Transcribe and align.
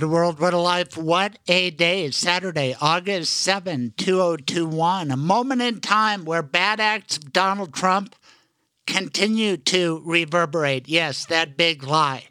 What 0.00 0.06
a 0.06 0.08
world, 0.08 0.40
what 0.40 0.54
a 0.54 0.58
life, 0.58 0.96
what 0.96 1.38
a 1.46 1.68
day. 1.68 2.10
Saturday, 2.10 2.74
August 2.80 3.36
7, 3.36 3.92
2021. 3.98 5.10
A 5.10 5.16
moment 5.18 5.60
in 5.60 5.78
time 5.78 6.24
where 6.24 6.42
bad 6.42 6.80
acts 6.80 7.18
of 7.18 7.34
Donald 7.34 7.74
Trump 7.74 8.16
continue 8.86 9.58
to 9.58 10.00
reverberate. 10.06 10.88
Yes, 10.88 11.26
that 11.26 11.54
big 11.54 11.84
lie. 11.84 12.28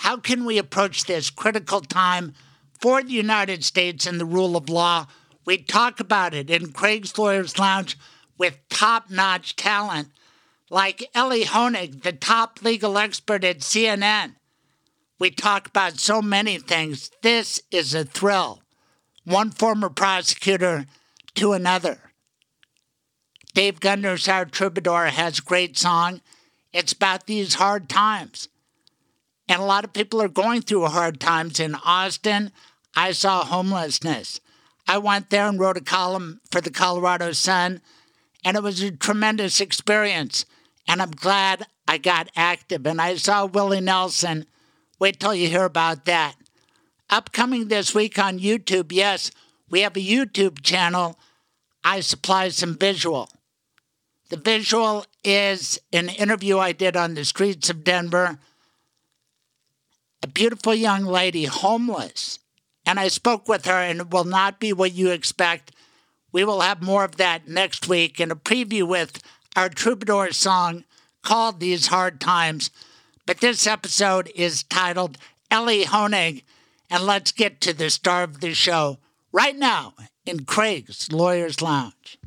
How 0.00 0.18
can 0.18 0.44
we 0.44 0.58
approach 0.58 1.04
this 1.04 1.30
critical 1.30 1.80
time 1.80 2.34
for 2.78 3.02
the 3.02 3.12
United 3.12 3.64
States 3.64 4.06
and 4.06 4.20
the 4.20 4.26
rule 4.26 4.54
of 4.54 4.68
law? 4.68 5.06
We 5.46 5.56
talk 5.56 5.98
about 5.98 6.34
it 6.34 6.50
in 6.50 6.72
Craig's 6.72 7.16
Lawyers 7.16 7.58
Lounge 7.58 7.96
with 8.36 8.58
top 8.68 9.08
notch 9.08 9.56
talent 9.56 10.08
like 10.68 11.08
Elie 11.14 11.44
Honig, 11.44 12.02
the 12.02 12.12
top 12.12 12.58
legal 12.62 12.98
expert 12.98 13.44
at 13.44 13.60
CNN. 13.60 14.34
We 15.18 15.30
talk 15.30 15.68
about 15.68 15.98
so 15.98 16.20
many 16.20 16.58
things. 16.58 17.10
This 17.22 17.60
is 17.70 17.94
a 17.94 18.04
thrill. 18.04 18.62
One 19.24 19.50
former 19.50 19.88
prosecutor 19.88 20.86
to 21.36 21.52
another. 21.52 21.98
Dave 23.54 23.80
Gunders, 23.80 24.28
our 24.28 24.44
troubadour, 24.44 25.06
has 25.06 25.38
a 25.38 25.42
great 25.42 25.78
song. 25.78 26.20
It's 26.72 26.92
about 26.92 27.26
these 27.26 27.54
hard 27.54 27.88
times. 27.88 28.48
And 29.48 29.62
a 29.62 29.64
lot 29.64 29.84
of 29.84 29.94
people 29.94 30.20
are 30.20 30.28
going 30.28 30.60
through 30.60 30.84
hard 30.86 31.20
times. 31.20 31.58
In 31.58 31.74
Austin, 31.76 32.52
I 32.94 33.12
saw 33.12 33.44
homelessness. 33.44 34.40
I 34.86 34.98
went 34.98 35.30
there 35.30 35.46
and 35.46 35.58
wrote 35.58 35.78
a 35.78 35.82
column 35.82 36.40
for 36.50 36.60
the 36.60 36.70
Colorado 36.70 37.32
Sun, 37.32 37.80
and 38.44 38.56
it 38.56 38.62
was 38.62 38.82
a 38.82 38.90
tremendous 38.90 39.60
experience. 39.60 40.44
And 40.86 41.00
I'm 41.00 41.10
glad 41.10 41.66
I 41.88 41.98
got 41.98 42.30
active. 42.36 42.86
And 42.86 43.00
I 43.00 43.16
saw 43.16 43.46
Willie 43.46 43.80
Nelson 43.80 44.46
Wait 44.98 45.20
till 45.20 45.34
you 45.34 45.48
hear 45.48 45.64
about 45.64 46.04
that. 46.06 46.34
Upcoming 47.10 47.68
this 47.68 47.94
week 47.94 48.18
on 48.18 48.38
YouTube, 48.38 48.90
yes, 48.92 49.30
we 49.68 49.82
have 49.82 49.96
a 49.96 50.00
YouTube 50.00 50.62
channel. 50.62 51.18
I 51.84 52.00
supply 52.00 52.48
some 52.48 52.76
visual. 52.76 53.28
The 54.30 54.36
visual 54.36 55.04
is 55.22 55.78
an 55.92 56.08
interview 56.08 56.58
I 56.58 56.72
did 56.72 56.96
on 56.96 57.14
the 57.14 57.24
streets 57.24 57.70
of 57.70 57.84
Denver. 57.84 58.38
A 60.22 60.26
beautiful 60.26 60.74
young 60.74 61.04
lady, 61.04 61.44
homeless. 61.44 62.38
And 62.84 62.98
I 62.98 63.08
spoke 63.08 63.48
with 63.48 63.66
her, 63.66 63.80
and 63.80 64.00
it 64.00 64.10
will 64.10 64.24
not 64.24 64.58
be 64.58 64.72
what 64.72 64.94
you 64.94 65.10
expect. 65.10 65.72
We 66.32 66.44
will 66.44 66.60
have 66.60 66.82
more 66.82 67.04
of 67.04 67.16
that 67.16 67.46
next 67.46 67.86
week 67.86 68.18
in 68.18 68.30
a 68.30 68.36
preview 68.36 68.88
with 68.88 69.22
our 69.54 69.68
troubadour 69.68 70.32
song 70.32 70.84
called 71.22 71.60
These 71.60 71.88
Hard 71.88 72.20
Times. 72.20 72.70
But 73.26 73.40
this 73.40 73.66
episode 73.66 74.30
is 74.36 74.62
titled 74.62 75.18
Elie 75.50 75.82
Honig, 75.82 76.44
and 76.88 77.02
let's 77.02 77.32
get 77.32 77.60
to 77.62 77.72
the 77.72 77.90
star 77.90 78.22
of 78.22 78.38
the 78.38 78.54
show 78.54 78.98
right 79.32 79.56
now 79.56 79.94
in 80.24 80.44
Craig's 80.44 81.10
Lawyers 81.10 81.60
Lounge. 81.60 82.20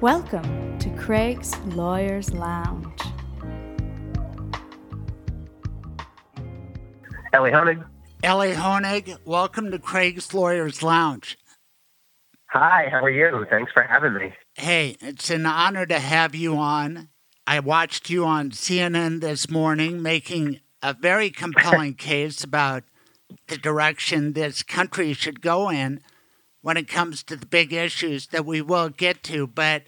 Welcome 0.00 0.78
to 0.78 0.88
Craig's 0.90 1.58
Lawyers 1.74 2.32
Lounge. 2.32 3.00
Elie 7.32 7.50
Honig. 7.50 7.84
Elie 8.22 8.52
Honig, 8.52 9.18
welcome 9.24 9.72
to 9.72 9.80
Craig's 9.80 10.32
Lawyers 10.32 10.80
Lounge. 10.80 11.36
Hi, 12.50 12.86
how 12.88 13.02
are 13.02 13.10
you? 13.10 13.44
Thanks 13.50 13.72
for 13.72 13.82
having 13.82 14.14
me. 14.14 14.32
Hey, 14.54 14.96
it's 15.00 15.28
an 15.28 15.44
honor 15.44 15.86
to 15.86 15.98
have 15.98 16.36
you 16.36 16.56
on. 16.56 17.08
I 17.52 17.60
watched 17.60 18.08
you 18.08 18.24
on 18.24 18.52
CNN 18.52 19.20
this 19.20 19.50
morning 19.50 20.00
making 20.00 20.60
a 20.82 20.94
very 20.94 21.28
compelling 21.28 21.92
case 21.92 22.42
about 22.42 22.82
the 23.48 23.58
direction 23.58 24.32
this 24.32 24.62
country 24.62 25.12
should 25.12 25.42
go 25.42 25.68
in 25.68 26.00
when 26.62 26.78
it 26.78 26.88
comes 26.88 27.22
to 27.24 27.36
the 27.36 27.44
big 27.44 27.74
issues 27.74 28.28
that 28.28 28.46
we 28.46 28.62
will 28.62 28.88
get 28.88 29.22
to. 29.24 29.46
But 29.46 29.82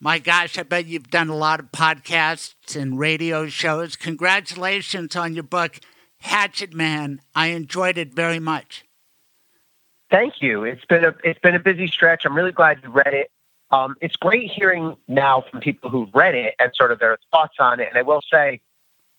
my 0.00 0.18
gosh, 0.18 0.56
I 0.56 0.62
bet 0.62 0.86
you've 0.86 1.10
done 1.10 1.28
a 1.28 1.36
lot 1.36 1.60
of 1.60 1.72
podcasts 1.72 2.74
and 2.74 2.98
radio 2.98 3.48
shows. 3.48 3.96
Congratulations 3.96 5.14
on 5.14 5.34
your 5.34 5.42
book, 5.42 5.80
Hatchet 6.20 6.72
Man. 6.72 7.20
I 7.34 7.48
enjoyed 7.48 7.98
it 7.98 8.14
very 8.14 8.40
much. 8.40 8.86
Thank 10.10 10.40
you. 10.40 10.64
It's 10.64 10.86
been 10.86 11.04
a 11.04 11.14
it's 11.22 11.40
been 11.40 11.54
a 11.54 11.60
busy 11.60 11.86
stretch. 11.86 12.24
I'm 12.24 12.34
really 12.34 12.52
glad 12.52 12.78
you 12.82 12.88
read 12.88 13.12
it. 13.12 13.30
Um, 13.74 13.96
it's 14.00 14.14
great 14.14 14.52
hearing 14.52 14.96
now 15.08 15.42
from 15.50 15.58
people 15.58 15.90
who've 15.90 16.14
read 16.14 16.36
it 16.36 16.54
and 16.60 16.70
sort 16.76 16.92
of 16.92 17.00
their 17.00 17.18
thoughts 17.32 17.56
on 17.58 17.80
it. 17.80 17.88
And 17.88 17.98
I 17.98 18.02
will 18.02 18.22
say, 18.32 18.60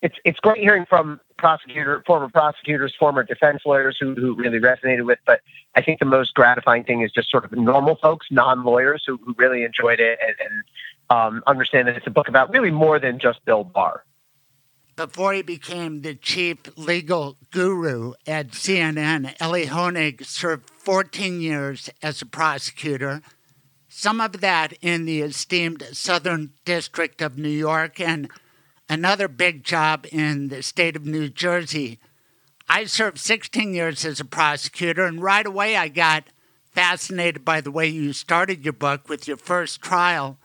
it's 0.00 0.16
it's 0.24 0.40
great 0.40 0.58
hearing 0.58 0.86
from 0.86 1.20
prosecutor, 1.36 2.02
former 2.06 2.28
prosecutors, 2.30 2.94
former 2.98 3.22
defense 3.22 3.62
lawyers 3.66 3.98
who 4.00 4.14
who 4.14 4.34
really 4.34 4.58
resonated 4.58 5.04
with. 5.04 5.18
But 5.26 5.40
I 5.74 5.82
think 5.82 5.98
the 5.98 6.06
most 6.06 6.32
gratifying 6.34 6.84
thing 6.84 7.02
is 7.02 7.12
just 7.12 7.30
sort 7.30 7.44
of 7.44 7.52
normal 7.52 7.96
folks, 7.96 8.28
non-lawyers 8.30 9.04
who, 9.06 9.18
who 9.18 9.34
really 9.36 9.62
enjoyed 9.62 10.00
it 10.00 10.18
and, 10.26 10.34
and 10.40 10.64
um, 11.10 11.42
understand 11.46 11.88
that 11.88 11.96
it's 11.96 12.06
a 12.06 12.10
book 12.10 12.28
about 12.28 12.50
really 12.50 12.70
more 12.70 12.98
than 12.98 13.18
just 13.18 13.44
Bill 13.44 13.64
Barr. 13.64 14.04
Before 14.96 15.34
he 15.34 15.42
became 15.42 16.00
the 16.00 16.14
chief 16.14 16.58
legal 16.78 17.36
guru 17.50 18.14
at 18.26 18.52
CNN, 18.52 19.34
Elie 19.38 19.66
Honig 19.66 20.24
served 20.24 20.70
14 20.70 21.42
years 21.42 21.90
as 22.02 22.22
a 22.22 22.26
prosecutor 22.26 23.20
some 23.96 24.20
of 24.20 24.42
that 24.42 24.74
in 24.82 25.06
the 25.06 25.22
esteemed 25.22 25.82
Southern 25.92 26.52
District 26.66 27.22
of 27.22 27.38
New 27.38 27.48
York, 27.48 27.98
and 27.98 28.28
another 28.90 29.26
big 29.26 29.64
job 29.64 30.04
in 30.12 30.48
the 30.48 30.62
state 30.62 30.96
of 30.96 31.06
New 31.06 31.30
Jersey. 31.30 31.98
I 32.68 32.84
served 32.84 33.16
16 33.16 33.72
years 33.72 34.04
as 34.04 34.20
a 34.20 34.26
prosecutor, 34.26 35.06
and 35.06 35.22
right 35.22 35.46
away 35.46 35.78
I 35.78 35.88
got 35.88 36.24
fascinated 36.72 37.42
by 37.42 37.62
the 37.62 37.70
way 37.70 37.86
you 37.86 38.12
started 38.12 38.66
your 38.66 38.74
book 38.74 39.08
with 39.08 39.26
your 39.26 39.38
first 39.38 39.80
trial. 39.80 40.36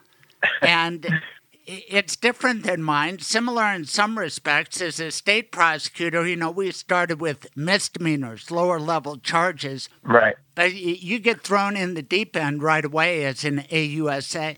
And 0.62 1.20
it's 1.66 2.16
different 2.16 2.64
than 2.64 2.82
mine, 2.82 3.18
similar 3.20 3.66
in 3.66 3.84
some 3.84 4.18
respects. 4.18 4.80
As 4.80 4.98
a 5.00 5.10
state 5.10 5.52
prosecutor, 5.52 6.26
you 6.26 6.36
know, 6.36 6.50
we 6.50 6.70
started 6.72 7.20
with 7.20 7.46
misdemeanors, 7.56 8.50
lower 8.50 8.80
level 8.80 9.16
charges. 9.16 9.88
Right. 10.02 10.36
But 10.54 10.74
you 10.74 11.18
get 11.18 11.42
thrown 11.42 11.76
in 11.76 11.94
the 11.94 12.02
deep 12.02 12.36
end 12.36 12.62
right 12.62 12.84
away 12.84 13.24
as 13.24 13.44
an 13.44 13.60
AUSA. 13.70 14.56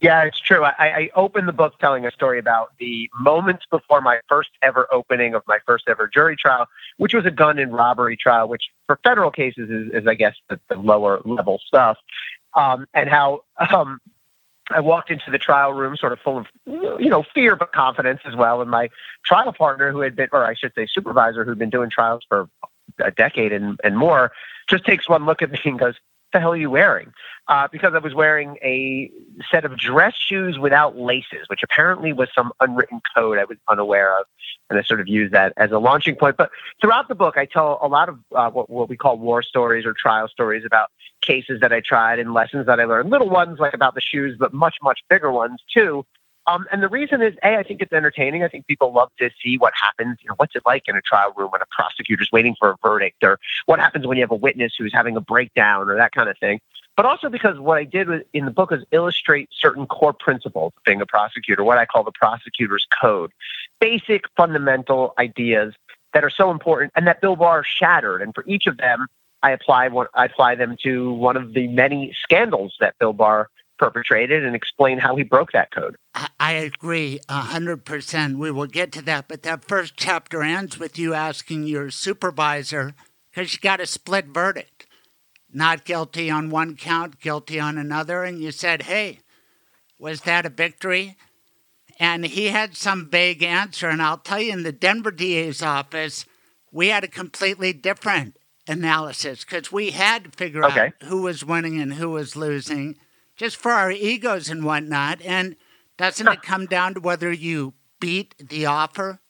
Yeah, 0.00 0.22
it's 0.22 0.38
true. 0.38 0.62
I, 0.62 0.74
I 0.78 1.10
opened 1.16 1.48
the 1.48 1.52
book 1.52 1.78
telling 1.80 2.06
a 2.06 2.10
story 2.12 2.38
about 2.38 2.72
the 2.78 3.10
moments 3.18 3.64
before 3.70 4.00
my 4.00 4.20
first 4.28 4.50
ever 4.62 4.86
opening 4.92 5.34
of 5.34 5.42
my 5.48 5.58
first 5.66 5.84
ever 5.88 6.06
jury 6.06 6.36
trial, 6.36 6.66
which 6.98 7.14
was 7.14 7.26
a 7.26 7.30
gun 7.30 7.58
and 7.58 7.72
robbery 7.72 8.16
trial, 8.16 8.48
which 8.48 8.64
for 8.86 9.00
federal 9.02 9.30
cases 9.30 9.70
is, 9.70 9.92
is 9.92 10.06
I 10.06 10.14
guess, 10.14 10.34
the, 10.48 10.60
the 10.68 10.76
lower 10.76 11.20
level 11.24 11.60
stuff. 11.66 11.96
Um, 12.54 12.86
and 12.94 13.08
how 13.08 13.40
um, 13.74 14.00
I 14.70 14.80
walked 14.80 15.10
into 15.10 15.30
the 15.30 15.38
trial 15.38 15.72
room 15.72 15.96
sort 15.96 16.12
of 16.12 16.18
full 16.20 16.38
of, 16.38 16.46
you 16.66 17.08
know, 17.08 17.24
fear 17.34 17.56
but 17.56 17.72
confidence 17.72 18.20
as 18.26 18.36
well. 18.36 18.60
And 18.60 18.70
my 18.70 18.90
trial 19.24 19.52
partner, 19.52 19.90
who 19.92 20.00
had 20.00 20.14
been, 20.14 20.28
or 20.32 20.44
I 20.44 20.54
should 20.54 20.72
say, 20.74 20.86
supervisor, 20.90 21.44
who'd 21.44 21.58
been 21.58 21.70
doing 21.70 21.90
trials 21.90 22.22
for 22.28 22.48
a 22.98 23.10
decade 23.10 23.52
and, 23.52 23.78
and 23.82 23.96
more, 23.96 24.32
just 24.68 24.84
takes 24.84 25.08
one 25.08 25.24
look 25.24 25.40
at 25.42 25.50
me 25.50 25.58
and 25.64 25.78
goes, 25.78 25.94
the 26.32 26.40
hell 26.40 26.52
are 26.52 26.56
you 26.56 26.70
wearing? 26.70 27.12
Uh, 27.46 27.66
because 27.70 27.94
I 27.94 27.98
was 27.98 28.14
wearing 28.14 28.56
a 28.62 29.10
set 29.50 29.64
of 29.64 29.78
dress 29.78 30.14
shoes 30.14 30.58
without 30.58 30.96
laces, 30.98 31.48
which 31.48 31.60
apparently 31.62 32.12
was 32.12 32.28
some 32.34 32.52
unwritten 32.60 33.00
code 33.14 33.38
I 33.38 33.44
was 33.44 33.56
unaware 33.68 34.18
of. 34.18 34.26
And 34.68 34.78
I 34.78 34.82
sort 34.82 35.00
of 35.00 35.08
used 35.08 35.32
that 35.32 35.54
as 35.56 35.70
a 35.70 35.78
launching 35.78 36.14
point. 36.14 36.36
But 36.36 36.50
throughout 36.80 37.08
the 37.08 37.14
book, 37.14 37.38
I 37.38 37.46
tell 37.46 37.78
a 37.80 37.88
lot 37.88 38.10
of 38.10 38.18
uh, 38.34 38.50
what, 38.50 38.68
what 38.68 38.90
we 38.90 38.96
call 38.96 39.16
war 39.16 39.42
stories 39.42 39.86
or 39.86 39.94
trial 39.94 40.28
stories 40.28 40.64
about 40.66 40.90
cases 41.22 41.60
that 41.60 41.72
I 41.72 41.80
tried 41.80 42.18
and 42.18 42.34
lessons 42.34 42.66
that 42.66 42.78
I 42.78 42.84
learned. 42.84 43.10
Little 43.10 43.30
ones 43.30 43.58
like 43.58 43.74
about 43.74 43.94
the 43.94 44.00
shoes, 44.02 44.36
but 44.38 44.52
much, 44.52 44.76
much 44.82 45.00
bigger 45.08 45.32
ones 45.32 45.62
too. 45.72 46.04
Um, 46.48 46.66
and 46.72 46.82
the 46.82 46.88
reason 46.88 47.20
is, 47.20 47.34
A, 47.44 47.56
I 47.58 47.62
think 47.62 47.82
it's 47.82 47.92
entertaining. 47.92 48.42
I 48.42 48.48
think 48.48 48.66
people 48.66 48.90
love 48.90 49.10
to 49.18 49.28
see 49.42 49.58
what 49.58 49.74
happens. 49.80 50.16
You 50.22 50.30
know, 50.30 50.34
what's 50.38 50.56
it 50.56 50.62
like 50.64 50.84
in 50.88 50.96
a 50.96 51.02
trial 51.02 51.34
room 51.36 51.50
when 51.50 51.60
a 51.60 51.66
prosecutor's 51.70 52.30
waiting 52.32 52.56
for 52.58 52.70
a 52.70 52.76
verdict, 52.82 53.22
or 53.22 53.38
what 53.66 53.78
happens 53.78 54.06
when 54.06 54.16
you 54.16 54.22
have 54.22 54.30
a 54.30 54.34
witness 54.34 54.72
who's 54.78 54.92
having 54.92 55.14
a 55.14 55.20
breakdown, 55.20 55.90
or 55.90 55.96
that 55.96 56.12
kind 56.12 56.30
of 56.30 56.38
thing. 56.38 56.58
but 56.98 57.06
also 57.06 57.28
because 57.28 57.60
what 57.60 57.78
I 57.78 57.84
did 57.84 58.08
in 58.32 58.44
the 58.44 58.50
book 58.50 58.72
is 58.72 58.82
illustrate 58.90 59.48
certain 59.52 59.86
core 59.86 60.12
principles 60.12 60.72
of 60.76 60.82
being 60.82 61.00
a 61.00 61.06
prosecutor, 61.06 61.62
what 61.62 61.78
I 61.78 61.86
call 61.86 62.02
the 62.02 62.10
prosecutor's 62.10 62.88
code, 63.00 63.30
basic 63.78 64.24
fundamental 64.36 65.14
ideas 65.16 65.74
that 66.12 66.24
are 66.24 66.30
so 66.30 66.50
important 66.50 66.92
and 66.96 67.06
that 67.06 67.20
Bill 67.20 67.36
Barr 67.36 67.62
shattered. 67.62 68.20
And 68.20 68.34
for 68.34 68.42
each 68.48 68.66
of 68.66 68.78
them, 68.78 69.06
I 69.44 69.52
apply 69.52 69.86
one, 69.88 70.08
I 70.14 70.24
apply 70.24 70.56
them 70.56 70.76
to 70.82 71.12
one 71.12 71.36
of 71.36 71.52
the 71.52 71.68
many 71.68 72.16
scandals 72.20 72.74
that 72.80 72.98
Bill 72.98 73.12
Barr 73.12 73.48
perpetrated 73.78 74.44
and 74.44 74.54
explain 74.54 74.98
how 74.98 75.16
he 75.16 75.22
broke 75.22 75.52
that 75.52 75.70
code. 75.70 75.96
I 76.40 76.52
agree 76.52 77.20
100%. 77.28 78.36
We 78.36 78.50
will 78.50 78.66
get 78.66 78.92
to 78.92 79.02
that. 79.02 79.28
But 79.28 79.42
that 79.44 79.64
first 79.64 79.94
chapter 79.96 80.42
ends 80.42 80.78
with 80.78 80.98
you 80.98 81.14
asking 81.14 81.64
your 81.64 81.90
supervisor, 81.90 82.94
because 83.30 83.52
you 83.52 83.60
got 83.60 83.80
a 83.80 83.86
split 83.86 84.26
verdict 84.26 84.86
not 85.52 85.84
guilty 85.84 86.30
on 86.30 86.50
one 86.50 86.76
count, 86.76 87.20
guilty 87.20 87.58
on 87.58 87.78
another. 87.78 88.24
And 88.24 88.40
you 88.40 88.52
said, 88.52 88.82
hey, 88.82 89.20
was 89.98 90.22
that 90.22 90.46
a 90.46 90.50
victory? 90.50 91.16
And 91.98 92.24
he 92.24 92.46
had 92.46 92.76
some 92.76 93.10
vague 93.10 93.42
answer. 93.42 93.88
And 93.88 94.02
I'll 94.02 94.18
tell 94.18 94.40
you, 94.40 94.52
in 94.52 94.62
the 94.62 94.72
Denver 94.72 95.10
DA's 95.10 95.62
office, 95.62 96.24
we 96.70 96.88
had 96.88 97.04
a 97.04 97.08
completely 97.08 97.72
different 97.72 98.36
analysis 98.68 99.44
because 99.44 99.72
we 99.72 99.90
had 99.90 100.24
to 100.24 100.30
figure 100.30 100.64
okay. 100.66 100.86
out 100.86 100.92
who 101.04 101.22
was 101.22 101.44
winning 101.44 101.80
and 101.80 101.94
who 101.94 102.10
was 102.10 102.36
losing 102.36 102.96
just 103.38 103.56
for 103.56 103.72
our 103.72 103.90
egos 103.90 104.50
and 104.50 104.64
whatnot. 104.64 105.22
And 105.22 105.56
doesn't 105.96 106.28
it 106.28 106.42
come 106.42 106.66
down 106.66 106.94
to 106.94 107.00
whether 107.00 107.32
you 107.32 107.72
beat 108.00 108.34
the 108.38 108.66
offer, 108.66 109.20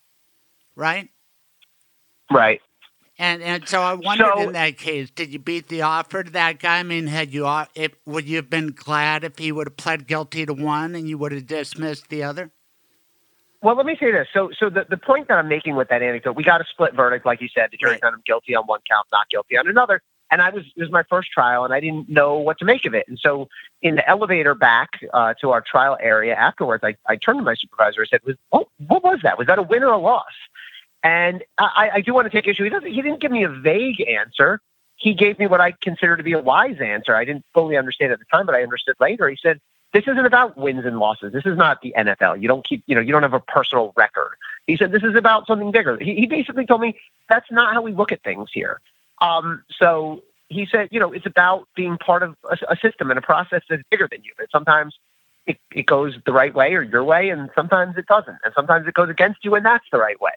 right? 0.74 1.10
Right. 2.30 2.60
And 3.20 3.42
and 3.42 3.68
so 3.68 3.80
I 3.80 3.94
wondered 3.94 4.30
so, 4.34 4.42
in 4.42 4.52
that 4.52 4.78
case, 4.78 5.10
did 5.10 5.32
you 5.32 5.40
beat 5.40 5.68
the 5.68 5.82
offer 5.82 6.22
to 6.22 6.30
that 6.32 6.60
guy? 6.60 6.78
I 6.78 6.82
mean, 6.84 7.08
had 7.08 7.32
you 7.32 7.46
uh, 7.46 7.66
if 7.74 7.92
would 8.06 8.28
you 8.28 8.36
have 8.36 8.48
been 8.48 8.68
glad 8.68 9.24
if 9.24 9.38
he 9.38 9.50
would 9.50 9.66
have 9.66 9.76
pled 9.76 10.06
guilty 10.06 10.46
to 10.46 10.54
one 10.54 10.94
and 10.94 11.08
you 11.08 11.18
would 11.18 11.32
have 11.32 11.46
dismissed 11.46 12.08
the 12.10 12.22
other? 12.22 12.52
Well, 13.60 13.74
let 13.76 13.86
me 13.86 13.96
say 13.98 14.12
this. 14.12 14.28
So, 14.32 14.50
so 14.56 14.70
the, 14.70 14.86
the 14.88 14.96
point 14.96 15.26
that 15.26 15.34
I'm 15.34 15.48
making 15.48 15.74
with 15.74 15.88
that 15.88 16.00
anecdote, 16.00 16.36
we 16.36 16.44
got 16.44 16.60
a 16.60 16.64
split 16.70 16.94
verdict, 16.94 17.26
like 17.26 17.40
you 17.40 17.48
said. 17.52 17.70
The 17.72 17.76
jury 17.76 17.92
right. 17.94 18.00
found 18.00 18.14
him 18.14 18.22
guilty 18.24 18.54
on 18.54 18.64
one 18.66 18.78
count, 18.88 19.08
not 19.10 19.28
guilty 19.30 19.58
on 19.58 19.66
another. 19.66 20.00
And 20.30 20.42
I 20.42 20.50
was 20.50 20.64
it 20.76 20.80
was 20.80 20.90
my 20.90 21.04
first 21.04 21.30
trial, 21.30 21.64
and 21.64 21.72
I 21.72 21.80
didn't 21.80 22.08
know 22.08 22.36
what 22.38 22.58
to 22.58 22.64
make 22.64 22.84
of 22.84 22.94
it. 22.94 23.06
And 23.08 23.18
so, 23.18 23.48
in 23.80 23.94
the 23.94 24.08
elevator 24.08 24.54
back 24.54 24.90
uh, 25.14 25.34
to 25.40 25.50
our 25.50 25.62
trial 25.62 25.96
area 26.00 26.34
afterwards, 26.34 26.84
I, 26.84 26.96
I 27.06 27.16
turned 27.16 27.38
to 27.38 27.44
my 27.44 27.54
supervisor. 27.54 28.02
I 28.02 28.06
said, 28.06 28.20
"Was 28.26 28.36
what, 28.50 28.68
what 28.86 29.02
was 29.02 29.20
that? 29.22 29.38
Was 29.38 29.46
that 29.46 29.58
a 29.58 29.62
win 29.62 29.82
or 29.82 29.92
a 29.92 29.98
loss?" 29.98 30.24
And 31.02 31.44
I, 31.58 31.90
I 31.94 32.00
do 32.00 32.12
want 32.12 32.26
to 32.26 32.30
take 32.30 32.48
issue. 32.48 32.64
He 32.64 32.70
doesn't. 32.70 32.90
He 32.90 33.02
didn't 33.02 33.20
give 33.20 33.30
me 33.30 33.44
a 33.44 33.48
vague 33.48 34.00
answer. 34.02 34.60
He 34.96 35.14
gave 35.14 35.38
me 35.38 35.46
what 35.46 35.60
I 35.60 35.72
consider 35.80 36.16
to 36.16 36.22
be 36.22 36.32
a 36.32 36.40
wise 36.40 36.80
answer. 36.80 37.14
I 37.14 37.24
didn't 37.24 37.44
fully 37.54 37.76
understand 37.76 38.12
at 38.12 38.18
the 38.18 38.24
time, 38.32 38.46
but 38.46 38.54
I 38.54 38.62
understood 38.62 38.96
later. 39.00 39.28
He 39.28 39.38
said, 39.40 39.60
"This 39.92 40.02
isn't 40.08 40.26
about 40.26 40.58
wins 40.58 40.84
and 40.84 40.98
losses. 40.98 41.32
This 41.32 41.46
is 41.46 41.56
not 41.56 41.80
the 41.82 41.94
NFL. 41.96 42.42
You 42.42 42.48
don't 42.48 42.66
keep. 42.66 42.82
You 42.86 42.96
know, 42.96 43.00
you 43.00 43.12
don't 43.12 43.22
have 43.22 43.32
a 43.32 43.40
personal 43.40 43.92
record." 43.96 44.32
He 44.66 44.76
said, 44.76 44.90
"This 44.92 45.04
is 45.04 45.14
about 45.14 45.46
something 45.46 45.70
bigger." 45.70 45.96
He, 45.98 46.16
he 46.16 46.26
basically 46.26 46.66
told 46.66 46.80
me 46.80 46.98
that's 47.28 47.50
not 47.50 47.72
how 47.72 47.80
we 47.80 47.92
look 47.92 48.10
at 48.12 48.22
things 48.22 48.50
here. 48.52 48.80
Um, 49.20 49.62
so 49.78 50.22
he 50.48 50.66
said, 50.70 50.88
you 50.90 51.00
know, 51.00 51.12
it's 51.12 51.26
about 51.26 51.68
being 51.74 51.98
part 51.98 52.22
of 52.22 52.36
a, 52.50 52.56
a 52.72 52.76
system 52.76 53.10
and 53.10 53.18
a 53.18 53.22
process 53.22 53.62
that's 53.68 53.82
bigger 53.90 54.08
than 54.10 54.22
you. 54.22 54.32
And 54.38 54.48
sometimes 54.50 54.98
it, 55.46 55.58
it 55.74 55.86
goes 55.86 56.16
the 56.24 56.32
right 56.32 56.54
way 56.54 56.74
or 56.74 56.82
your 56.82 57.04
way, 57.04 57.30
and 57.30 57.50
sometimes 57.54 57.96
it 57.96 58.06
doesn't. 58.06 58.38
And 58.44 58.52
sometimes 58.54 58.86
it 58.86 58.94
goes 58.94 59.08
against 59.08 59.44
you, 59.44 59.54
and 59.54 59.64
that's 59.64 59.84
the 59.90 59.98
right 59.98 60.20
way. 60.20 60.32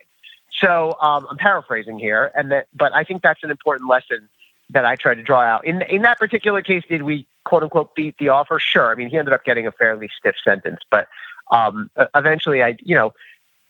So 0.60 0.98
um, 1.02 1.28
I'm 1.30 1.38
paraphrasing 1.38 2.00
here, 2.00 2.32
and 2.36 2.52
that, 2.52 2.68
but 2.74 2.94
I 2.94 3.04
think 3.04 3.22
that's 3.22 3.44
an 3.44 3.52
important 3.52 3.90
lesson 3.90 4.30
that 4.70 4.86
I 4.86 4.96
try 4.96 5.14
to 5.16 5.24
draw 5.24 5.42
out. 5.42 5.66
In 5.66 5.82
in 5.84 6.02
that 6.04 6.18
particular 6.18 6.62
case, 6.62 6.84
did 6.88 7.04
we 7.04 7.26
quote 7.44 7.64
unquote 7.64 7.96
beat 7.96 8.18
the 8.18 8.30
offer? 8.30 8.60
Sure. 8.60 8.92
I 8.92 8.96
mean, 8.96 9.10
he 9.10 9.18
ended 9.18 9.34
up 9.34 9.44
getting 9.44 9.68
a 9.68 9.72
fairly 9.72 10.10
stiff 10.18 10.36
sentence, 10.44 10.80
but 10.90 11.08
um, 11.52 11.90
eventually, 12.16 12.64
I 12.64 12.78
you 12.82 12.96
know, 12.96 13.14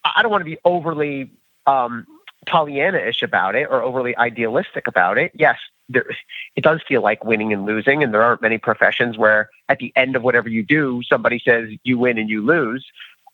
I 0.03 0.21
don't 0.21 0.31
want 0.31 0.41
to 0.41 0.49
be 0.49 0.57
overly 0.65 1.31
um, 1.65 2.05
Pollyanna-ish 2.47 3.21
about 3.21 3.55
it 3.55 3.67
or 3.69 3.81
overly 3.81 4.15
idealistic 4.17 4.87
about 4.87 5.17
it. 5.17 5.31
Yes, 5.35 5.57
there, 5.89 6.05
it 6.55 6.63
does 6.63 6.81
feel 6.87 7.01
like 7.01 7.23
winning 7.23 7.53
and 7.53 7.65
losing, 7.65 8.03
and 8.03 8.13
there 8.13 8.23
aren't 8.23 8.41
many 8.41 8.57
professions 8.57 9.17
where 9.17 9.49
at 9.69 9.79
the 9.79 9.93
end 9.95 10.15
of 10.15 10.23
whatever 10.23 10.49
you 10.49 10.63
do, 10.63 11.01
somebody 11.07 11.39
says 11.43 11.69
you 11.83 11.97
win 11.97 12.17
and 12.17 12.29
you 12.29 12.43
lose. 12.43 12.85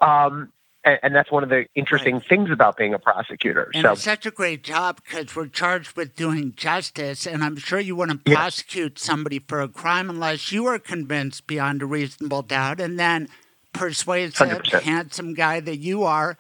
Um, 0.01 0.51
and, 0.83 0.99
and 1.03 1.15
that's 1.15 1.31
one 1.31 1.43
of 1.43 1.49
the 1.49 1.65
interesting 1.75 2.15
right. 2.15 2.27
things 2.27 2.49
about 2.49 2.77
being 2.77 2.93
a 2.93 2.99
prosecutor. 2.99 3.71
And 3.73 3.83
so 3.83 3.91
it's 3.93 4.03
such 4.03 4.25
a 4.25 4.31
great 4.31 4.63
job 4.63 5.01
because 5.03 5.35
we're 5.35 5.47
charged 5.47 5.95
with 5.95 6.15
doing 6.15 6.53
justice, 6.55 7.27
and 7.27 7.43
I'm 7.43 7.57
sure 7.57 7.79
you 7.79 7.95
wouldn't 7.95 8.25
prosecute 8.25 8.93
yeah. 8.99 9.05
somebody 9.05 9.39
for 9.39 9.61
a 9.61 9.67
crime 9.67 10.09
unless 10.09 10.51
you 10.51 10.65
are 10.65 10.79
convinced 10.79 11.47
beyond 11.47 11.81
a 11.81 11.85
reasonable 11.85 12.41
doubt, 12.41 12.79
and 12.79 12.99
then 12.99 13.27
persuasive, 13.73 14.47
100%. 14.49 14.81
handsome 14.81 15.33
guy 15.33 15.59
that 15.59 15.77
you 15.77 16.03
are, 16.03 16.37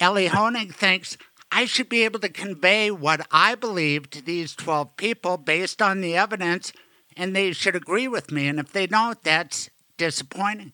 Elie 0.00 0.28
Honig 0.28 0.74
thinks. 0.74 1.16
I 1.52 1.66
should 1.66 1.90
be 1.90 2.02
able 2.04 2.18
to 2.20 2.30
convey 2.30 2.90
what 2.90 3.26
I 3.30 3.54
believe 3.54 4.08
to 4.10 4.22
these 4.22 4.54
12 4.54 4.96
people 4.96 5.36
based 5.36 5.82
on 5.82 6.00
the 6.00 6.16
evidence, 6.16 6.72
and 7.14 7.36
they 7.36 7.52
should 7.52 7.76
agree 7.76 8.08
with 8.08 8.32
me. 8.32 8.48
And 8.48 8.58
if 8.58 8.72
they 8.72 8.86
don't, 8.86 9.22
that's 9.22 9.68
disappointing. 9.98 10.72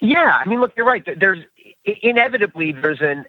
Yeah, 0.00 0.40
I 0.44 0.48
mean, 0.48 0.60
look, 0.60 0.72
you're 0.76 0.84
right. 0.84 1.06
There's 1.18 1.44
inevitably 1.84 2.72
there's 2.72 3.00
an 3.00 3.24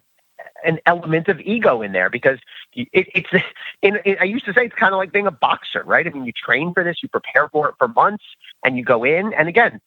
an 0.64 0.78
element 0.84 1.28
of 1.28 1.40
ego 1.40 1.80
in 1.80 1.92
there 1.92 2.10
because 2.10 2.38
it, 2.74 2.88
it's 2.92 3.44
in, 3.82 3.96
in, 4.04 4.16
I 4.20 4.24
used 4.24 4.44
to 4.46 4.52
say 4.52 4.66
it's 4.66 4.74
kind 4.74 4.92
of 4.92 4.98
like 4.98 5.12
being 5.12 5.26
a 5.26 5.30
boxer, 5.30 5.82
right? 5.84 6.06
I 6.06 6.10
mean, 6.10 6.24
you 6.24 6.32
train 6.32 6.74
for 6.74 6.84
this, 6.84 7.02
you 7.02 7.08
prepare 7.08 7.48
for 7.48 7.68
it 7.68 7.76
for 7.78 7.88
months, 7.88 8.24
and 8.64 8.76
you 8.76 8.84
go 8.84 9.04
in. 9.04 9.32
And 9.32 9.48
again, 9.48 9.80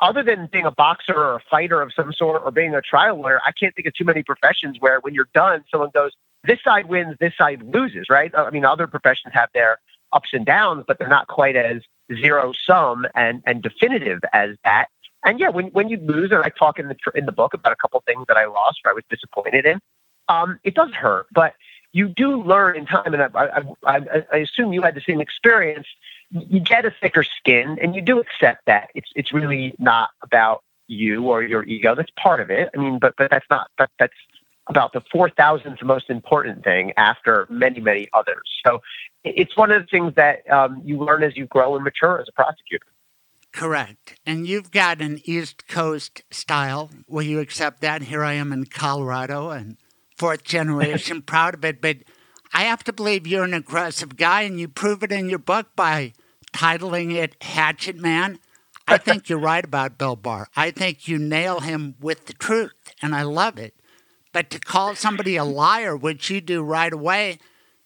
other 0.00 0.22
than 0.22 0.48
being 0.52 0.66
a 0.66 0.70
boxer 0.70 1.14
or 1.14 1.36
a 1.36 1.40
fighter 1.50 1.80
of 1.80 1.92
some 1.94 2.12
sort 2.12 2.42
or 2.44 2.50
being 2.50 2.74
a 2.74 2.80
trial 2.80 3.20
lawyer, 3.20 3.40
I 3.46 3.52
can't 3.52 3.74
think 3.74 3.86
of 3.86 3.94
too 3.94 4.04
many 4.04 4.22
professions 4.22 4.76
where 4.80 5.00
when 5.00 5.14
you're 5.14 5.28
done, 5.34 5.64
someone 5.70 5.90
goes, 5.94 6.12
"This 6.44 6.58
side 6.62 6.86
wins, 6.86 7.16
this 7.20 7.34
side 7.36 7.62
loses," 7.62 8.06
right? 8.10 8.30
I 8.36 8.50
mean, 8.50 8.64
other 8.64 8.86
professions 8.86 9.32
have 9.34 9.48
their 9.54 9.78
ups 10.12 10.30
and 10.32 10.44
downs, 10.44 10.84
but 10.86 10.98
they're 10.98 11.08
not 11.08 11.28
quite 11.28 11.56
as 11.56 11.82
zero 12.14 12.52
sum 12.66 13.06
and 13.14 13.42
and 13.46 13.62
definitive 13.62 14.20
as 14.32 14.56
that. 14.64 14.86
And 15.24 15.38
yeah, 15.38 15.48
when 15.48 15.66
when 15.68 15.88
you 15.88 15.98
lose, 15.98 16.30
and 16.30 16.42
I 16.42 16.50
talk 16.50 16.78
in 16.78 16.88
the 16.88 16.96
in 17.14 17.26
the 17.26 17.32
book 17.32 17.54
about 17.54 17.72
a 17.72 17.76
couple 17.76 18.02
things 18.06 18.24
that 18.28 18.36
I 18.36 18.46
lost 18.46 18.80
or 18.84 18.90
I 18.90 18.94
was 18.94 19.04
disappointed 19.10 19.66
in, 19.66 19.80
um, 20.28 20.58
it 20.64 20.74
does 20.74 20.90
hurt. 20.92 21.26
But 21.32 21.54
you 21.92 22.08
do 22.08 22.42
learn 22.42 22.76
in 22.76 22.86
time, 22.86 23.14
and 23.14 23.22
I, 23.22 23.28
I, 23.34 23.62
I, 23.86 24.24
I 24.32 24.36
assume 24.38 24.72
you 24.72 24.82
had 24.82 24.94
the 24.94 25.02
same 25.06 25.20
experience. 25.20 25.86
You 26.30 26.60
get 26.60 26.84
a 26.84 26.94
thicker 27.00 27.24
skin, 27.24 27.78
and 27.82 27.94
you 27.94 28.02
do 28.02 28.20
accept 28.20 28.66
that 28.66 28.90
it's 28.94 29.10
it's 29.14 29.32
really 29.32 29.74
not 29.78 30.10
about 30.22 30.62
you 30.86 31.24
or 31.24 31.42
your 31.42 31.64
ego. 31.64 31.94
That's 31.94 32.10
part 32.20 32.40
of 32.40 32.50
it. 32.50 32.68
I 32.74 32.78
mean, 32.78 32.98
but 33.00 33.14
but 33.16 33.30
that's 33.30 33.46
not 33.50 33.68
that, 33.78 33.90
that's 33.98 34.14
about 34.68 34.92
the 34.92 35.02
four 35.12 35.30
thousandth 35.30 35.82
most 35.82 36.10
important 36.10 36.62
thing 36.62 36.92
after 36.96 37.46
many 37.50 37.80
many 37.80 38.08
others. 38.12 38.42
So 38.64 38.80
it's 39.24 39.56
one 39.56 39.70
of 39.70 39.82
the 39.82 39.88
things 39.88 40.14
that 40.16 40.48
um, 40.50 40.82
you 40.84 40.98
learn 40.98 41.22
as 41.22 41.36
you 41.36 41.46
grow 41.46 41.74
and 41.74 41.84
mature 41.84 42.20
as 42.20 42.28
a 42.28 42.32
prosecutor. 42.32 42.86
Correct. 43.52 44.14
And 44.24 44.46
you've 44.46 44.70
got 44.70 45.00
an 45.00 45.20
East 45.24 45.66
Coast 45.66 46.22
style. 46.30 46.90
Will 47.08 47.22
you 47.22 47.40
accept 47.40 47.80
that? 47.80 48.02
Here 48.02 48.22
I 48.22 48.34
am 48.34 48.52
in 48.52 48.66
Colorado 48.66 49.50
and 49.50 49.76
fourth 50.16 50.44
generation, 50.44 51.22
proud 51.26 51.54
of 51.54 51.64
it. 51.64 51.80
But 51.80 51.98
I 52.52 52.62
have 52.64 52.84
to 52.84 52.92
believe 52.92 53.26
you're 53.26 53.44
an 53.44 53.54
aggressive 53.54 54.16
guy, 54.16 54.42
and 54.42 54.60
you 54.60 54.68
prove 54.68 55.02
it 55.02 55.12
in 55.12 55.28
your 55.28 55.38
book 55.38 55.68
by 55.74 56.12
titling 56.52 57.14
it 57.14 57.36
Hatchet 57.42 57.96
Man. 57.96 58.38
I 58.86 58.98
think 58.98 59.28
you're 59.28 59.38
right 59.38 59.64
about 59.64 59.98
Bill 59.98 60.16
Barr. 60.16 60.48
I 60.56 60.70
think 60.70 61.08
you 61.08 61.18
nail 61.18 61.60
him 61.60 61.94
with 62.00 62.26
the 62.26 62.32
truth, 62.32 62.72
and 63.00 63.14
I 63.14 63.22
love 63.22 63.58
it. 63.58 63.74
But 64.32 64.50
to 64.50 64.60
call 64.60 64.94
somebody 64.94 65.36
a 65.36 65.44
liar, 65.44 65.96
which 65.96 66.30
you 66.30 66.40
do 66.40 66.62
right 66.62 66.92
away, 66.92 67.38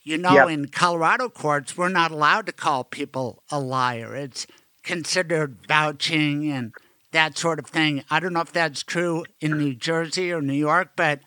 you 0.02 0.18
know, 0.18 0.34
yep. 0.34 0.50
in 0.50 0.68
Colorado 0.68 1.30
courts, 1.30 1.76
we're 1.76 1.88
not 1.88 2.10
allowed 2.10 2.46
to 2.46 2.52
call 2.52 2.84
people 2.84 3.42
a 3.50 3.58
liar. 3.58 4.14
It's 4.14 4.46
considered 4.82 5.66
vouching 5.66 6.52
and 6.52 6.74
that 7.12 7.38
sort 7.38 7.58
of 7.58 7.66
thing. 7.66 8.04
I 8.10 8.20
don't 8.20 8.34
know 8.34 8.42
if 8.42 8.52
that's 8.52 8.82
true 8.82 9.24
in 9.40 9.56
New 9.56 9.74
Jersey 9.74 10.30
or 10.30 10.42
New 10.42 10.52
York, 10.52 10.90
but 10.94 11.20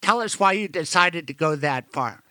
tell 0.00 0.20
us 0.20 0.40
why 0.40 0.52
you 0.52 0.68
decided 0.68 1.26
to 1.26 1.34
go 1.34 1.54
that 1.56 1.92
far. 1.92 2.22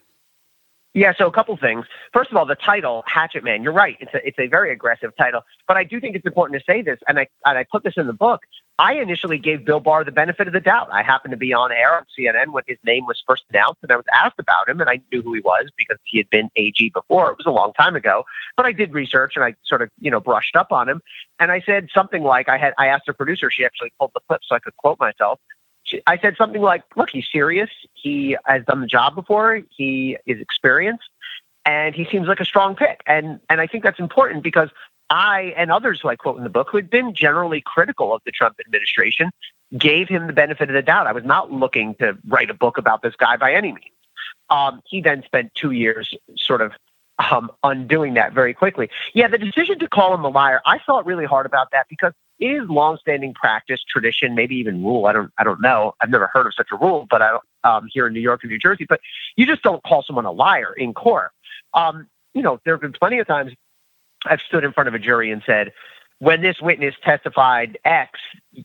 Yeah, 0.98 1.14
so 1.16 1.28
a 1.28 1.32
couple 1.32 1.56
things. 1.58 1.86
First 2.12 2.32
of 2.32 2.38
all, 2.38 2.48
the 2.48 2.56
title 2.56 3.04
Hatchet 3.06 3.44
Man. 3.44 3.62
You're 3.62 3.72
right; 3.72 3.98
it's 4.00 4.12
a 4.16 4.28
it's 4.28 4.40
a 4.40 4.48
very 4.48 4.72
aggressive 4.72 5.16
title. 5.16 5.42
But 5.68 5.78
I 5.78 5.84
do 5.84 6.02
think 6.02 6.16
it's 6.16 6.26
important 6.26 6.60
to 6.60 6.66
say 6.68 6.82
this, 6.82 6.98
and 7.08 7.20
I 7.20 7.28
and 7.46 7.56
I 7.56 7.68
put 7.72 7.84
this 7.84 7.94
in 7.98 8.08
the 8.08 8.14
book. 8.14 8.42
I 8.80 8.94
initially 8.94 9.38
gave 9.38 9.64
Bill 9.64 9.80
Barr 9.80 10.04
the 10.04 10.12
benefit 10.12 10.48
of 10.48 10.54
the 10.54 10.60
doubt. 10.60 10.90
I 10.92 11.04
happened 11.04 11.34
to 11.34 11.38
be 11.38 11.54
on 11.54 11.72
air 11.72 11.98
on 11.98 12.06
CNN 12.18 12.52
when 12.52 12.64
his 12.66 12.80
name 12.84 13.06
was 13.06 13.22
first 13.28 13.44
announced, 13.52 13.78
and 13.84 13.92
I 13.92 13.96
was 13.96 14.06
asked 14.12 14.40
about 14.40 14.68
him, 14.68 14.82
and 14.82 14.90
I 14.90 15.00
knew 15.12 15.22
who 15.22 15.34
he 15.34 15.40
was 15.40 15.70
because 15.78 16.00
he 16.04 16.18
had 16.18 16.32
been 16.32 16.50
AG 16.56 16.90
before. 16.90 17.30
It 17.30 17.38
was 17.38 17.46
a 17.46 17.52
long 17.52 17.74
time 17.74 17.96
ago, 17.96 18.24
but 18.56 18.66
I 18.66 18.72
did 18.72 18.92
research 18.92 19.34
and 19.36 19.46
I 19.46 19.54
sort 19.68 19.84
of 19.84 19.92
you 20.00 20.10
know 20.10 20.20
brushed 20.20 20.56
up 20.56 20.72
on 20.72 20.90
him, 20.90 21.04
and 21.40 21.52
I 21.52 21.62
said 21.62 21.90
something 21.94 22.24
like 22.24 22.50
I 22.50 22.58
had 22.58 22.74
I 22.80 22.88
asked 22.88 23.08
a 23.08 23.14
producer, 23.14 23.52
she 23.52 23.64
actually 23.64 23.94
pulled 24.00 24.14
the 24.16 24.22
clip 24.28 24.42
so 24.48 24.56
I 24.56 24.60
could 24.60 24.76
quote 24.78 25.00
myself. 25.00 25.40
I 26.06 26.18
said 26.18 26.36
something 26.38 26.62
like, 26.62 26.84
"Look, 26.96 27.10
he's 27.10 27.28
serious. 27.32 27.70
He 27.94 28.38
has 28.46 28.64
done 28.66 28.82
the 28.82 28.88
job 28.88 29.16
before. 29.16 29.62
He 29.70 30.18
is 30.26 30.40
experienced, 30.42 31.10
and 31.66 31.96
he 31.96 32.06
seems 32.06 32.28
like 32.28 32.40
a 32.40 32.46
strong 32.46 32.76
pick." 32.76 33.02
And 33.06 33.40
and 33.50 33.62
I 33.62 33.68
think 33.68 33.84
that's 33.84 34.00
important 34.00 34.44
because 34.44 34.70
I 35.10 35.54
and 35.56 35.72
others 35.72 36.02
who 36.02 36.10
I 36.10 36.16
quote 36.16 36.38
in 36.38 36.44
the 36.44 36.50
book 36.50 36.70
who 36.72 36.78
had 36.78 36.90
been 36.90 37.14
generally 37.14 37.62
critical 37.62 38.14
of 38.14 38.22
the 38.26 38.32
Trump 38.32 38.58
administration 38.60 39.30
gave 39.78 40.08
him 40.08 40.28
the 40.28 40.34
benefit 40.34 40.70
of 40.70 40.74
the 40.74 40.82
doubt. 40.82 41.08
I 41.08 41.12
was 41.12 41.26
not 41.26 41.52
looking 41.52 41.96
to 41.96 42.18
write 42.28 42.50
a 42.50 42.54
book 42.54 42.78
about 42.78 43.02
this 43.02 43.16
guy 43.16 43.38
by 43.38 43.54
any 43.54 43.70
means. 43.70 43.96
Um, 44.50 44.82
he 44.86 45.02
then 45.02 45.24
spent 45.24 45.54
two 45.56 45.72
years 45.72 46.14
sort 46.38 46.62
of 46.62 46.72
um, 47.20 47.52
undoing 47.64 48.14
that 48.14 48.34
very 48.34 48.54
quickly. 48.54 48.90
Yeah, 49.14 49.28
the 49.28 49.38
decision 49.38 49.80
to 49.80 49.88
call 49.88 50.14
him 50.14 50.24
a 50.24 50.30
liar, 50.30 50.62
I 50.66 50.80
thought 50.80 51.06
really 51.06 51.26
hard 51.26 51.46
about 51.46 51.72
that 51.72 51.88
because 51.90 52.14
is 52.40 52.70
longstanding 52.70 53.34
practice, 53.34 53.84
tradition, 53.88 54.36
maybe 54.36 54.56
even 54.56 54.84
rule. 54.84 55.06
I 55.06 55.14
don't, 55.14 55.32
I 55.38 55.44
don't 55.44 55.62
know. 55.62 55.96
I've 56.02 56.10
never 56.10 56.28
heard 56.28 56.46
of 56.46 56.54
such 56.54 56.68
a 56.72 56.78
rule, 56.78 57.08
but 57.10 57.22
I 57.22 57.38
um, 57.64 57.88
here 57.92 58.08
in 58.08 58.14
New 58.14 58.20
York 58.20 58.44
and 58.44 58.52
New 58.52 58.60
Jersey. 58.60 58.86
But 58.88 59.02
you 59.36 59.46
just 59.46 59.64
don't 59.64 59.84
call 59.84 60.04
someone 60.04 60.26
a 60.26 60.32
liar 60.32 60.74
in 60.78 60.94
court. 60.94 61.32
Um, 61.74 62.08
you 62.34 62.42
know, 62.42 62.60
there 62.64 62.74
have 62.74 62.82
been 62.82 62.94
plenty 62.94 63.20
of 63.20 63.28
times 63.28 63.54
I've 64.26 64.42
stood 64.42 64.64
in 64.64 64.74
front 64.74 64.88
of 64.88 64.94
a 64.94 65.00
jury 65.00 65.32
and 65.32 65.42
said, 65.46 65.74
when 66.20 66.42
this 66.42 66.60
witness 66.62 66.96
testified 67.04 67.78
X, 67.86 68.20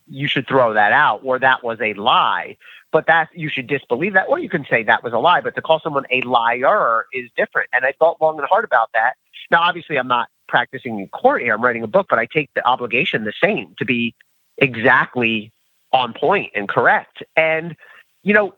you 0.07 0.27
should 0.27 0.47
throw 0.49 0.73
that 0.73 0.93
out, 0.93 1.21
or 1.23 1.39
that 1.39 1.63
was 1.63 1.79
a 1.81 1.93
lie. 1.95 2.57
But 2.93 3.07
that 3.07 3.29
you 3.35 3.49
should 3.49 3.67
disbelieve 3.67 4.15
that, 4.15 4.29
or 4.29 4.39
you 4.39 4.49
can 4.49 4.67
say 4.69 4.83
that 4.83 5.03
was 5.03 5.13
a 5.13 5.19
lie. 5.19 5.41
But 5.41 5.55
to 5.55 5.63
call 5.63 5.81
someone 5.81 6.05
a 6.11 6.21
liar 6.23 7.07
is 7.13 7.31
different. 7.37 7.69
And 7.73 7.85
I 7.85 7.93
thought 7.99 8.21
long 8.21 8.39
and 8.39 8.47
hard 8.49 8.65
about 8.65 8.91
that. 8.95 9.15
Now, 9.51 9.63
obviously, 9.63 9.97
I'm 9.97 10.09
not 10.09 10.29
practicing 10.49 11.01
in 11.01 11.09
court 11.09 11.43
here. 11.43 11.55
I'm 11.55 11.63
writing 11.63 11.83
a 11.83 11.89
book, 11.89 12.07
but 12.09 12.19
I 12.19 12.27
take 12.27 12.51
the 12.55 12.67
obligation 12.67 13.25
the 13.25 13.33
same 13.43 13.75
to 13.79 13.85
be 13.85 14.15
exactly 14.59 15.53
on 15.93 16.13
point 16.13 16.53
and 16.55 16.69
correct. 16.69 17.23
And 17.37 17.77
you 18.23 18.35
know, 18.35 18.55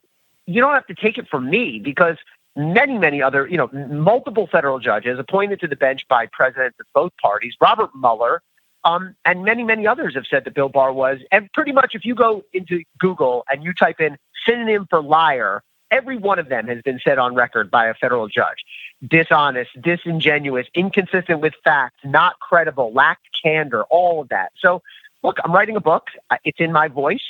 you 0.46 0.60
don't 0.60 0.74
have 0.74 0.86
to 0.86 0.94
take 0.94 1.18
it 1.18 1.28
from 1.28 1.48
me 1.48 1.80
because 1.82 2.16
many, 2.56 2.98
many 2.98 3.22
other, 3.22 3.46
you 3.46 3.56
know, 3.56 3.68
multiple 3.72 4.46
federal 4.50 4.78
judges 4.78 5.18
appointed 5.18 5.60
to 5.60 5.68
the 5.68 5.76
bench 5.76 6.02
by 6.08 6.26
presidents 6.26 6.78
of 6.80 6.86
both 6.94 7.12
parties, 7.20 7.54
Robert 7.60 7.90
Mueller, 7.94 8.42
um, 8.84 9.16
and 9.24 9.44
many, 9.44 9.64
many 9.64 9.86
others 9.86 10.14
have 10.14 10.24
said 10.28 10.44
that 10.44 10.54
Bill 10.54 10.68
Barr 10.68 10.92
was, 10.92 11.18
and 11.32 11.50
pretty 11.52 11.72
much 11.72 11.94
if 11.94 12.04
you 12.04 12.14
go 12.14 12.44
into 12.52 12.82
Google 12.98 13.44
and 13.50 13.64
you 13.64 13.72
type 13.72 14.00
in 14.00 14.18
synonym 14.46 14.86
for 14.90 15.02
liar, 15.02 15.62
every 15.90 16.16
one 16.16 16.38
of 16.38 16.48
them 16.48 16.66
has 16.66 16.82
been 16.82 17.00
said 17.04 17.18
on 17.18 17.34
record 17.34 17.70
by 17.70 17.86
a 17.86 17.94
federal 17.94 18.28
judge. 18.28 18.64
Dishonest, 19.06 19.70
disingenuous, 19.80 20.66
inconsistent 20.74 21.40
with 21.40 21.54
facts, 21.62 22.00
not 22.04 22.38
credible, 22.40 22.92
lacked 22.92 23.26
candor, 23.42 23.84
all 23.84 24.22
of 24.22 24.28
that. 24.28 24.52
So, 24.58 24.82
look, 25.22 25.36
I'm 25.44 25.52
writing 25.52 25.76
a 25.76 25.80
book. 25.80 26.08
Uh, 26.30 26.36
it's 26.44 26.60
in 26.60 26.72
my 26.72 26.88
voice. 26.88 27.24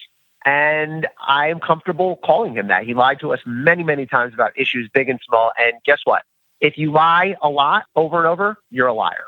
And 0.44 1.06
I 1.26 1.48
am 1.48 1.58
comfortable 1.58 2.16
calling 2.16 2.54
him 2.54 2.68
that. 2.68 2.84
He 2.84 2.92
lied 2.92 3.18
to 3.20 3.32
us 3.32 3.40
many, 3.46 3.82
many 3.82 4.04
times 4.04 4.34
about 4.34 4.52
issues 4.58 4.90
big 4.92 5.08
and 5.08 5.18
small. 5.26 5.52
And 5.58 5.74
guess 5.86 6.00
what? 6.04 6.22
If 6.60 6.76
you 6.76 6.92
lie 6.92 7.36
a 7.42 7.48
lot 7.48 7.84
over 7.96 8.18
and 8.18 8.26
over, 8.26 8.56
you're 8.70 8.86
a 8.86 8.92
liar. 8.92 9.24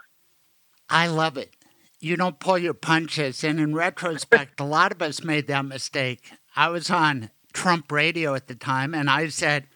I 0.90 1.06
love 1.06 1.37
it. 1.37 1.54
You 2.00 2.16
don't 2.16 2.38
pull 2.38 2.59
your 2.59 2.75
punches. 2.75 3.42
And 3.42 3.59
in 3.59 3.75
retrospect, 3.75 4.61
a 4.61 4.64
lot 4.64 4.92
of 4.92 5.00
us 5.00 5.25
made 5.25 5.47
that 5.47 5.64
mistake. 5.64 6.33
I 6.54 6.68
was 6.68 6.90
on 6.90 7.30
Trump 7.56 7.90
radio 7.90 8.34
at 8.34 8.48
the 8.48 8.54
time, 8.54 8.94
and 8.94 9.08
I 9.08 9.28
said, 9.28 9.66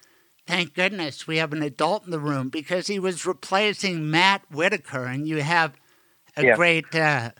Thank 0.46 0.74
goodness 0.74 1.26
we 1.26 1.38
have 1.38 1.54
an 1.54 1.62
adult 1.62 2.04
in 2.04 2.10
the 2.10 2.18
room 2.18 2.50
because 2.50 2.88
he 2.88 2.98
was 2.98 3.24
replacing 3.24 4.10
Matt 4.10 4.42
Whitaker, 4.50 5.06
and 5.06 5.26
you 5.26 5.40
have 5.40 5.72
a 6.36 6.44
yeah. 6.44 6.56
great 6.56 6.94
uh, 6.94 7.30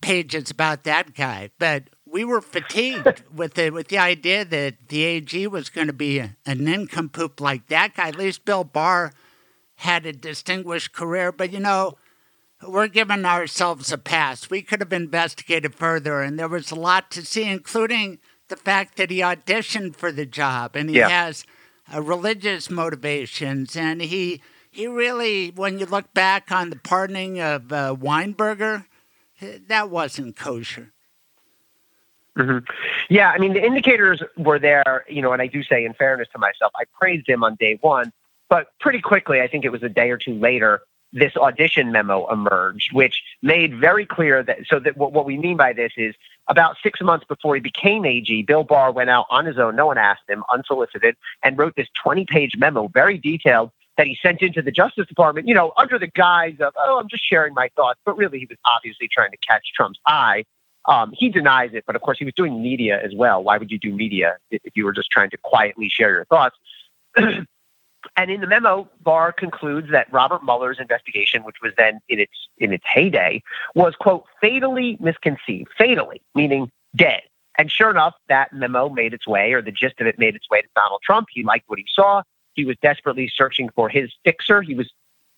pages 0.00 0.50
about 0.50 0.84
that 0.84 1.14
guy. 1.14 1.50
But 1.58 1.90
we 2.06 2.24
were 2.24 2.40
fatigued 2.40 3.24
with 3.34 3.54
the 3.54 3.68
with 3.68 3.88
the 3.88 3.98
idea 3.98 4.46
that 4.46 4.88
the 4.88 5.04
AG 5.04 5.46
was 5.48 5.68
going 5.68 5.88
to 5.88 5.92
be 5.92 6.18
a, 6.18 6.34
a 6.46 6.54
nincompoop 6.54 7.38
like 7.38 7.66
that 7.66 7.94
guy. 7.94 8.08
At 8.08 8.16
least 8.16 8.46
Bill 8.46 8.64
Barr 8.64 9.12
had 9.76 10.06
a 10.06 10.14
distinguished 10.14 10.94
career, 10.94 11.30
but 11.30 11.52
you 11.52 11.60
know, 11.60 11.98
we're 12.66 12.88
giving 12.88 13.26
ourselves 13.26 13.92
a 13.92 13.98
pass. 13.98 14.48
We 14.48 14.62
could 14.62 14.80
have 14.80 14.94
investigated 14.94 15.74
further, 15.74 16.22
and 16.22 16.38
there 16.38 16.48
was 16.48 16.70
a 16.70 16.74
lot 16.74 17.10
to 17.10 17.24
see, 17.24 17.44
including 17.44 18.18
the 18.48 18.56
fact 18.56 18.96
that 18.96 19.10
he 19.10 19.18
auditioned 19.18 19.96
for 19.96 20.12
the 20.12 20.26
job 20.26 20.76
and 20.76 20.90
he 20.90 20.98
yeah. 20.98 21.08
has 21.08 21.44
uh, 21.92 22.02
religious 22.02 22.70
motivations, 22.70 23.76
and 23.76 24.00
he 24.02 24.40
he 24.70 24.86
really, 24.86 25.50
when 25.50 25.78
you 25.78 25.86
look 25.86 26.12
back 26.14 26.50
on 26.50 26.70
the 26.70 26.76
pardoning 26.76 27.40
of 27.40 27.72
uh, 27.72 27.94
Weinberger, 27.94 28.86
that 29.68 29.88
wasn't 29.90 30.36
kosher. 30.36 30.92
Mm-hmm. 32.36 32.64
Yeah, 33.08 33.30
I 33.30 33.38
mean, 33.38 33.52
the 33.52 33.64
indicators 33.64 34.20
were 34.36 34.58
there, 34.58 35.04
you 35.08 35.22
know, 35.22 35.32
and 35.32 35.40
I 35.40 35.46
do 35.46 35.62
say, 35.62 35.84
in 35.84 35.94
fairness 35.94 36.26
to 36.32 36.38
myself, 36.38 36.72
I 36.74 36.84
praised 36.98 37.28
him 37.28 37.44
on 37.44 37.54
day 37.54 37.78
one, 37.80 38.12
but 38.48 38.76
pretty 38.80 39.00
quickly, 39.00 39.40
I 39.40 39.46
think 39.46 39.64
it 39.64 39.70
was 39.70 39.84
a 39.84 39.88
day 39.88 40.10
or 40.10 40.18
two 40.18 40.34
later, 40.34 40.82
this 41.12 41.36
audition 41.36 41.92
memo 41.92 42.26
emerged, 42.32 42.92
which 42.92 43.22
made 43.40 43.78
very 43.78 44.04
clear 44.04 44.42
that, 44.42 44.66
so 44.66 44.80
that 44.80 44.96
what, 44.96 45.12
what 45.12 45.24
we 45.24 45.38
mean 45.38 45.56
by 45.56 45.72
this 45.72 45.92
is 45.96 46.16
about 46.48 46.76
six 46.82 47.00
months 47.00 47.24
before 47.28 47.54
he 47.54 47.60
became 47.60 48.04
AG, 48.04 48.42
Bill 48.42 48.64
Barr 48.64 48.92
went 48.92 49.10
out 49.10 49.26
on 49.30 49.46
his 49.46 49.58
own, 49.58 49.76
no 49.76 49.86
one 49.86 49.98
asked 49.98 50.28
him, 50.28 50.44
unsolicited, 50.52 51.16
and 51.42 51.58
wrote 51.58 51.74
this 51.76 51.88
20 52.02 52.26
page 52.26 52.52
memo, 52.56 52.88
very 52.88 53.18
detailed, 53.18 53.70
that 53.96 54.06
he 54.06 54.18
sent 54.20 54.42
into 54.42 54.60
the 54.60 54.72
Justice 54.72 55.06
Department, 55.06 55.46
you 55.46 55.54
know, 55.54 55.72
under 55.76 55.98
the 55.98 56.08
guise 56.08 56.56
of, 56.60 56.74
oh, 56.76 56.98
I'm 56.98 57.08
just 57.08 57.24
sharing 57.24 57.54
my 57.54 57.70
thoughts. 57.76 58.00
But 58.04 58.16
really, 58.16 58.40
he 58.40 58.46
was 58.46 58.58
obviously 58.64 59.08
trying 59.12 59.30
to 59.30 59.36
catch 59.36 59.72
Trump's 59.74 60.00
eye 60.06 60.44
um, 60.86 61.12
he 61.16 61.28
denies 61.28 61.70
it, 61.72 61.84
but 61.86 61.96
of 61.96 62.02
course 62.02 62.18
he 62.18 62.24
was 62.24 62.34
doing 62.34 62.62
media 62.62 63.00
as 63.02 63.12
well. 63.14 63.42
Why 63.42 63.56
would 63.58 63.70
you 63.70 63.78
do 63.78 63.92
media 63.92 64.36
if 64.50 64.76
you 64.76 64.84
were 64.84 64.92
just 64.92 65.10
trying 65.10 65.30
to 65.30 65.38
quietly 65.38 65.88
share 65.88 66.10
your 66.10 66.24
thoughts? 66.26 66.56
and 68.16 68.30
in 68.30 68.40
the 68.40 68.46
memo, 68.46 68.88
Barr 69.02 69.32
concludes 69.32 69.90
that 69.90 70.12
Robert 70.12 70.44
Mueller's 70.44 70.78
investigation, 70.80 71.44
which 71.44 71.56
was 71.62 71.72
then 71.76 72.00
in 72.08 72.20
its 72.20 72.32
in 72.58 72.72
its 72.72 72.84
heyday, 72.86 73.42
was 73.74 73.94
quote 73.96 74.24
fatally 74.40 74.96
misconceived, 75.00 75.70
fatally 75.76 76.22
meaning 76.34 76.70
dead. 76.96 77.22
And 77.56 77.70
sure 77.70 77.90
enough, 77.90 78.14
that 78.28 78.52
memo 78.52 78.88
made 78.88 79.14
its 79.14 79.26
way, 79.26 79.52
or 79.52 79.62
the 79.62 79.70
gist 79.70 80.00
of 80.00 80.06
it 80.06 80.18
made 80.18 80.34
its 80.34 80.50
way 80.50 80.60
to 80.60 80.68
Donald 80.74 81.02
Trump. 81.04 81.28
He 81.32 81.44
liked 81.44 81.68
what 81.68 81.78
he 81.78 81.86
saw. 81.92 82.22
He 82.54 82.64
was 82.64 82.76
desperately 82.82 83.30
searching 83.34 83.68
for 83.74 83.88
his 83.88 84.12
fixer. 84.24 84.62
He 84.62 84.74
was 84.74 84.90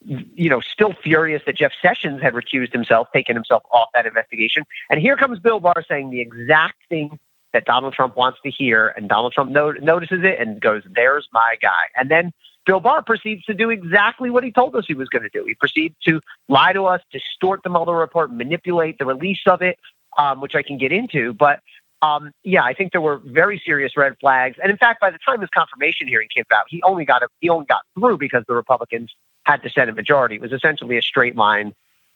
you 0.05 0.49
know, 0.49 0.61
still 0.61 0.93
furious 1.03 1.43
that 1.47 1.57
Jeff 1.57 1.73
Sessions 1.81 2.23
had 2.23 2.35
recused 2.35 2.73
himself, 2.73 3.09
taken 3.13 3.35
himself 3.35 3.63
off 3.73 3.89
that 3.95 4.07
investigation. 4.07 4.65
And 4.91 5.01
here 5.01 5.17
comes 5.17 5.41
Bill 5.41 5.59
Barr 5.59 5.85
saying 5.89 6.11
the 6.11 6.21
exact 6.21 6.77
thing 6.89 7.19
that 7.53 7.65
Donald 7.65 7.95
Trump 7.95 8.17
wants 8.17 8.39
to 8.45 8.51
hear. 8.51 8.89
And 8.89 9.09
Donald 9.09 9.33
Trump 9.33 9.51
no- 9.51 9.73
notices 9.73 10.21
it 10.23 10.39
and 10.39 10.61
goes, 10.61 10.83
there's 10.95 11.27
my 11.33 11.57
guy. 11.61 11.87
And 11.97 12.11
then 12.11 12.33
Bill 12.67 12.81
Barr 12.81 13.03
proceeds 13.03 13.45
to 13.45 13.55
do 13.55 13.71
exactly 13.71 14.29
what 14.29 14.45
he 14.45 14.51
told 14.51 14.75
us 14.75 14.85
he 14.87 14.95
was 14.95 15.09
going 15.09 15.23
to 15.23 15.29
do. 15.29 15.45
He 15.47 15.55
proceeds 15.55 15.95
to 16.05 16.21
lie 16.49 16.73
to 16.73 16.85
us, 16.85 17.01
distort 17.13 17.63
the 17.63 17.71
Mueller 17.71 17.97
report, 17.97 18.33
manipulate 18.33 18.99
the 18.99 19.07
release 19.07 19.41
of 19.47 19.63
it, 19.63 19.79
um, 20.19 20.41
which 20.41 20.55
I 20.55 20.63
can 20.63 20.77
get 20.77 20.93
into. 20.93 21.33
But 21.33 21.61
um, 22.03 22.33
yeah, 22.43 22.63
I 22.63 22.75
think 22.75 22.93
there 22.93 23.01
were 23.01 23.19
very 23.25 23.63
serious 23.65 23.97
red 23.97 24.17
flags. 24.21 24.57
And 24.63 24.71
in 24.71 24.77
fact, 24.77 25.01
by 25.01 25.11
the 25.11 25.19
time 25.25 25.41
his 25.41 25.51
confirmation 25.51 26.09
hearing 26.09 26.29
came 26.35 26.45
out, 26.53 26.65
he 26.69 26.83
only 26.83 27.05
got 27.05 27.23
a, 27.23 27.29
he 27.41 27.49
only 27.49 27.67
got 27.67 27.83
through 27.95 28.19
because 28.19 28.45
the 28.49 28.55
Republicans 28.55 29.15
had 29.45 29.63
the 29.63 29.71
Senate 29.71 29.95
majority. 29.95 30.35
It 30.35 30.43
was 30.43 30.53
essentially 30.53 30.99
a 30.99 31.03
straight 31.03 31.37
line, 31.37 31.73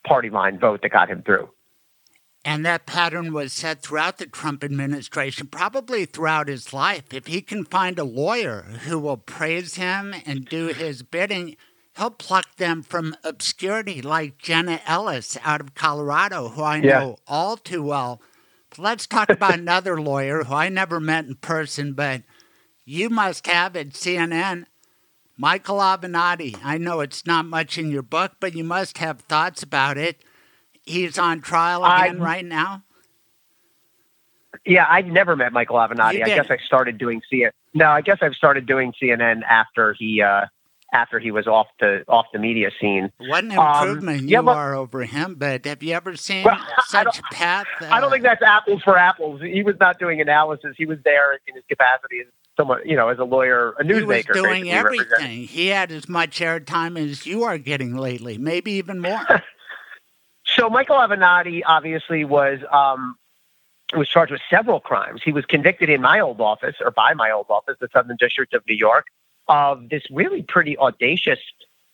party 0.06 0.30
line 0.30 0.58
vote 0.58 0.82
that 0.82 0.90
got 0.90 1.08
him 1.08 1.22
through. 1.22 1.48
And 2.44 2.64
that 2.64 2.86
pattern 2.86 3.34
was 3.34 3.52
set 3.52 3.82
throughout 3.82 4.16
the 4.16 4.26
Trump 4.26 4.64
administration, 4.64 5.46
probably 5.46 6.06
throughout 6.06 6.48
his 6.48 6.72
life. 6.72 7.12
If 7.12 7.26
he 7.26 7.42
can 7.42 7.64
find 7.64 7.98
a 7.98 8.04
lawyer 8.04 8.62
who 8.84 8.98
will 8.98 9.18
praise 9.18 9.74
him 9.74 10.14
and 10.24 10.46
do 10.46 10.68
his 10.68 11.02
bidding, 11.02 11.56
he'll 11.98 12.10
pluck 12.10 12.56
them 12.56 12.82
from 12.82 13.14
obscurity, 13.22 14.00
like 14.00 14.38
Jenna 14.38 14.80
Ellis 14.86 15.36
out 15.44 15.60
of 15.60 15.74
Colorado, 15.74 16.48
who 16.48 16.62
I 16.62 16.76
yeah. 16.76 17.00
know 17.00 17.16
all 17.26 17.58
too 17.58 17.82
well. 17.82 18.22
But 18.70 18.78
let's 18.78 19.06
talk 19.06 19.28
about 19.28 19.54
another 19.58 20.00
lawyer 20.00 20.44
who 20.44 20.54
I 20.54 20.70
never 20.70 20.98
met 20.98 21.26
in 21.26 21.34
person, 21.34 21.92
but 21.92 22.22
you 22.86 23.10
must 23.10 23.46
have 23.46 23.76
at 23.76 23.90
CNN 23.90 24.64
Michael 25.40 25.78
Avenatti, 25.78 26.54
I 26.62 26.76
know 26.76 27.00
it's 27.00 27.24
not 27.24 27.46
much 27.46 27.78
in 27.78 27.90
your 27.90 28.02
book, 28.02 28.32
but 28.40 28.54
you 28.54 28.62
must 28.62 28.98
have 28.98 29.22
thoughts 29.22 29.62
about 29.62 29.96
it. 29.96 30.22
He's 30.90 31.18
on 31.18 31.40
trial 31.40 31.84
again 31.84 32.20
I, 32.20 32.24
right 32.24 32.44
now. 32.44 32.84
Yeah, 34.66 34.84
I've 34.88 35.06
never 35.06 35.36
met 35.36 35.52
Michael 35.52 35.76
Avenatti. 35.76 36.22
I 36.22 36.26
guess 36.26 36.46
I 36.50 36.58
started 36.66 36.98
doing 36.98 37.22
CNN. 37.32 37.50
No, 37.72 37.88
I 37.88 38.00
guess 38.00 38.18
I've 38.20 38.34
started 38.34 38.66
doing 38.66 38.92
CNN 39.00 39.42
after 39.42 39.94
he 39.98 40.22
uh, 40.22 40.46
after 40.92 41.18
he 41.18 41.30
was 41.30 41.46
off 41.46 41.68
the 41.78 42.04
off 42.08 42.26
the 42.32 42.38
media 42.38 42.70
scene. 42.80 43.10
What 43.18 43.44
an 43.44 43.52
improvement 43.52 44.18
um, 44.20 44.24
you 44.24 44.30
yeah, 44.30 44.40
are 44.40 44.74
over 44.74 45.04
him! 45.04 45.36
But 45.36 45.64
have 45.64 45.82
you 45.82 45.94
ever 45.94 46.16
seen 46.16 46.44
well, 46.44 46.58
such 46.86 47.18
a 47.18 47.22
path? 47.32 47.66
Uh, 47.80 47.86
I 47.90 48.00
don't 48.00 48.10
think 48.10 48.24
that's 48.24 48.42
apples 48.42 48.82
for 48.82 48.96
apples. 48.96 49.40
He 49.40 49.62
was 49.62 49.76
not 49.80 49.98
doing 49.98 50.20
analysis. 50.20 50.74
He 50.76 50.86
was 50.86 50.98
there 51.04 51.34
in 51.34 51.54
his 51.54 51.64
capacity 51.68 52.20
as 52.20 52.26
someone, 52.56 52.80
you 52.84 52.96
know, 52.96 53.08
as 53.08 53.18
a 53.18 53.24
lawyer, 53.24 53.74
a 53.78 53.84
newsmaker. 53.84 54.34
He 54.34 54.40
was 54.40 54.42
doing 54.42 54.70
everything. 54.70 55.44
He 55.44 55.68
had 55.68 55.92
as 55.92 56.08
much 56.08 56.40
airtime 56.40 56.98
as 56.98 57.24
you 57.24 57.44
are 57.44 57.58
getting 57.58 57.96
lately, 57.96 58.36
maybe 58.36 58.72
even 58.72 59.00
more. 59.00 59.24
so 60.60 60.68
Michael 60.68 60.96
Avenatti 60.96 61.62
obviously 61.66 62.24
was 62.24 62.60
um, 62.70 63.16
was 63.96 64.08
charged 64.08 64.30
with 64.30 64.42
several 64.50 64.78
crimes. 64.78 65.22
He 65.24 65.32
was 65.32 65.46
convicted 65.46 65.88
in 65.88 66.00
my 66.02 66.20
old 66.20 66.40
office, 66.40 66.76
or 66.84 66.90
by 66.90 67.14
my 67.14 67.30
old 67.30 67.46
office, 67.48 67.76
the 67.80 67.88
Southern 67.92 68.16
District 68.18 68.52
of 68.52 68.62
New 68.68 68.76
York, 68.76 69.06
of 69.48 69.88
this 69.88 70.02
really 70.10 70.42
pretty 70.42 70.76
audacious 70.76 71.38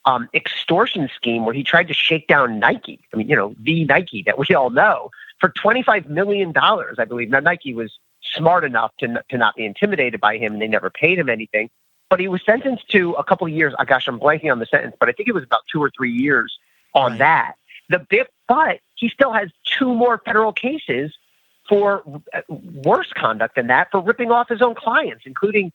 um, 0.05 0.29
extortion 0.35 1.09
scheme 1.15 1.45
where 1.45 1.55
he 1.55 1.63
tried 1.63 1.89
to 1.89 1.95
shake 1.95 2.27
down 2.27 2.59
Nike. 2.59 3.01
I 3.13 3.17
mean, 3.17 3.29
you 3.29 3.37
know, 3.37 3.55
the 3.61 3.85
Nike 3.85 4.23
that 4.25 4.39
we 4.39 4.55
all 4.55 4.71
know 4.71 5.11
for 5.41 5.51
$25 5.51 6.09
million, 6.09 6.53
I 6.57 7.05
believe. 7.07 7.31
Now, 7.31 7.41
Nike 7.41 7.75
was 7.75 7.99
smart 8.23 8.65
enough 8.65 8.93
to, 8.99 9.23
to 9.29 9.39
not 9.39 9.57
be 9.57 9.65
intimidated 9.65 10.21
by 10.21 10.39
him 10.39 10.55
and 10.55 10.63
they 10.63 10.69
never 10.69 10.91
paid 10.91 11.19
him 11.19 11.29
anything. 11.29 11.71
But 12.09 12.21
he 12.21 12.29
was 12.29 12.41
sentenced 12.45 12.89
to 12.91 13.13
a 13.15 13.25
couple 13.25 13.47
of 13.47 13.53
years. 13.53 13.75
Oh, 13.79 13.85
gosh, 13.85 14.07
I'm 14.07 14.21
blanking 14.21 14.51
on 14.51 14.61
the 14.61 14.67
sentence, 14.67 14.95
but 14.99 15.09
I 15.09 15.13
think 15.13 15.29
it 15.29 15.35
was 15.35 15.45
about 15.45 15.63
two 15.71 15.83
or 15.83 15.91
three 15.91 16.13
years 16.13 16.57
on 16.95 17.13
right. 17.13 17.19
that. 17.19 17.55
The 17.89 17.99
bit, 17.99 18.29
but 18.49 18.81
he 18.95 19.09
still 19.09 19.33
has 19.33 19.51
two 19.65 19.95
more 19.95 20.19
federal 20.25 20.53
cases 20.53 21.13
for 21.69 22.03
uh, 22.33 22.41
worse 22.49 23.13
conduct 23.15 23.57
than 23.57 23.67
that 23.69 23.91
for 23.91 24.01
ripping 24.01 24.31
off 24.31 24.49
his 24.49 24.63
own 24.63 24.75
clients, 24.75 25.25
including 25.27 25.73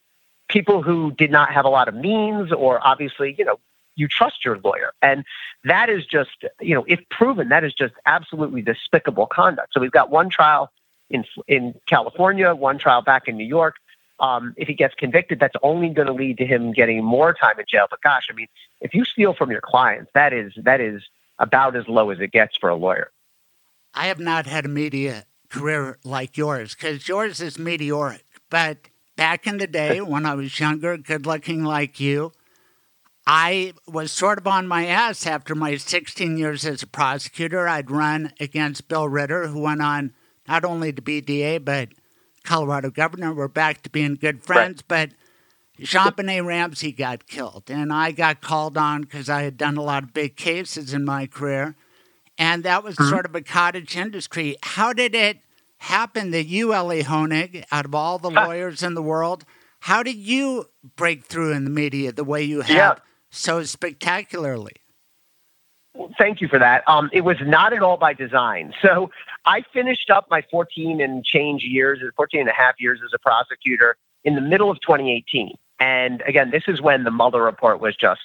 people 0.48 0.82
who 0.82 1.12
did 1.12 1.32
not 1.32 1.52
have 1.54 1.66
a 1.66 1.70
lot 1.70 1.88
of 1.88 1.96
means 1.96 2.52
or 2.52 2.86
obviously, 2.86 3.36
you 3.38 3.46
know, 3.46 3.60
you 3.96 4.08
trust 4.08 4.46
your 4.46 4.58
lawyer. 4.64 4.94
And 5.02 5.26
that 5.66 5.90
is 5.90 6.06
just, 6.06 6.46
you 6.62 6.76
know, 6.76 6.86
if 6.88 7.00
proven, 7.10 7.50
that 7.50 7.64
is 7.64 7.74
just 7.74 7.94
absolutely 8.06 8.62
despicable 8.62 9.28
conduct. 9.28 9.74
So 9.74 9.82
we've 9.82 9.92
got 9.92 10.10
one 10.10 10.30
trial 10.30 10.72
in 11.10 11.26
in 11.48 11.76
California, 11.88 12.56
one 12.56 12.78
trial 12.78 13.02
back 13.02 13.28
in 13.28 13.38
New 13.38 13.46
York. 13.46 13.76
Um, 14.20 14.54
if 14.56 14.68
he 14.68 14.76
gets 14.76 14.94
convicted, 14.96 15.40
that's 15.40 15.56
only 15.64 15.90
going 15.90 16.08
to 16.08 16.14
lead 16.14 16.38
to 16.38 16.46
him 16.46 16.74
getting 16.74 17.04
more 17.04 17.34
time 17.34 17.60
in 17.60 17.66
jail. 17.68 17.88
But 17.90 18.02
gosh, 18.02 18.28
I 18.30 18.34
mean, 18.34 18.48
if 18.80 18.94
you 18.94 19.04
steal 19.04 19.34
from 19.34 19.52
your 19.52 19.62
clients, 19.62 20.12
that 20.14 20.32
is 20.32 20.54
that 20.58 20.80
is 20.80 21.02
about 21.42 21.76
as 21.76 21.88
low 21.88 22.12
as 22.12 22.20
it 22.22 22.32
gets 22.32 22.56
for 22.56 22.70
a 22.70 22.76
lawyer. 22.76 23.12
I 23.94 24.06
have 24.06 24.20
not 24.20 24.46
had 24.46 24.64
a 24.64 24.70
media 24.70 25.26
career 25.50 25.98
like 26.06 26.38
yours 26.38 26.76
because 26.76 27.08
yours 27.08 27.42
is 27.42 27.60
meteoric. 27.60 28.24
But 28.50 28.88
back 29.18 29.48
in 29.48 29.58
the 29.58 29.68
day 29.68 30.00
when 30.02 30.26
I 30.26 30.36
was 30.36 30.58
younger, 30.58 30.96
good 30.96 31.26
looking 31.26 31.64
like 31.64 32.00
you, 32.00 32.32
I 33.28 33.74
was 33.88 34.12
sort 34.12 34.38
of 34.38 34.48
on 34.48 34.68
my 34.68 34.86
ass 34.86 35.28
after 35.28 35.54
my 35.54 35.76
16 35.76 36.38
years 36.38 36.66
as 36.66 36.84
a 36.84 36.88
prosecutor. 36.88 37.68
I'd 37.68 37.92
run 37.92 38.32
against 38.40 38.88
Bill 38.88 39.10
Ritter, 39.10 39.48
who 39.48 39.60
went 39.60 39.82
on 39.82 40.14
not 40.48 40.64
only 40.64 40.94
to 40.94 41.02
be 41.02 41.22
DA, 41.22 41.58
but 41.58 41.90
Colorado 42.44 42.90
governor. 42.90 43.34
We're 43.34 43.48
back 43.48 43.84
to 43.84 43.90
being 43.90 44.16
good 44.16 44.44
friends. 44.44 44.84
Right. 44.90 45.10
But 45.10 45.10
JonBenét 45.82 46.46
Ramsey 46.46 46.92
got 46.92 47.28
killed, 47.28 47.64
and 47.70 47.92
I 47.92 48.12
got 48.12 48.42
called 48.42 48.78
on 48.78 49.02
because 49.02 49.30
I 49.30 49.44
had 49.44 49.58
done 49.58 49.78
a 49.78 49.82
lot 49.82 50.04
of 50.04 50.14
big 50.14 50.36
cases 50.36 50.94
in 50.94 51.04
my 51.04 51.28
career. 51.28 51.76
And 52.38 52.64
that 52.64 52.84
was 52.84 52.96
mm-hmm. 52.96 53.10
sort 53.10 53.26
of 53.26 53.36
a 53.36 53.42
cottage 53.42 53.98
industry. 53.98 54.56
How 54.64 54.94
did 54.94 55.14
it 55.16 55.40
happen 55.78 56.32
that 56.32 56.46
you, 56.46 56.74
Elie 56.74 57.04
Honig, 57.04 57.64
out 57.72 57.86
of 57.86 57.96
all 57.96 58.20
the 58.20 58.30
lawyers 58.30 58.84
in 58.84 58.94
the 58.94 59.02
world, 59.02 59.44
how 59.80 60.04
did 60.04 60.16
you 60.16 60.70
break 60.96 61.26
through 61.26 61.54
in 61.54 61.64
the 61.64 61.72
media 61.72 62.12
the 62.12 62.24
way 62.24 62.44
you 62.44 62.62
have 62.62 62.70
yeah. 62.76 62.96
so 63.32 63.64
spectacularly? 63.64 64.74
Well, 65.96 66.12
thank 66.18 66.40
you 66.40 66.48
for 66.48 66.60
that. 66.60 66.88
Um, 66.88 67.10
it 67.12 67.22
was 67.22 67.38
not 67.42 67.74
at 67.74 67.82
all 67.82 67.98
by 67.98 68.14
design. 68.14 68.74
So 68.82 69.10
I 69.46 69.64
finished 69.74 70.10
up 70.10 70.28
my 70.30 70.44
14 70.52 71.02
and 71.02 71.26
change 71.26 71.64
years, 71.64 72.00
14 72.16 72.42
and 72.42 72.50
a 72.50 72.54
half 72.54 72.76
years 72.80 73.00
as 73.04 73.12
a 73.14 73.20
prosecutor 73.20 73.98
in 74.24 74.36
the 74.36 74.42
middle 74.42 74.70
of 74.70 74.80
2018. 74.82 75.58
And 75.82 76.22
again, 76.28 76.52
this 76.52 76.64
is 76.68 76.80
when 76.80 77.04
the 77.06 77.12
Mueller 77.12 77.44
report 77.44 77.82
was 77.82 77.96
just 77.96 78.22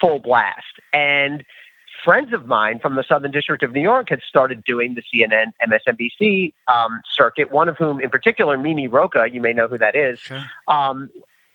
full 0.00 0.18
blast. 0.18 0.80
And 0.92 1.44
friends 2.04 2.32
of 2.32 2.46
mine 2.46 2.80
from 2.80 2.96
the 2.96 3.04
Southern 3.04 3.30
District 3.30 3.62
of 3.62 3.72
New 3.72 3.80
York 3.80 4.08
had 4.10 4.20
started 4.28 4.64
doing 4.64 4.96
the 4.96 5.02
CNN 5.02 5.52
MSNBC 5.64 6.52
um, 6.66 7.00
circuit, 7.14 7.52
one 7.52 7.68
of 7.68 7.76
whom 7.76 8.00
in 8.00 8.10
particular, 8.10 8.58
Mimi 8.58 8.88
Rocah, 8.88 9.32
you 9.32 9.40
may 9.40 9.52
know 9.52 9.68
who 9.68 9.78
that 9.78 9.94
is, 9.94 10.18
sure. 10.18 10.44
um, 10.66 11.08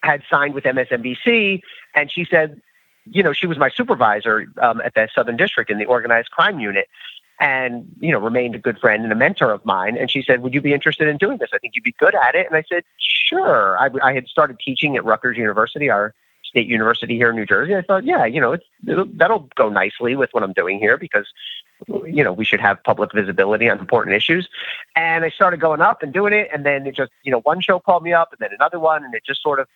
had 0.04 0.24
signed 0.30 0.54
with 0.54 0.63
MSNBC. 0.63 1.60
And 1.96 2.10
she 2.10 2.25
said, 2.30 2.62
you 3.06 3.22
know, 3.22 3.34
she 3.34 3.46
was 3.46 3.58
my 3.58 3.70
supervisor 3.70 4.46
um, 4.62 4.80
at 4.86 4.94
the 4.94 5.10
Southern 5.13 5.36
District 5.36 5.70
in 5.70 5.80
the 5.80 5.86
organized 5.86 6.32
crime 6.32 6.62
unit 6.62 6.88
and, 7.39 7.86
you 8.00 8.12
know, 8.12 8.20
remained 8.20 8.56
a 8.56 8.60
good 8.60 8.80
friend 8.80 9.04
and 9.04 9.12
a 9.12 9.15
mentor 9.15 9.51
of 9.51 9.65
mine. 9.65 9.98
And 9.98 10.10
she 10.10 10.22
said, 10.22 10.42
would 10.42 10.54
you 10.54 10.62
be 10.62 10.74
interested 10.74 11.08
in 11.08 11.18
doing 11.18 11.38
this? 11.38 11.50
I 11.54 11.58
think 11.58 11.75
you'd 11.75 11.84
be 11.84 11.96
good 12.00 12.15
at 12.15 12.36
it. 12.36 12.48
And 12.48 12.56
I 12.56 12.63
said, 12.67 12.84
sure. 12.98 13.78
I, 13.78 13.89
I 14.02 14.13
had 14.13 14.28
started 14.28 14.60
teaching 14.60 14.95
at 14.95 15.04
Rutgers 15.04 15.38
University, 15.38 15.89
our 15.89 16.13
State 16.43 16.67
University 16.67 17.15
here 17.15 17.32
in 17.32 17.36
New 17.36 17.45
Jersey. 17.45 17.76
I 17.76 17.82
thought, 17.82 18.06
yeah, 18.06 18.26
you 18.26 18.39
know, 18.39 18.58
that'll 18.84 19.50
go 19.56 19.67
nicely 19.67 20.15
with 20.15 20.30
what 20.32 20.43
I'm 20.43 20.54
doing 20.54 20.80
here 20.80 20.98
because, 20.98 21.28
you 22.06 22.24
know, 22.24 22.32
we 22.32 22.45
should 22.45 22.62
have 22.62 22.82
public 22.84 23.12
visibility 23.13 23.69
on 23.69 23.80
important 23.80 24.15
issues. 24.15 24.48
And 24.95 25.26
I 25.26 25.30
started 25.30 25.60
going 25.60 25.82
up 25.82 26.04
and 26.04 26.13
doing 26.13 26.32
it. 26.32 26.48
And 26.54 26.65
then 26.65 26.88
it 26.88 26.95
just, 26.95 27.12
you 27.24 27.32
know, 27.32 27.41
one 27.41 27.60
show 27.60 27.80
called 27.80 28.04
me 28.04 28.13
up 28.13 28.32
and 28.32 28.39
then 28.39 28.52
another 28.58 28.80
one. 28.80 29.04
And 29.04 29.13
it 29.13 29.24
just 29.26 29.41
sort 29.41 29.60
of 29.60 29.67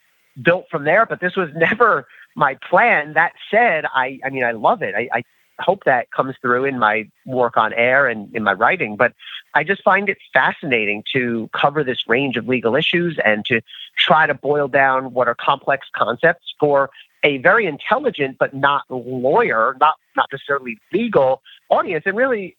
built 0.42 0.68
from 0.72 0.86
there. 0.86 1.06
But 1.06 1.20
this 1.20 1.36
was 1.36 1.50
never 1.54 2.08
my 2.36 2.58
plan. 2.70 3.14
That 3.16 3.34
said, 3.52 3.84
I, 3.94 4.20
I 4.24 4.30
mean, 4.30 4.46
I 4.46 4.52
love 4.52 4.82
it. 4.82 4.96
I, 4.96 5.10
I 5.12 5.24
hope 5.60 5.84
that 5.86 6.12
comes 6.12 6.36
through 6.42 6.66
in 6.66 6.80
my 6.80 7.10
work 7.26 7.58
on 7.58 7.74
air 7.74 8.08
and 8.08 8.34
in 8.36 8.44
my 8.44 8.54
writing. 8.54 8.96
But 8.96 9.14
I 9.54 9.64
just 9.64 9.84
find 9.84 10.10
it 10.10 10.18
fascinating 10.34 11.04
to 11.14 11.50
cover 11.54 11.84
this 11.84 12.08
range 12.08 12.38
of 12.38 12.48
legal 12.48 12.76
issues 12.76 13.20
and 13.24 13.46
to 13.46 13.62
try 13.98 14.28
to 14.28 14.34
boil 14.34 14.68
down 14.68 15.14
what 15.14 15.28
are 15.28 15.36
complex 15.36 15.88
concepts 15.94 16.54
for 16.60 16.90
a 17.24 17.38
very 17.40 17.66
intelligent 17.66 18.38
but 18.40 18.54
not 18.54 18.84
lawyer, 18.90 19.76
not 19.80 19.96
not 20.16 20.30
necessarily 20.32 20.78
legal 20.94 21.42
audience. 21.70 22.04
And 22.06 22.16
really, 22.16 22.56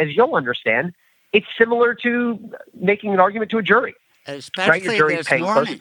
as 0.00 0.14
you'll 0.14 0.34
understand, 0.34 0.94
it's 1.32 1.46
similar 1.58 1.94
to 1.96 2.38
making 2.74 3.12
an 3.12 3.20
argument 3.20 3.50
to 3.52 3.58
a 3.58 3.62
jury 3.62 3.94
especially 4.26 4.98
this 4.98 5.30
morning. 5.30 5.78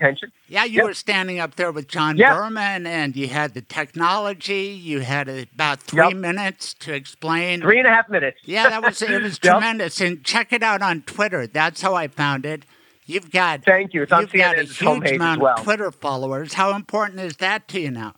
Yeah, 0.47 0.65
you 0.65 0.77
yep. 0.77 0.85
were 0.85 0.93
standing 0.93 1.39
up 1.39 1.55
there 1.55 1.71
with 1.71 1.87
John 1.87 2.17
yep. 2.17 2.35
Berman, 2.35 2.85
and 2.85 3.15
you 3.15 3.27
had 3.27 3.53
the 3.53 3.61
technology. 3.61 4.79
You 4.81 4.99
had 4.99 5.27
about 5.27 5.79
three 5.79 6.07
yep. 6.07 6.15
minutes 6.15 6.73
to 6.75 6.93
explain. 6.93 7.61
Three 7.61 7.79
and 7.79 7.87
a 7.87 7.91
half 7.91 8.09
minutes. 8.09 8.39
Yeah, 8.43 8.69
that 8.69 8.83
was 8.83 9.01
it 9.01 9.21
was 9.21 9.39
tremendous. 9.39 10.01
And 10.01 10.23
check 10.23 10.53
it 10.53 10.63
out 10.63 10.81
on 10.81 11.01
Twitter. 11.01 11.47
That's 11.47 11.81
how 11.81 11.95
I 11.95 12.07
found 12.07 12.45
it. 12.45 12.65
You've 13.05 13.31
got 13.31 13.65
thank 13.65 13.93
you. 13.93 14.03
It's 14.03 14.11
you've 14.11 14.31
got 14.31 14.57
a 14.57 14.63
huge 14.63 15.11
amount 15.11 15.41
well. 15.41 15.55
of 15.55 15.63
Twitter 15.63 15.91
followers. 15.91 16.53
How 16.53 16.75
important 16.75 17.19
is 17.19 17.37
that 17.37 17.67
to 17.69 17.79
you 17.79 17.91
now? 17.91 18.15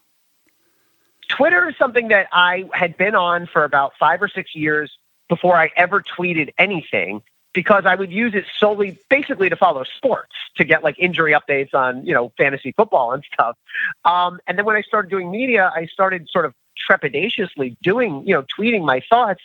Twitter 1.27 1.67
is 1.67 1.75
something 1.77 2.09
that 2.09 2.27
I 2.31 2.65
had 2.73 2.97
been 2.97 3.15
on 3.15 3.47
for 3.51 3.63
about 3.63 3.93
five 3.99 4.21
or 4.21 4.27
six 4.27 4.55
years 4.55 4.91
before 5.27 5.55
I 5.55 5.71
ever 5.75 6.03
tweeted 6.03 6.53
anything 6.59 7.23
because 7.55 7.85
I 7.85 7.95
would 7.95 8.11
use 8.11 8.35
it 8.35 8.45
solely 8.59 8.99
basically 9.09 9.49
to 9.49 9.55
follow 9.55 9.83
sports 9.83 10.33
to 10.57 10.63
get 10.63 10.83
like 10.83 10.99
injury 10.99 11.33
updates 11.33 11.73
on, 11.73 12.05
you 12.05 12.13
know, 12.13 12.31
fantasy 12.37 12.73
football 12.73 13.13
and 13.13 13.23
stuff. 13.33 13.57
Um, 14.03 14.39
and 14.45 14.59
then 14.59 14.65
when 14.65 14.75
I 14.75 14.81
started 14.81 15.09
doing 15.09 15.31
media, 15.31 15.71
I 15.73 15.87
started 15.87 16.29
sort 16.29 16.45
of 16.45 16.53
trepidatiously 16.87 17.77
doing, 17.81 18.27
you 18.27 18.35
know, 18.35 18.43
tweeting 18.43 18.85
my 18.85 19.01
thoughts. 19.09 19.41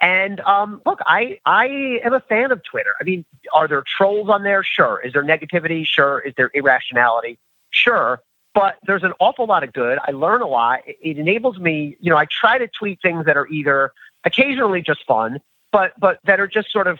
And 0.00 0.40
um, 0.40 0.80
look, 0.86 1.00
I 1.04 1.40
I 1.44 1.66
am 2.02 2.14
a 2.14 2.20
fan 2.20 2.52
of 2.52 2.62
Twitter. 2.62 2.94
I 2.98 3.04
mean, 3.04 3.26
are 3.52 3.68
there 3.68 3.84
trolls 3.86 4.30
on 4.30 4.44
there? 4.44 4.64
Sure. 4.64 5.00
Is 5.04 5.12
there 5.12 5.24
negativity? 5.24 5.84
Sure. 5.86 6.20
Is 6.20 6.32
there 6.38 6.50
irrationality? 6.54 7.38
Sure. 7.70 8.22
But 8.54 8.78
there's 8.86 9.04
an 9.04 9.12
awful 9.20 9.46
lot 9.46 9.62
of 9.62 9.72
good. 9.72 9.98
I 10.06 10.12
learn 10.12 10.40
a 10.40 10.46
lot. 10.46 10.80
It 10.86 11.18
enables 11.18 11.58
me, 11.58 11.96
you 12.00 12.10
know, 12.10 12.16
I 12.16 12.26
try 12.30 12.58
to 12.58 12.66
tweet 12.66 13.00
things 13.02 13.26
that 13.26 13.36
are 13.36 13.46
either 13.48 13.92
occasionally 14.24 14.82
just 14.82 15.04
fun, 15.06 15.40
but 15.70 15.92
but 15.98 16.18
that 16.24 16.40
are 16.40 16.48
just 16.48 16.72
sort 16.72 16.86
of 16.86 16.98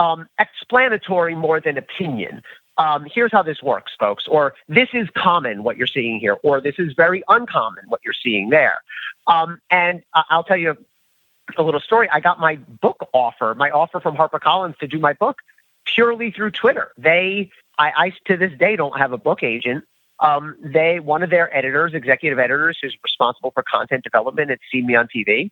um, 0.00 0.26
explanatory 0.38 1.34
more 1.36 1.60
than 1.60 1.76
opinion. 1.78 2.42
Um, 2.78 3.06
here's 3.12 3.30
how 3.30 3.42
this 3.42 3.62
works, 3.62 3.92
folks, 4.00 4.26
or 4.26 4.54
this 4.66 4.88
is 4.94 5.06
common 5.14 5.62
what 5.62 5.76
you're 5.76 5.86
seeing 5.86 6.18
here, 6.18 6.38
or 6.42 6.60
this 6.62 6.76
is 6.78 6.94
very 6.94 7.22
uncommon 7.28 7.84
what 7.88 8.00
you're 8.02 8.14
seeing 8.14 8.48
there. 8.48 8.78
Um, 9.26 9.60
and 9.70 10.02
I'll 10.14 10.44
tell 10.44 10.56
you 10.56 10.76
a 11.58 11.62
little 11.62 11.80
story. 11.80 12.08
I 12.10 12.20
got 12.20 12.40
my 12.40 12.56
book 12.56 13.06
offer, 13.12 13.54
my 13.54 13.70
offer 13.70 14.00
from 14.00 14.16
HarperCollins 14.16 14.78
to 14.78 14.88
do 14.88 14.98
my 14.98 15.12
book 15.12 15.36
purely 15.84 16.30
through 16.30 16.52
Twitter. 16.52 16.92
They, 16.96 17.50
I, 17.78 17.92
I 17.96 18.12
to 18.28 18.38
this 18.38 18.56
day 18.58 18.76
don't 18.76 18.98
have 18.98 19.12
a 19.12 19.18
book 19.18 19.42
agent. 19.42 19.84
Um, 20.20 20.56
they, 20.62 21.00
one 21.00 21.22
of 21.22 21.28
their 21.28 21.54
editors, 21.54 21.92
executive 21.92 22.38
editors, 22.38 22.78
who's 22.80 22.96
responsible 23.04 23.50
for 23.50 23.62
content 23.62 24.04
development, 24.04 24.48
had 24.48 24.58
seen 24.72 24.86
me 24.86 24.94
on 24.94 25.08
TV 25.14 25.50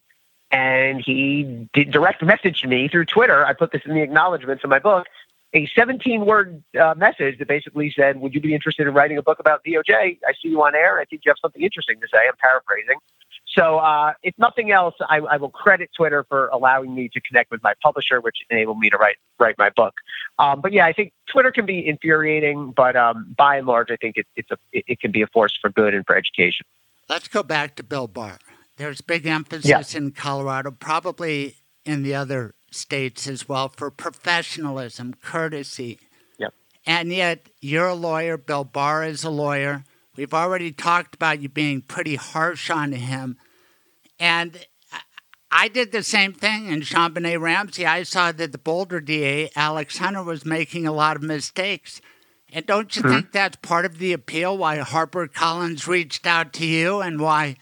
and 0.51 1.03
he 1.05 1.69
did 1.73 1.91
direct 1.91 2.23
messaged 2.23 2.67
me 2.67 2.89
through 2.89 3.05
Twitter. 3.07 3.45
I 3.45 3.53
put 3.53 3.73
this 3.73 3.83
in 3.85 3.95
the 3.95 4.03
acknowledgments 4.03 4.65
of 4.65 4.71
my 4.71 4.79
book, 4.79 5.07
a 5.55 5.67
17 5.75 6.27
word 6.27 6.63
uh, 6.79 6.95
message 6.97 7.39
that 7.39 7.49
basically 7.49 7.93
said, 7.95 8.21
Would 8.21 8.35
you 8.35 8.41
be 8.41 8.55
interested 8.55 8.87
in 8.87 8.95
writing 8.95 9.19
a 9.19 9.23
book 9.23 9.39
about 9.39 9.65
DOJ? 9.65 10.19
I 10.27 10.33
see 10.43 10.49
you 10.49 10.63
on 10.63 10.75
air. 10.75 10.99
I 10.99 11.05
think 11.05 11.23
you 11.25 11.31
have 11.31 11.39
something 11.41 11.63
interesting 11.63 12.01
to 12.01 12.07
say. 12.13 12.19
I'm 12.29 12.37
paraphrasing. 12.39 12.99
So, 13.55 13.79
uh, 13.79 14.13
if 14.23 14.35
nothing 14.39 14.73
else, 14.73 14.95
I, 15.01 15.19
I, 15.19 15.37
will 15.39 15.49
credit 15.49 15.91
Twitter 15.97 16.25
for 16.29 16.49
allowing 16.49 16.95
me 16.95 17.09
to 17.09 17.21
connect 17.21 17.51
with 17.51 17.63
my 17.63 17.73
publisher, 17.83 18.21
which 18.21 18.37
enabled 18.51 18.79
me 18.79 18.91
to 18.91 18.99
write 18.99 19.17
write 19.39 19.57
my 19.57 19.71
book. 19.71 19.95
Um, 20.39 20.61
but 20.61 20.73
yeah, 20.73 20.85
I 20.85 20.93
think 20.93 21.13
Twitter 21.27 21.51
can 21.51 21.65
be 21.65 21.87
infuriating, 21.87 22.73
but 22.77 22.95
um, 22.95 23.35
by 23.37 23.57
and 23.57 23.67
large, 23.67 23.91
I 23.91 23.97
think 23.97 24.19
it, 24.19 24.27
it's 24.37 24.51
a 24.51 24.59
it, 24.73 24.85
it 24.87 25.01
can 25.01 25.13
be 25.13 25.23
a 25.23 25.27
force 25.29 25.59
for 25.61 25.71
good 25.71 25.95
and 25.95 26.05
for 26.07 26.15
education. 26.15 26.67
Let's 27.09 27.27
go 27.27 27.43
back 27.43 27.75
to 27.77 27.83
Bill 27.83 28.07
Barr. 28.07 28.39
There's 28.79 29.01
big 29.01 29.27
emphasis 29.27 29.93
yeah. 29.93 29.99
in 29.99 30.13
Colorado, 30.13 30.71
probably 30.71 31.57
in 31.85 32.05
the 32.05 32.15
other 32.15 32.55
states 32.71 33.27
as 33.27 33.49
well, 33.49 33.69
for 33.69 33.91
professionalism, 33.91 35.15
courtesy. 35.21 35.99
Yep. 36.39 36.55
And 36.87 37.13
yet, 37.13 37.49
you're 37.61 37.89
a 37.89 37.95
lawyer. 37.95 38.37
Bill 38.37 38.65
Barr 38.65 39.05
is 39.05 39.25
a 39.25 39.31
lawyer. 39.31 39.85
We've 40.17 40.35
already 40.35 40.73
talked 40.73 41.17
about 41.17 41.41
you 41.41 41.49
being 41.49 41.83
pretty 41.83 42.15
harsh 42.15 42.71
on 42.71 42.93
him. 42.93 43.37
And 44.21 44.65
I 45.51 45.69
did 45.69 45.91
the 45.91 46.03
same 46.05 46.33
thing 46.33 46.67
in 46.67 46.81
JonBenét 46.81 47.41
Ramsey. 47.41 47.85
I 47.85 48.05
saw 48.05 48.31
that 48.31 48.53
the 48.53 48.59
Boulder 48.59 49.01
DA, 49.01 49.51
Alex 49.57 49.99
Hunter, 49.99 50.23
was 50.23 50.45
making 50.45 50.87
a 50.87 50.93
lot 50.93 51.17
of 51.17 51.23
mistakes. 51.23 52.01
And 52.53 52.65
don't 52.65 52.95
you 52.95 53.03
mm-hmm. 53.03 53.13
think 53.13 53.33
that's 53.33 53.57
part 53.57 53.85
of 53.85 53.99
the 53.99 54.13
appeal 54.13 54.57
why 54.57 54.79
Harper 54.79 55.27
Collins 55.27 55.89
reached 55.89 56.27
out 56.27 56.53
to 56.55 56.67
you 56.67 57.01
and 57.01 57.21
why 57.21 57.57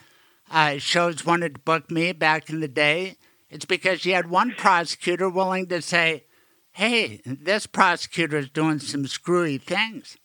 uh, 0.51 0.79
shows 0.79 1.25
wanted 1.25 1.55
to 1.55 1.61
book 1.61 1.91
me 1.91 2.13
back 2.13 2.51
in 2.51 2.61
the 2.61 2.69
day? 2.69 3.17
It's 3.51 3.65
because 3.65 4.05
you 4.05 4.15
had 4.15 4.29
one 4.29 4.55
prosecutor 4.57 5.29
willing 5.29 5.67
to 5.69 5.81
say, 5.81 6.25
hey, 6.73 7.21
this 7.25 7.67
prosecutor 7.67 8.39
is 8.39 8.51
doing 8.51 8.79
some 8.79 9.07
screwy 9.07 9.59
things. 9.59 10.19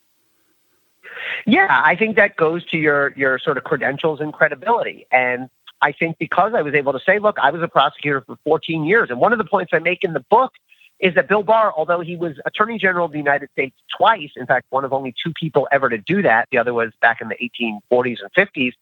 Yeah, 1.45 1.67
I 1.69 1.95
think 1.95 2.15
that 2.17 2.35
goes 2.35 2.65
to 2.67 2.77
your 2.77 3.13
your 3.15 3.39
sort 3.39 3.57
of 3.57 3.63
credentials 3.63 4.19
and 4.19 4.33
credibility. 4.33 5.07
And 5.11 5.49
I 5.81 5.91
think 5.91 6.17
because 6.17 6.53
I 6.55 6.61
was 6.61 6.73
able 6.73 6.93
to 6.93 6.99
say, 7.05 7.19
look, 7.19 7.37
I 7.41 7.51
was 7.51 7.61
a 7.61 7.67
prosecutor 7.67 8.21
for 8.21 8.37
14 8.43 8.83
years. 8.85 9.09
And 9.09 9.19
one 9.19 9.31
of 9.31 9.39
the 9.39 9.45
points 9.45 9.71
I 9.73 9.79
make 9.79 10.03
in 10.03 10.13
the 10.13 10.25
book 10.29 10.51
is 10.99 11.15
that 11.15 11.27
Bill 11.27 11.41
Barr, 11.41 11.73
although 11.75 12.01
he 12.01 12.15
was 12.15 12.33
Attorney 12.45 12.77
General 12.77 13.07
of 13.07 13.11
the 13.11 13.17
United 13.17 13.49
States 13.51 13.75
twice, 13.97 14.29
in 14.35 14.45
fact, 14.45 14.67
one 14.69 14.85
of 14.85 14.93
only 14.93 15.15
two 15.23 15.33
people 15.33 15.67
ever 15.71 15.89
to 15.89 15.97
do 15.97 16.21
that, 16.21 16.47
the 16.51 16.59
other 16.59 16.73
was 16.73 16.91
back 17.01 17.21
in 17.21 17.29
the 17.29 17.35
1840s 17.35 18.17
and 18.21 18.31
50s, 18.37 18.73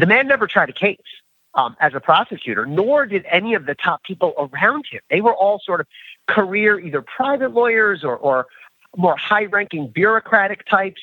the 0.00 0.06
man 0.06 0.26
never 0.26 0.46
tried 0.46 0.68
a 0.68 0.72
case 0.72 0.98
um, 1.54 1.76
as 1.80 1.94
a 1.94 2.00
prosecutor, 2.00 2.66
nor 2.66 3.06
did 3.06 3.24
any 3.30 3.54
of 3.54 3.66
the 3.66 3.74
top 3.74 4.02
people 4.04 4.34
around 4.38 4.84
him. 4.90 5.00
They 5.10 5.20
were 5.20 5.34
all 5.34 5.60
sort 5.64 5.80
of 5.80 5.86
career, 6.26 6.78
either 6.78 7.02
private 7.02 7.52
lawyers 7.52 8.04
or, 8.04 8.16
or 8.16 8.46
more 8.96 9.16
high 9.16 9.44
ranking 9.44 9.88
bureaucratic 9.88 10.66
types. 10.66 11.00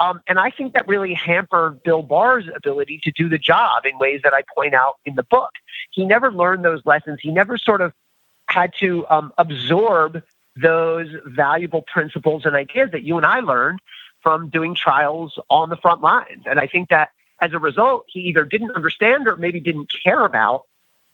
Um, 0.00 0.20
and 0.28 0.38
I 0.38 0.50
think 0.50 0.74
that 0.74 0.86
really 0.86 1.14
hampered 1.14 1.82
Bill 1.82 2.02
Barr's 2.02 2.44
ability 2.54 3.00
to 3.04 3.10
do 3.10 3.28
the 3.28 3.38
job 3.38 3.84
in 3.84 3.98
ways 3.98 4.20
that 4.22 4.32
I 4.32 4.42
point 4.54 4.74
out 4.74 4.94
in 5.04 5.16
the 5.16 5.24
book. 5.24 5.50
He 5.90 6.04
never 6.04 6.32
learned 6.32 6.64
those 6.64 6.80
lessons. 6.84 7.18
He 7.20 7.30
never 7.30 7.58
sort 7.58 7.80
of 7.80 7.92
had 8.48 8.72
to 8.80 9.06
um, 9.08 9.32
absorb 9.38 10.22
those 10.56 11.08
valuable 11.26 11.82
principles 11.82 12.44
and 12.44 12.54
ideas 12.54 12.90
that 12.92 13.02
you 13.02 13.16
and 13.16 13.26
I 13.26 13.40
learned 13.40 13.80
from 14.22 14.48
doing 14.48 14.74
trials 14.74 15.38
on 15.50 15.68
the 15.68 15.76
front 15.76 16.00
lines. 16.00 16.44
And 16.46 16.58
I 16.58 16.66
think 16.66 16.88
that 16.88 17.10
as 17.40 17.52
a 17.52 17.58
result, 17.58 18.04
he 18.08 18.20
either 18.20 18.44
didn't 18.44 18.72
understand 18.72 19.28
or 19.28 19.36
maybe 19.36 19.60
didn't 19.60 19.92
care 20.04 20.24
about 20.24 20.64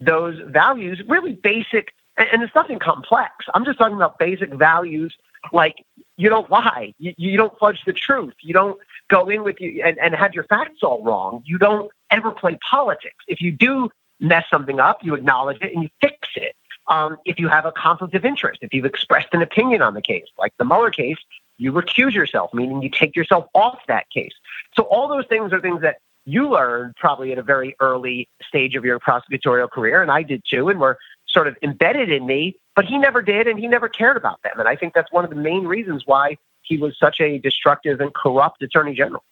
those 0.00 0.38
values, 0.46 1.02
really 1.06 1.32
basic, 1.32 1.92
and, 2.16 2.42
it's 2.42 2.54
nothing 2.54 2.78
complex. 2.78 3.32
I'm 3.52 3.64
just 3.64 3.78
talking 3.78 3.96
about 3.96 4.18
basic 4.18 4.52
values 4.52 5.14
like 5.52 5.84
you 6.16 6.28
don't 6.28 6.50
lie, 6.50 6.94
you, 6.98 7.12
you 7.16 7.36
don't 7.36 7.56
fudge 7.58 7.82
the 7.84 7.92
truth, 7.92 8.34
you 8.40 8.54
don't 8.54 8.78
go 9.08 9.28
in 9.28 9.42
with 9.42 9.60
you 9.60 9.82
and, 9.84 9.98
and 9.98 10.14
have 10.14 10.34
your 10.34 10.44
facts 10.44 10.82
all 10.82 11.02
wrong, 11.02 11.42
you 11.44 11.58
don't 11.58 11.90
ever 12.10 12.30
play 12.30 12.58
politics. 12.68 13.24
If 13.28 13.40
you 13.40 13.52
do 13.52 13.90
mess 14.20 14.44
something 14.50 14.80
up, 14.80 15.04
you 15.04 15.14
acknowledge 15.14 15.58
it 15.60 15.74
and 15.74 15.82
you 15.82 15.90
fix 16.00 16.28
it. 16.36 16.56
Um, 16.86 17.16
if 17.24 17.38
you 17.38 17.48
have 17.48 17.66
a 17.66 17.72
conflict 17.72 18.14
of 18.14 18.24
interest, 18.24 18.60
if 18.62 18.72
you've 18.72 18.84
expressed 18.84 19.28
an 19.32 19.42
opinion 19.42 19.82
on 19.82 19.94
the 19.94 20.02
case, 20.02 20.26
like 20.38 20.52
the 20.58 20.64
Mueller 20.64 20.90
case, 20.90 21.18
you 21.56 21.72
recuse 21.72 22.12
yourself, 22.12 22.52
meaning 22.52 22.82
you 22.82 22.90
take 22.90 23.16
yourself 23.16 23.46
off 23.54 23.80
that 23.88 24.08
case. 24.10 24.34
So 24.76 24.84
all 24.84 25.08
those 25.08 25.26
things 25.26 25.52
are 25.52 25.60
things 25.60 25.82
that 25.82 25.98
you 26.24 26.48
learned 26.48 26.96
probably 26.96 27.32
at 27.32 27.38
a 27.38 27.42
very 27.42 27.76
early 27.80 28.28
stage 28.46 28.74
of 28.76 28.84
your 28.84 28.98
prosecutorial 28.98 29.70
career, 29.70 30.02
and 30.02 30.10
I 30.10 30.22
did 30.22 30.42
too, 30.48 30.68
and 30.68 30.80
were 30.80 30.98
sort 31.28 31.48
of 31.48 31.56
embedded 31.62 32.10
in 32.10 32.26
me, 32.26 32.56
but 32.74 32.84
he 32.84 32.98
never 32.98 33.22
did, 33.22 33.46
and 33.46 33.58
he 33.58 33.66
never 33.66 33.88
cared 33.88 34.16
about 34.16 34.42
them. 34.42 34.58
And 34.58 34.68
I 34.68 34.76
think 34.76 34.94
that's 34.94 35.12
one 35.12 35.24
of 35.24 35.30
the 35.30 35.36
main 35.36 35.66
reasons 35.66 36.04
why 36.06 36.38
he 36.62 36.78
was 36.78 36.96
such 36.98 37.20
a 37.20 37.38
destructive 37.38 38.00
and 38.00 38.14
corrupt 38.14 38.62
attorney 38.62 38.94
general. 38.94 39.24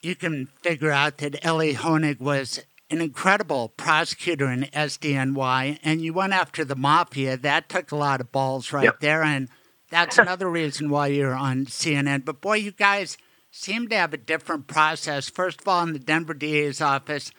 You 0.00 0.16
can 0.16 0.46
figure 0.62 0.90
out 0.90 1.18
that 1.18 1.44
Elie 1.44 1.74
Honig 1.74 2.20
was 2.20 2.60
an 2.90 3.00
incredible 3.00 3.68
prosecutor 3.70 4.50
in 4.50 4.62
SDNY, 4.64 5.78
and 5.82 6.02
you 6.02 6.12
went 6.12 6.34
after 6.34 6.64
the 6.64 6.76
mafia. 6.76 7.36
That 7.36 7.68
took 7.68 7.90
a 7.90 7.96
lot 7.96 8.20
of 8.20 8.32
balls 8.32 8.72
right 8.72 8.84
yep. 8.84 9.00
there, 9.00 9.22
and 9.22 9.48
that's 9.90 10.18
another 10.18 10.50
reason 10.50 10.90
why 10.90 11.06
you're 11.06 11.34
on 11.34 11.66
CNN. 11.66 12.24
But 12.24 12.40
boy, 12.40 12.56
you 12.56 12.72
guys 12.72 13.16
seem 13.52 13.86
to 13.88 13.96
have 13.96 14.12
a 14.12 14.16
different 14.16 14.66
process. 14.66 15.28
First 15.28 15.60
of 15.60 15.68
all, 15.68 15.82
in 15.84 15.92
the 15.92 15.98
Denver 15.98 16.34
DA's 16.34 16.80
office, 16.80 17.30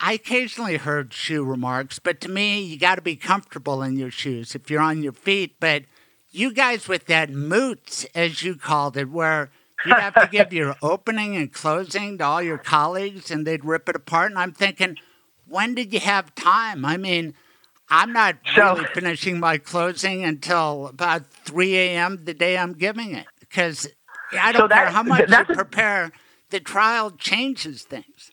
I 0.00 0.14
occasionally 0.14 0.78
heard 0.78 1.12
shoe 1.12 1.44
remarks, 1.44 1.98
but 1.98 2.20
to 2.22 2.30
me, 2.30 2.62
you 2.62 2.78
got 2.78 2.96
to 2.96 3.02
be 3.02 3.16
comfortable 3.16 3.82
in 3.82 3.96
your 3.96 4.10
shoes 4.10 4.54
if 4.54 4.70
you're 4.70 4.80
on 4.80 5.02
your 5.02 5.12
feet. 5.12 5.56
But 5.60 5.84
you 6.30 6.52
guys 6.52 6.88
with 6.88 7.06
that 7.06 7.30
moots, 7.30 8.06
as 8.14 8.42
you 8.42 8.56
called 8.56 8.96
it, 8.96 9.10
where 9.10 9.50
you'd 9.84 9.98
have 9.98 10.14
to 10.14 10.28
give 10.30 10.52
your 10.52 10.76
opening 10.82 11.36
and 11.36 11.52
closing 11.52 12.18
to 12.18 12.24
all 12.24 12.42
your 12.42 12.58
colleagues 12.58 13.30
and 13.30 13.46
they'd 13.46 13.64
rip 13.64 13.88
it 13.88 13.96
apart. 13.96 14.30
And 14.30 14.38
I'm 14.38 14.52
thinking, 14.52 14.96
when 15.46 15.74
did 15.74 15.92
you 15.92 16.00
have 16.00 16.34
time? 16.34 16.84
I 16.84 16.96
mean, 16.96 17.34
I'm 17.90 18.12
not 18.12 18.36
so, 18.54 18.74
really 18.74 18.86
finishing 18.94 19.40
my 19.40 19.58
closing 19.58 20.24
until 20.24 20.86
about 20.86 21.26
3 21.26 21.76
a.m. 21.76 22.24
the 22.24 22.34
day 22.34 22.56
I'm 22.56 22.74
giving 22.74 23.14
it 23.14 23.26
because 23.40 23.88
I 24.32 24.52
don't 24.52 24.68
so 24.70 24.74
care 24.74 24.90
how 24.90 25.02
much 25.02 25.28
you 25.28 25.44
prepare. 25.54 26.12
The 26.50 26.60
trial 26.60 27.10
changes 27.10 27.82
things. 27.82 28.32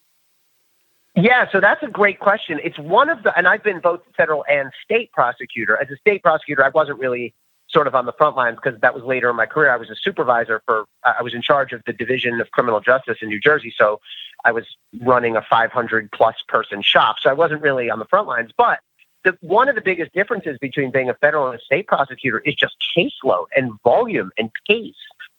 Yeah, 1.16 1.46
so 1.50 1.62
that's 1.62 1.82
a 1.82 1.88
great 1.88 2.20
question. 2.20 2.60
It's 2.64 2.78
one 2.78 3.10
of 3.10 3.24
the, 3.24 3.38
and 3.38 3.48
I've 3.48 3.64
been 3.64 3.80
both 3.80 4.02
federal 4.18 4.44
and 4.50 4.72
state 4.84 5.12
prosecutor. 5.14 5.78
As 5.82 5.90
a 5.90 5.96
state 5.96 6.22
prosecutor, 6.22 6.64
I 6.64 6.70
wasn't 6.70 7.00
really 7.00 7.34
sort 7.70 7.88
of 7.88 7.96
on 7.96 8.06
the 8.06 8.12
front 8.14 8.36
lines 8.36 8.58
because 8.62 8.80
that 8.82 8.94
was 8.94 9.04
later 9.04 9.30
in 9.30 9.36
my 9.36 9.46
career. 9.46 9.72
I 9.72 9.78
was 9.78 9.90
a 9.90 9.96
supervisor 9.96 10.62
for, 10.66 10.86
I 11.04 11.22
was 11.22 11.34
in 11.34 11.42
charge 11.42 11.72
of 11.72 11.82
the 11.86 11.94
Division 11.94 12.42
of 12.42 12.52
Criminal 12.52 12.82
Justice 12.82 13.18
in 13.22 13.30
New 13.30 13.40
Jersey. 13.40 13.74
So 13.78 14.02
I 14.44 14.52
was 14.52 14.66
running 15.02 15.38
a 15.38 15.42
500 15.42 16.12
plus 16.12 16.36
person 16.48 16.82
shop. 16.82 17.16
So 17.22 17.30
I 17.30 17.34
wasn't 17.34 17.62
really 17.62 17.90
on 17.90 18.00
the 18.00 18.06
front 18.06 18.28
lines. 18.28 18.52
But 18.58 18.80
the, 19.24 19.38
one 19.42 19.70
of 19.70 19.76
the 19.76 19.82
biggest 19.82 20.14
differences 20.14 20.58
between 20.60 20.92
being 20.92 21.10
a 21.10 21.16
federal 21.16 21.48
and 21.48 21.60
a 21.60 21.64
state 21.64 21.88
prosecutor 21.88 22.40
is 22.40 22.56
just 22.56 22.76
caseload 22.96 23.46
and 23.56 23.72
volume 23.84 24.32
and 24.38 24.52
pace. 24.68 24.96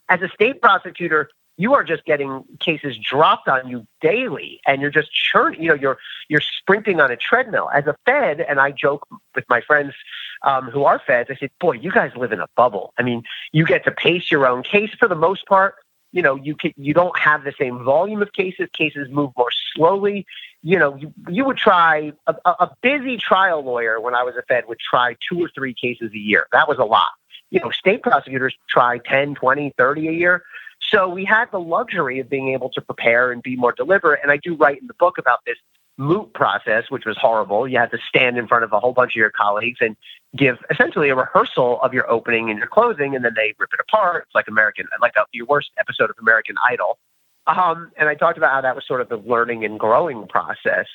As 0.08 0.22
a 0.22 0.28
state 0.28 0.60
prosecutor, 0.60 1.28
you 1.56 1.74
are 1.74 1.84
just 1.84 2.04
getting 2.04 2.44
cases 2.60 2.96
dropped 2.98 3.48
on 3.48 3.68
you 3.68 3.86
daily 4.00 4.60
and 4.66 4.80
you're 4.80 4.90
just 4.90 5.12
churning 5.12 5.62
you 5.62 5.68
know 5.68 5.74
you're 5.74 5.98
you're 6.28 6.40
sprinting 6.40 7.00
on 7.00 7.10
a 7.10 7.16
treadmill. 7.16 7.70
As 7.72 7.86
a 7.86 7.96
fed 8.04 8.40
and 8.40 8.60
i 8.60 8.70
joke 8.70 9.06
with 9.34 9.44
my 9.48 9.60
friends 9.60 9.94
um, 10.42 10.70
who 10.70 10.84
are 10.84 11.00
feds 11.04 11.30
i 11.30 11.36
said 11.36 11.50
boy 11.60 11.72
you 11.72 11.90
guys 11.90 12.12
live 12.16 12.32
in 12.32 12.40
a 12.40 12.46
bubble. 12.56 12.92
I 12.98 13.02
mean 13.02 13.22
you 13.52 13.64
get 13.64 13.84
to 13.84 13.90
pace 13.90 14.30
your 14.30 14.46
own 14.46 14.62
case 14.62 14.90
for 14.98 15.08
the 15.08 15.14
most 15.14 15.46
part. 15.46 15.76
You 16.12 16.22
know 16.22 16.36
you 16.36 16.54
can 16.54 16.72
you 16.76 16.94
don't 16.94 17.18
have 17.18 17.44
the 17.44 17.54
same 17.58 17.82
volume 17.84 18.22
of 18.22 18.32
cases. 18.32 18.68
Cases 18.72 19.08
move 19.10 19.30
more 19.36 19.50
slowly. 19.74 20.26
You 20.62 20.78
know 20.78 20.94
you, 20.96 21.12
you 21.28 21.44
would 21.44 21.56
try 21.56 22.12
a, 22.26 22.34
a 22.44 22.70
busy 22.82 23.16
trial 23.16 23.64
lawyer 23.64 24.00
when 24.00 24.14
i 24.14 24.22
was 24.22 24.34
a 24.36 24.42
fed 24.42 24.64
would 24.68 24.78
try 24.78 25.16
two 25.28 25.42
or 25.42 25.50
three 25.54 25.74
cases 25.74 26.10
a 26.12 26.18
year. 26.18 26.46
That 26.52 26.68
was 26.68 26.78
a 26.78 26.84
lot 26.84 27.12
you 27.50 27.60
know, 27.60 27.70
state 27.70 28.02
prosecutors 28.02 28.54
try 28.68 28.98
10, 28.98 29.34
20, 29.34 29.74
30 29.76 30.08
a 30.08 30.12
year. 30.12 30.42
So 30.90 31.08
we 31.08 31.24
had 31.24 31.46
the 31.50 31.60
luxury 31.60 32.20
of 32.20 32.28
being 32.28 32.52
able 32.52 32.70
to 32.70 32.80
prepare 32.80 33.32
and 33.32 33.42
be 33.42 33.56
more 33.56 33.72
deliberate. 33.72 34.20
And 34.22 34.30
I 34.30 34.36
do 34.36 34.54
write 34.54 34.80
in 34.80 34.86
the 34.86 34.94
book 34.94 35.18
about 35.18 35.40
this 35.46 35.56
moot 35.98 36.32
process, 36.34 36.84
which 36.90 37.04
was 37.06 37.16
horrible. 37.18 37.66
You 37.66 37.78
had 37.78 37.90
to 37.90 37.98
stand 38.08 38.36
in 38.36 38.46
front 38.46 38.64
of 38.64 38.72
a 38.72 38.80
whole 38.80 38.92
bunch 38.92 39.12
of 39.12 39.16
your 39.16 39.30
colleagues 39.30 39.78
and 39.80 39.96
give 40.36 40.58
essentially 40.70 41.08
a 41.08 41.14
rehearsal 41.14 41.80
of 41.82 41.94
your 41.94 42.08
opening 42.10 42.50
and 42.50 42.58
your 42.58 42.68
closing, 42.68 43.16
and 43.16 43.24
then 43.24 43.32
they 43.34 43.54
rip 43.58 43.72
it 43.72 43.80
apart. 43.80 44.24
It's 44.26 44.34
like 44.34 44.48
American, 44.48 44.86
like 45.00 45.14
a, 45.16 45.24
your 45.32 45.46
worst 45.46 45.70
episode 45.78 46.10
of 46.10 46.16
American 46.20 46.56
Idol. 46.68 46.98
Um, 47.46 47.92
and 47.96 48.08
I 48.08 48.14
talked 48.14 48.36
about 48.36 48.52
how 48.52 48.60
that 48.60 48.74
was 48.74 48.86
sort 48.86 49.00
of 49.00 49.08
the 49.08 49.16
learning 49.16 49.64
and 49.64 49.78
growing 49.78 50.26
process 50.26 50.86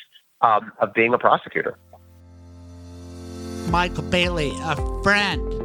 um, 0.41 0.71
of 0.79 0.93
being 0.93 1.13
a 1.13 1.17
prosecutor. 1.17 1.77
Michael 3.69 4.03
Bailey, 4.03 4.51
a 4.63 4.75
friend 5.01 5.60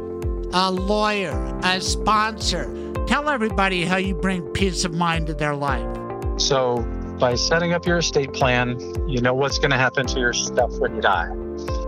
a 0.53 0.71
lawyer, 0.71 1.59
a 1.63 1.81
sponsor. 1.81 2.73
Tell 3.07 3.29
everybody 3.29 3.85
how 3.85 3.97
you 3.97 4.15
bring 4.15 4.43
peace 4.53 4.85
of 4.85 4.93
mind 4.93 5.27
to 5.27 5.33
their 5.33 5.55
life. 5.55 5.85
So, 6.39 6.85
by 7.19 7.35
setting 7.35 7.73
up 7.73 7.85
your 7.85 7.97
estate 7.97 8.33
plan, 8.33 8.79
you 9.09 9.21
know 9.21 9.33
what's 9.33 9.57
going 9.57 9.71
to 9.71 9.77
happen 9.77 10.05
to 10.07 10.19
your 10.19 10.33
stuff 10.33 10.71
when 10.77 10.95
you 10.95 11.01
die. 11.01 11.29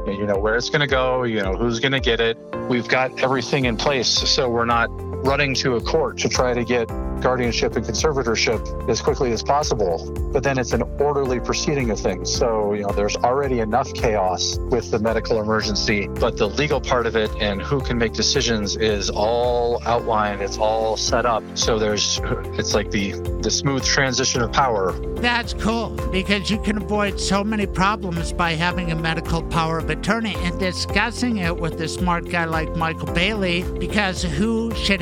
You 0.08 0.26
know 0.26 0.40
where 0.40 0.56
it's 0.56 0.70
going 0.70 0.82
to 0.82 0.88
go, 0.88 1.24
you 1.24 1.42
know 1.42 1.56
who's 1.56 1.80
going 1.80 1.92
to 1.92 2.00
get 2.00 2.20
it. 2.20 2.38
We've 2.68 2.88
got 2.88 3.22
everything 3.22 3.66
in 3.66 3.78
place 3.78 4.08
so 4.08 4.50
we're 4.50 4.66
not 4.66 4.90
running 5.24 5.54
to 5.56 5.76
a 5.76 5.82
court 5.82 6.18
to 6.20 6.30
try 6.30 6.54
to 6.54 6.64
get 6.64 6.90
guardianship 7.22 7.76
and 7.76 7.86
conservatorship 7.86 8.90
as 8.90 9.02
quickly 9.02 9.32
as 9.32 9.44
possible. 9.44 10.12
But 10.32 10.44
then 10.44 10.58
it's 10.58 10.74
an 10.74 10.84
orderly 11.00 11.40
proceeding 11.40 11.92
of 11.92 12.00
things. 12.00 12.34
So, 12.34 12.74
you 12.74 12.84
know, 12.84 12.94
there's 12.94 13.16
already 13.18 13.60
enough 13.60 13.94
chaos 13.94 14.58
with 14.58 14.92
the 14.92 15.00
medical 15.00 15.42
emergency, 15.42 16.08
but 16.08 16.38
the 16.38 16.48
legal 16.48 16.80
part 16.80 17.06
of 17.06 17.16
it 17.16 17.32
and 17.40 17.62
who 17.62 17.82
can 17.82 17.98
make 17.98 18.14
decisions 18.14 18.78
is 18.78 19.10
all 19.10 19.82
outlined, 19.86 20.42
it's 20.42 20.58
all 20.58 20.98
set 20.98 21.26
up. 21.26 21.44
So 21.56 21.78
there's 21.78 22.20
it's 22.58 22.74
like 22.74 22.92
the 22.92 23.12
the 23.42 23.52
smooth 23.52 23.84
transition 23.84 24.42
of 24.42 24.52
power. 24.52 24.94
That's 25.20 25.54
cool 25.54 25.90
because 26.12 26.50
you 26.50 26.60
can 26.60 26.78
avoid 26.78 27.20
so 27.20 27.44
many 27.44 27.66
problems 27.66 28.32
by 28.34 28.54
having 28.54 28.92
a 28.92 28.96
medical 28.96 29.44
power 29.44 29.80
of 29.80 29.90
attorney 29.90 30.36
and 30.38 30.58
discussing 30.60 31.38
it 31.38 31.56
with 31.56 31.80
a 31.82 31.88
smart 31.88 32.30
guy 32.30 32.46
like 32.46 32.76
Michael 32.76 33.12
Bailey 33.14 33.64
because 33.80 34.22
who 34.22 34.74
should 34.76 35.02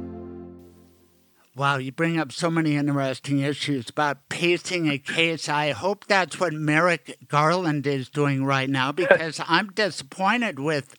Wow, 1.56 1.78
you 1.78 1.90
bring 1.90 2.16
up 2.16 2.30
so 2.30 2.48
many 2.48 2.76
interesting 2.76 3.40
issues 3.40 3.90
about 3.90 4.28
pacing 4.28 4.88
a 4.88 4.98
case. 4.98 5.48
I 5.48 5.72
hope 5.72 6.06
that's 6.06 6.38
what 6.38 6.52
Merrick 6.52 7.18
Garland 7.26 7.88
is 7.88 8.08
doing 8.08 8.44
right 8.44 8.70
now 8.70 8.92
because 8.92 9.40
I'm 9.48 9.72
disappointed 9.72 10.60
with 10.60 10.94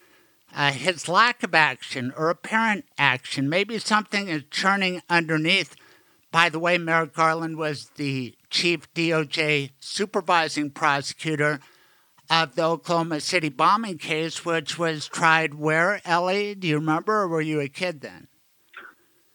uh, 0.54 0.74
his 0.74 1.08
lack 1.08 1.42
of 1.44 1.56
action 1.56 2.14
or 2.18 2.30
apparent 2.30 2.84
action. 2.98 3.48
Maybe 3.48 3.80
something 3.80 4.28
is 4.28 4.44
churning 4.52 5.02
underneath. 5.10 5.78
By 6.34 6.50
the 6.50 6.60
way, 6.60 6.78
Merrick 6.78 7.14
Garland 7.14 7.58
was 7.58 7.90
the 7.96 8.36
chief 8.50 8.94
DOJ 8.94 9.72
supervising 9.80 10.72
prosecutor 10.72 11.62
of 12.30 12.56
the 12.56 12.64
Oklahoma 12.64 13.22
City 13.22 13.50
bombing 13.50 13.98
case, 13.98 14.44
which 14.44 14.78
was 14.78 15.08
tried 15.08 15.54
where, 15.54 16.02
Elie? 16.04 16.56
Do 16.56 16.68
you 16.68 16.76
remember, 16.76 17.22
or 17.22 17.28
were 17.30 17.42
you 17.42 17.62
a 17.62 17.70
kid 17.70 18.02
then? 18.02 18.28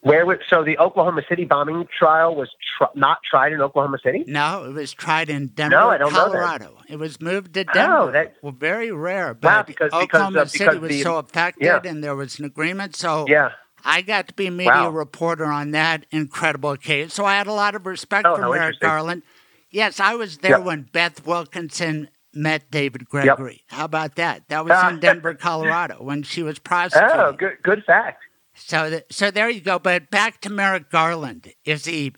Where 0.07 0.25
was, 0.25 0.39
so 0.49 0.63
the 0.63 0.79
Oklahoma 0.79 1.23
City 1.29 1.45
bombing 1.45 1.89
trial 1.99 2.37
was 2.37 2.49
tr- 2.79 2.85
not 2.95 3.19
tried 3.29 3.53
in 3.53 3.61
Oklahoma 3.61 3.99
City? 4.05 4.23
No, 4.29 4.65
it 4.65 4.73
was 4.73 4.93
tried 4.93 5.29
in 5.29 5.49
Denver, 5.49 5.75
no, 5.77 5.89
I 5.91 5.99
don't 5.99 6.13
Colorado. 6.13 6.67
Know 6.67 6.75
that. 6.87 6.93
It 6.93 6.99
was 7.01 7.21
moved 7.21 7.55
to 7.55 7.65
Denver. 7.65 7.97
Oh, 7.97 8.11
that, 8.13 8.37
well, 8.41 8.53
very 8.53 8.93
rare. 8.93 9.35
But 9.35 9.49
wow, 9.49 9.63
because, 9.65 9.93
Oklahoma 9.93 10.31
because, 10.45 10.55
uh, 10.55 10.59
City 10.59 10.79
was 10.79 10.91
the, 10.91 11.03
so 11.03 11.19
affected, 11.19 11.65
yeah. 11.65 11.81
and 11.85 12.05
there 12.05 12.15
was 12.15 12.39
an 12.39 12.45
agreement. 12.45 12.95
So 12.95 13.25
yeah. 13.27 13.51
I 13.85 14.01
got 14.03 14.29
to 14.29 14.35
be 14.35 14.47
a 14.47 14.51
media 14.53 14.71
Wow. 14.73 14.91
reporter 14.91 15.47
on 15.47 15.73
that 15.73 16.07
incredible 16.13 16.77
case. 16.77 17.13
So 17.13 17.25
I 17.25 17.35
had 17.37 17.49
a 17.49 17.53
lot 17.53 17.75
of 17.75 17.85
respect 17.85 18.29
Oh, 18.29 18.37
for 18.37 18.49
Merrick. 18.49 18.79
Garland. 18.79 19.23
Yes, 19.71 19.99
I 19.99 20.15
was 20.15 20.39
there 20.39 20.59
Yep. 20.59 20.63
when 20.63 20.83
Beth 20.93 21.27
Wilkinson 21.27 22.11
met 22.33 22.71
David 22.71 23.09
Gregory. 23.09 23.65
How 23.69 23.85
about 23.87 24.15
that? 24.17 24.47
That 24.49 24.65
was 24.65 24.93
in 24.93 25.01
Denver, 25.01 25.35
Colorado, 25.35 25.97
when 26.01 26.23
she 26.23 26.45
was 26.45 26.61
prosecuted. 26.61 27.17
Oh, 27.19 27.33
good, 27.33 27.57
good 27.65 27.83
fact. 27.85 28.23
So, 28.57 28.91
th- 28.91 29.05
so 29.11 29.31
there 29.31 29.49
you 29.51 29.61
go. 29.61 29.79
But 29.79 30.11
back 30.11 30.41
to 30.43 30.51
Merrick 30.51 30.91
Garland. 30.91 31.53
Is 31.65 31.85
he 31.85 32.13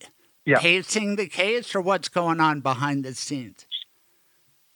Yeah. 0.44 0.58
pacing 0.60 1.16
the 1.16 1.26
case, 1.26 1.74
or 1.74 1.80
what's 1.80 2.08
going 2.08 2.40
on 2.40 2.60
behind 2.60 3.04
the 3.04 3.14
scenes? 3.14 3.66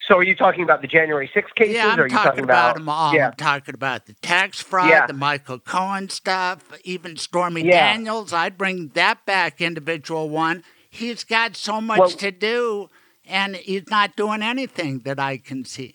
So 0.08 0.16
are 0.18 0.24
you 0.24 0.34
talking 0.34 0.64
about 0.64 0.82
the 0.82 0.88
January 0.88 1.30
6th 1.32 1.54
cases? 1.54 1.76
Yeah, 1.76 1.88
I'm 1.88 1.98
or 2.00 2.02
are 2.02 2.06
you 2.08 2.12
talking, 2.16 2.42
about, 2.44 2.74
them 2.74 2.88
all. 2.88 3.14
Yeah. 3.14 3.28
I'm 3.28 3.34
talking 3.34 3.72
about 3.74 4.06
the 4.06 4.14
tax 4.14 4.60
fraud, 4.60 4.88
Yeah. 4.90 5.06
the 5.06 5.12
Michael 5.12 5.60
Cohen 5.60 6.08
stuff, 6.08 6.64
even 6.82 7.16
Stormy 7.16 7.62
Yeah. 7.64 7.92
Daniels. 7.92 8.32
I'd 8.32 8.58
bring 8.58 8.88
that 8.94 9.24
back, 9.24 9.60
individual 9.60 10.28
one. 10.28 10.64
He's 10.90 11.22
got 11.22 11.56
so 11.56 11.80
much 11.80 11.98
Well- 12.00 12.08
to 12.10 12.32
do, 12.32 12.90
and 13.24 13.54
he's 13.56 13.88
not 13.88 14.16
doing 14.16 14.42
anything 14.42 15.00
that 15.00 15.20
I 15.20 15.38
can 15.38 15.64
see. 15.64 15.94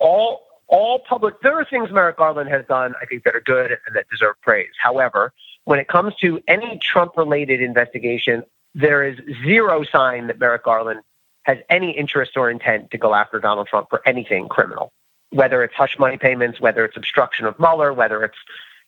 all 0.00 0.47
all 0.68 0.98
public 0.98 1.40
there 1.42 1.58
are 1.58 1.64
things 1.64 1.90
Merrick 1.90 2.18
Garland 2.18 2.48
has 2.50 2.64
done 2.66 2.94
I 3.00 3.06
think 3.06 3.24
that 3.24 3.34
are 3.34 3.40
good 3.40 3.70
and 3.70 3.96
that 3.96 4.08
deserve 4.10 4.36
praise. 4.42 4.70
However, 4.80 5.32
when 5.64 5.78
it 5.78 5.88
comes 5.88 6.14
to 6.16 6.40
any 6.48 6.78
Trump 6.78 7.16
related 7.16 7.60
investigation, 7.60 8.42
there 8.74 9.04
is 9.04 9.18
zero 9.44 9.84
sign 9.84 10.26
that 10.28 10.38
Merrick 10.38 10.64
Garland 10.64 11.00
has 11.42 11.58
any 11.70 11.90
interest 11.90 12.36
or 12.36 12.50
intent 12.50 12.90
to 12.90 12.98
go 12.98 13.14
after 13.14 13.40
Donald 13.40 13.66
Trump 13.66 13.88
for 13.90 14.02
anything 14.06 14.48
criminal. 14.48 14.92
Whether 15.30 15.62
it's 15.64 15.74
hush 15.74 15.98
money 15.98 16.16
payments, 16.16 16.60
whether 16.60 16.84
it's 16.84 16.96
obstruction 16.96 17.46
of 17.46 17.58
Mueller, 17.58 17.92
whether 17.92 18.22
it's 18.24 18.38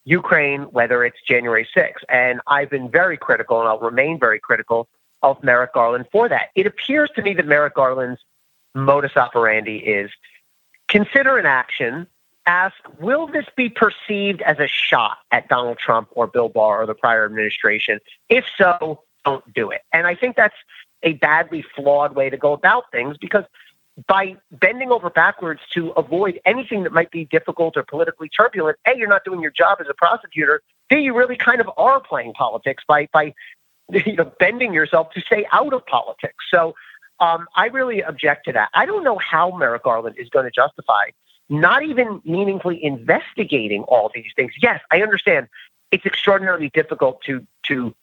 Ukraine, 0.05 0.63
whether 0.65 1.05
it's 1.05 1.19
January 1.27 1.69
6th. 1.77 2.05
And 2.09 2.41
I've 2.47 2.71
been 2.71 2.91
very 2.91 3.17
critical 3.17 3.61
and 3.61 3.69
I'll 3.69 3.79
remain 3.79 4.19
very 4.19 4.41
critical 4.41 4.89
of 5.23 5.43
Merrick 5.43 5.75
Garland 5.75 6.07
for 6.11 6.29
that. 6.29 6.49
It 6.55 6.67
appears 6.67 7.11
to 7.17 7.23
me 7.23 7.35
that 7.35 7.47
Merrick 7.47 7.75
Garland's 7.75 8.21
modus 8.75 9.17
operandi 9.17 9.77
is 9.77 10.11
consider 10.91 11.39
an 11.39 11.47
action, 11.47 12.07
ask, 12.47 12.75
will 12.99 13.27
this 13.27 13.47
be 13.57 13.69
perceived 13.69 14.43
as 14.43 14.59
a 14.59 14.67
shot 14.67 15.19
at 15.31 15.49
Donald 15.49 15.79
Trump 15.79 16.09
or 16.13 16.27
Bill 16.27 16.49
Barr 16.49 16.83
or 16.83 16.87
the 16.87 16.95
prior 16.95 17.25
administration? 17.25 18.01
If 18.29 18.45
so, 18.59 19.03
don't 19.25 19.55
do 19.55 19.71
it. 19.71 19.83
And 19.93 20.07
I 20.07 20.15
think 20.15 20.37
that's 20.37 20.57
a 21.03 21.15
badly 21.15 21.65
flawed 21.75 22.15
way 22.15 22.29
to 22.29 22.37
go 22.37 22.53
about 22.53 22.91
things 22.91 23.17
because 23.19 23.45
by 24.07 24.37
bending 24.51 24.91
over 24.91 25.11
backwards 25.11 25.61
to 25.75 25.91
avoid 25.91 26.41
anything 26.45 26.83
that 26.85 26.93
might 26.93 27.11
be 27.11 27.25
difficult 27.25 27.77
or 27.77 27.83
politically 27.83 28.29
turbulent, 28.29 28.79
A, 28.87 28.97
you're 28.97 29.09
not 29.09 29.25
doing 29.25 29.41
your 29.41 29.51
job 29.51 29.79
as 29.81 29.87
a 29.89 29.95
prosecutor. 29.95 30.63
B, 30.89 31.01
you 31.01 31.17
really 31.17 31.37
kind 31.37 31.61
of 31.61 31.71
are 31.77 32.01
playing 32.01 32.33
politics 32.33 32.83
by 32.87 33.09
by 33.13 33.35
you 33.93 34.17
know 34.17 34.33
bending 34.39 34.73
yourself 34.73 35.11
to 35.13 35.21
stay 35.21 35.47
out 35.53 35.73
of 35.73 35.85
politics. 35.87 36.45
So 36.51 36.75
um, 37.21 37.47
I 37.55 37.67
really 37.67 38.03
object 38.03 38.47
to 38.47 38.53
that. 38.53 38.71
I 38.75 38.87
don't 38.87 39.05
know 39.05 39.19
how 39.19 39.57
Merrick 39.57 39.85
Garland 39.85 40.17
is 40.19 40.29
going 40.31 40.47
to 40.47 40.51
justify 40.51 41.11
not 41.49 41.83
even 41.83 42.23
meaningfully 42.25 42.83
investigating 42.83 43.83
all 43.83 44.11
these 44.15 44.33
things. 44.37 44.53
Yes, 44.63 44.81
I 44.91 45.03
understand 45.03 45.49
it's 45.91 46.07
extraordinarily 46.07 46.71
difficult 46.71 47.23
to 47.23 47.47
to 47.65 47.95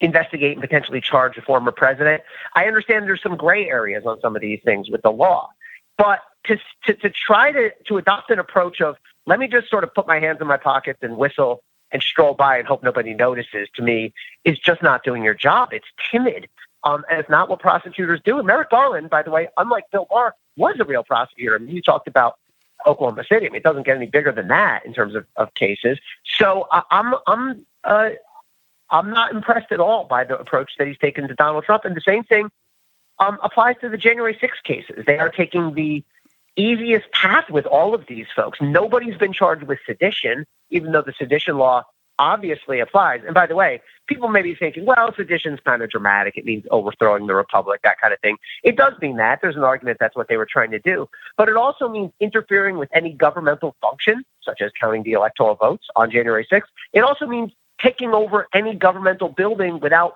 investigate 0.00 0.52
and 0.52 0.60
potentially 0.60 1.00
charge 1.00 1.36
a 1.36 1.42
former 1.42 1.72
president. 1.72 2.22
I 2.54 2.64
understand 2.66 3.06
there's 3.06 3.22
some 3.22 3.36
gray 3.36 3.68
areas 3.68 4.04
on 4.06 4.20
some 4.20 4.34
of 4.34 4.42
these 4.42 4.60
things 4.64 4.90
with 4.90 5.02
the 5.02 5.12
law, 5.12 5.50
but 5.96 6.20
to 6.44 6.58
to, 6.86 6.94
to 6.94 7.10
try 7.10 7.52
to 7.52 7.70
to 7.86 7.98
adopt 7.98 8.30
an 8.30 8.38
approach 8.38 8.80
of 8.80 8.96
let 9.26 9.38
me 9.38 9.46
just 9.46 9.70
sort 9.70 9.84
of 9.84 9.94
put 9.94 10.06
my 10.06 10.18
hands 10.18 10.38
in 10.40 10.46
my 10.46 10.56
pockets 10.56 10.98
and 11.02 11.16
whistle 11.16 11.62
and 11.92 12.02
stroll 12.02 12.34
by 12.34 12.58
and 12.58 12.66
hope 12.66 12.82
nobody 12.82 13.14
notices 13.14 13.68
to 13.74 13.82
me 13.82 14.12
is 14.44 14.58
just 14.58 14.82
not 14.82 15.04
doing 15.04 15.22
your 15.22 15.34
job. 15.34 15.70
It's 15.72 15.86
timid. 16.10 16.48
Um, 16.82 17.04
and 17.10 17.20
it's 17.20 17.28
not 17.28 17.48
what 17.48 17.60
prosecutors 17.60 18.20
do. 18.24 18.38
And 18.38 18.46
Merrick 18.46 18.70
Garland, 18.70 19.10
by 19.10 19.22
the 19.22 19.30
way, 19.30 19.48
unlike 19.56 19.84
Bill 19.92 20.06
Barr, 20.08 20.34
was 20.56 20.76
a 20.80 20.84
real 20.84 21.04
prosecutor. 21.04 21.54
I 21.54 21.58
mean, 21.58 21.74
you 21.74 21.82
talked 21.82 22.08
about 22.08 22.38
Oklahoma 22.86 23.24
City. 23.30 23.46
I 23.46 23.50
mean, 23.50 23.56
it 23.56 23.62
doesn't 23.62 23.84
get 23.84 23.96
any 23.96 24.06
bigger 24.06 24.32
than 24.32 24.48
that 24.48 24.86
in 24.86 24.94
terms 24.94 25.14
of, 25.14 25.26
of 25.36 25.52
cases. 25.54 25.98
So 26.38 26.66
I, 26.70 26.82
I'm 26.90 27.14
I'm 27.26 27.66
uh, 27.84 28.10
I'm 28.90 29.10
not 29.10 29.32
impressed 29.32 29.72
at 29.72 29.80
all 29.80 30.04
by 30.04 30.24
the 30.24 30.38
approach 30.38 30.72
that 30.78 30.88
he's 30.88 30.98
taken 30.98 31.28
to 31.28 31.34
Donald 31.34 31.64
Trump. 31.64 31.84
And 31.84 31.96
the 31.96 32.00
same 32.00 32.24
thing 32.24 32.50
um, 33.18 33.38
applies 33.42 33.76
to 33.82 33.88
the 33.88 33.96
January 33.96 34.36
6 34.40 34.58
cases. 34.64 35.04
They 35.06 35.18
are 35.18 35.28
taking 35.28 35.74
the 35.74 36.02
easiest 36.56 37.10
path 37.12 37.48
with 37.50 37.66
all 37.66 37.94
of 37.94 38.06
these 38.08 38.26
folks. 38.34 38.58
Nobody's 38.60 39.16
been 39.16 39.32
charged 39.32 39.62
with 39.64 39.78
sedition, 39.86 40.44
even 40.70 40.92
though 40.92 41.02
the 41.02 41.14
sedition 41.16 41.56
law 41.56 41.84
obviously 42.20 42.80
applies. 42.80 43.22
And 43.24 43.34
by 43.34 43.46
the 43.46 43.56
way, 43.56 43.80
people 44.06 44.28
may 44.28 44.42
be 44.42 44.54
thinking, 44.54 44.84
well, 44.84 45.12
sedition's 45.16 45.58
kind 45.64 45.82
of 45.82 45.90
dramatic. 45.90 46.36
It 46.36 46.44
means 46.44 46.64
overthrowing 46.70 47.26
the 47.26 47.34
republic, 47.34 47.80
that 47.82 47.98
kind 48.00 48.12
of 48.12 48.20
thing. 48.20 48.36
It 48.62 48.76
does 48.76 48.92
mean 49.00 49.16
that. 49.16 49.38
There's 49.40 49.56
an 49.56 49.64
argument 49.64 49.96
that's 49.98 50.14
what 50.14 50.28
they 50.28 50.36
were 50.36 50.46
trying 50.48 50.70
to 50.72 50.78
do. 50.78 51.08
But 51.38 51.48
it 51.48 51.56
also 51.56 51.88
means 51.88 52.12
interfering 52.20 52.76
with 52.76 52.90
any 52.94 53.12
governmental 53.14 53.74
function, 53.80 54.22
such 54.44 54.60
as 54.60 54.70
counting 54.78 55.02
the 55.02 55.12
electoral 55.12 55.54
votes 55.54 55.86
on 55.96 56.10
January 56.10 56.46
6th. 56.52 56.68
It 56.92 57.00
also 57.00 57.26
means 57.26 57.52
taking 57.82 58.10
over 58.10 58.46
any 58.54 58.74
governmental 58.74 59.30
building 59.30 59.80
without 59.80 60.14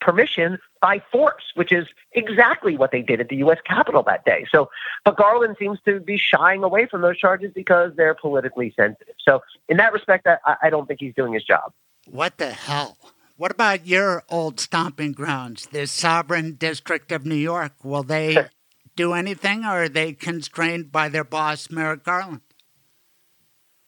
permission 0.00 0.58
by 0.80 1.02
force, 1.12 1.44
which 1.54 1.72
is 1.72 1.86
exactly 2.12 2.76
what 2.76 2.90
they 2.90 3.02
did 3.02 3.20
at 3.20 3.28
the 3.28 3.36
U.S. 3.36 3.58
Capitol 3.64 4.02
that 4.04 4.24
day. 4.24 4.46
So, 4.50 4.70
but 5.04 5.16
Garland 5.16 5.56
seems 5.58 5.78
to 5.84 6.00
be 6.00 6.18
shying 6.18 6.64
away 6.64 6.86
from 6.86 7.02
those 7.02 7.18
charges 7.18 7.52
because 7.54 7.92
they're 7.96 8.14
politically 8.14 8.72
sensitive. 8.76 9.14
So, 9.26 9.40
in 9.68 9.76
that 9.76 9.92
respect, 9.92 10.26
I, 10.26 10.56
I 10.62 10.70
don't 10.70 10.86
think 10.86 11.00
he's 11.00 11.14
doing 11.14 11.32
his 11.32 11.44
job. 11.44 11.72
What 12.06 12.38
the 12.38 12.50
hell? 12.50 12.96
What 13.36 13.50
about 13.50 13.86
your 13.86 14.22
old 14.28 14.60
stomping 14.60 15.12
grounds, 15.12 15.66
the 15.66 15.86
Southern 15.86 16.54
District 16.56 17.10
of 17.12 17.24
New 17.24 17.34
York? 17.34 17.72
Will 17.82 18.02
they 18.02 18.36
do 18.96 19.14
anything, 19.14 19.64
or 19.64 19.84
are 19.84 19.88
they 19.88 20.12
constrained 20.12 20.92
by 20.92 21.08
their 21.08 21.24
boss, 21.24 21.70
Merrick 21.70 22.04
Garland? 22.04 22.42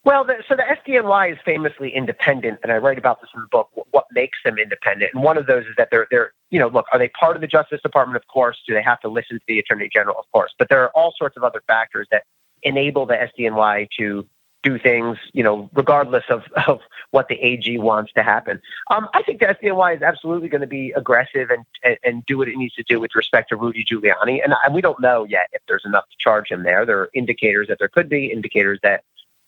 Well, 0.05 0.25
the, 0.25 0.43
so 0.49 0.57
the 0.57 0.65
SDNY 0.65 1.33
is 1.33 1.39
famously 1.45 1.95
independent, 1.95 2.59
and 2.65 2.73
I 2.73 2.79
write 2.79 2.99
about 2.99 3.21
this 3.21 3.31
in 3.35 3.41
the 3.41 3.47
book. 3.47 3.71
What 3.93 4.07
makes 4.13 4.39
them 4.45 4.59
independent? 4.59 5.13
And 5.15 5.23
one 5.23 5.39
of 5.39 5.47
those 5.47 5.65
is 5.65 5.75
that 5.79 5.89
they're 5.93 6.09
they're 6.11 6.33
you 6.51 6.59
know 6.59 6.69
look, 6.69 6.87
are 6.93 6.99
they 6.99 7.09
part 7.09 7.37
of 7.37 7.41
the 7.41 7.47
Justice 7.47 7.81
Department? 7.83 8.17
Of 8.17 8.27
course. 8.27 8.59
Do 8.67 8.75
they 8.75 8.83
have 8.83 9.01
to 9.01 9.09
listen 9.09 9.39
to 9.39 9.45
the 9.47 9.61
Attorney 9.61 9.89
General? 9.93 10.17
Of 10.19 10.25
course. 10.33 10.53
But 10.59 10.69
there 10.69 10.83
are 10.83 10.91
all 10.91 11.15
sorts 11.17 11.37
of 11.37 11.45
other 11.45 11.63
factors 11.69 12.09
that 12.11 12.25
enable 12.65 13.07
the 13.07 13.15
SDNY 13.15 13.89
to 13.99 14.27
do 14.63 14.79
things, 14.79 15.19
you 15.33 15.43
know, 15.43 15.69
regardless 15.75 16.25
of, 16.29 16.45
of 16.67 16.81
what 17.11 17.29
the 17.29 17.35
AG 17.35 17.79
wants 17.79 18.13
to 18.13 18.23
happen. 18.23 18.61
Um, 18.91 19.09
I 19.13 19.23
think 19.23 19.41
the 19.41 19.47
SDNY 19.47 19.97
is 19.97 20.03
absolutely 20.03 20.49
going 20.49 20.61
to 20.61 20.67
be 20.67 20.93
aggressive 20.93 21.51
and, 21.51 21.65
and, 21.83 21.99
and 22.05 22.27
do 22.27 22.39
what 22.39 22.49
it 22.49 22.57
needs 22.57 22.75
to 22.75 22.85
do 22.85 23.01
with 23.01 23.15
respect 23.15 23.49
to 23.51 23.57
Rudy 23.57 23.85
Giuliani. 23.85 24.43
And, 24.43 24.55
and 24.65 24.75
we 24.75 24.81
don't 24.81 25.01
know 25.01 25.25
yet 25.25 25.49
if 25.53 25.63
there's 25.67 25.85
enough 25.85 26.05
to 26.11 26.17
charge 26.19 26.49
him 26.49 26.63
there. 26.63 26.87
There 26.87 27.01
are 27.01 27.11
indicators 27.15 27.69
that 27.69 27.79
there 27.79 27.89
could 27.89 28.09
be, 28.09 28.27
indicators 28.27 28.79
that 28.83 29.05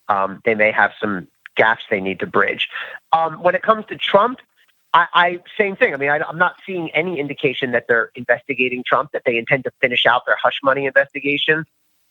um, 0.07 0.41
they 0.45 0.55
may 0.55 0.71
have 0.71 0.91
some 0.99 1.27
gaps 1.55 1.83
they 1.89 2.01
need 2.01 2.19
to 2.19 2.27
bridge. 2.27 2.69
Um, 3.11 3.41
when 3.41 3.55
it 3.55 3.63
comes 3.63 3.85
to 3.87 3.97
Trump, 3.97 4.39
I, 4.93 5.07
I 5.13 5.39
same 5.57 5.75
thing. 5.75 5.93
I 5.93 5.97
mean, 5.97 6.09
I, 6.09 6.19
I'm 6.19 6.37
not 6.37 6.55
seeing 6.65 6.89
any 6.91 7.19
indication 7.19 7.71
that 7.71 7.85
they're 7.87 8.11
investigating 8.15 8.83
Trump, 8.85 9.11
that 9.11 9.23
they 9.25 9.37
intend 9.37 9.63
to 9.65 9.71
finish 9.81 10.05
out 10.05 10.25
their 10.25 10.37
hush 10.41 10.59
money 10.63 10.85
investigation 10.85 11.65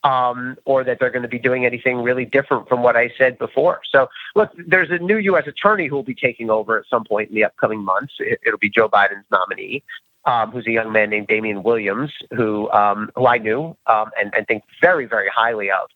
um, 0.04 0.56
or 0.66 0.84
that 0.84 1.00
they're 1.00 1.10
going 1.10 1.22
to 1.22 1.28
be 1.28 1.38
doing 1.38 1.64
anything 1.64 2.02
really 2.02 2.26
different 2.26 2.68
from 2.68 2.82
what 2.82 2.94
I 2.94 3.10
said 3.16 3.38
before. 3.38 3.80
So, 3.90 4.08
look, 4.36 4.50
there's 4.66 4.90
a 4.90 4.98
new 4.98 5.16
U.S. 5.16 5.46
attorney 5.46 5.86
who 5.86 5.96
will 5.96 6.02
be 6.02 6.14
taking 6.14 6.50
over 6.50 6.78
at 6.78 6.84
some 6.88 7.04
point 7.04 7.30
in 7.30 7.34
the 7.34 7.44
upcoming 7.44 7.82
months. 7.82 8.12
It, 8.18 8.38
will 8.44 8.58
be 8.58 8.68
Joe 8.68 8.88
Biden's 8.88 9.24
nominee, 9.30 9.82
um, 10.26 10.50
who's 10.50 10.66
a 10.66 10.70
young 10.70 10.92
man 10.92 11.08
named 11.08 11.28
Damian 11.28 11.62
Williams, 11.62 12.12
who 12.36 12.70
um, 12.70 13.10
who 13.16 13.26
I 13.26 13.38
knew 13.38 13.76
um, 13.86 14.10
and, 14.20 14.32
and 14.36 14.46
think 14.46 14.62
very, 14.82 15.06
very 15.06 15.30
highly 15.34 15.70
of. 15.70 15.88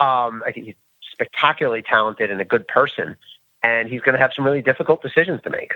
Um, 0.00 0.42
I 0.46 0.52
think 0.52 0.66
he's 0.66 0.74
spectacularly 1.20 1.82
talented 1.82 2.30
and 2.30 2.40
a 2.40 2.44
good 2.44 2.66
person, 2.66 3.16
and 3.62 3.88
he's 3.88 4.00
going 4.00 4.14
to 4.14 4.20
have 4.20 4.32
some 4.34 4.44
really 4.44 4.62
difficult 4.62 5.02
decisions 5.02 5.42
to 5.42 5.50
make. 5.50 5.74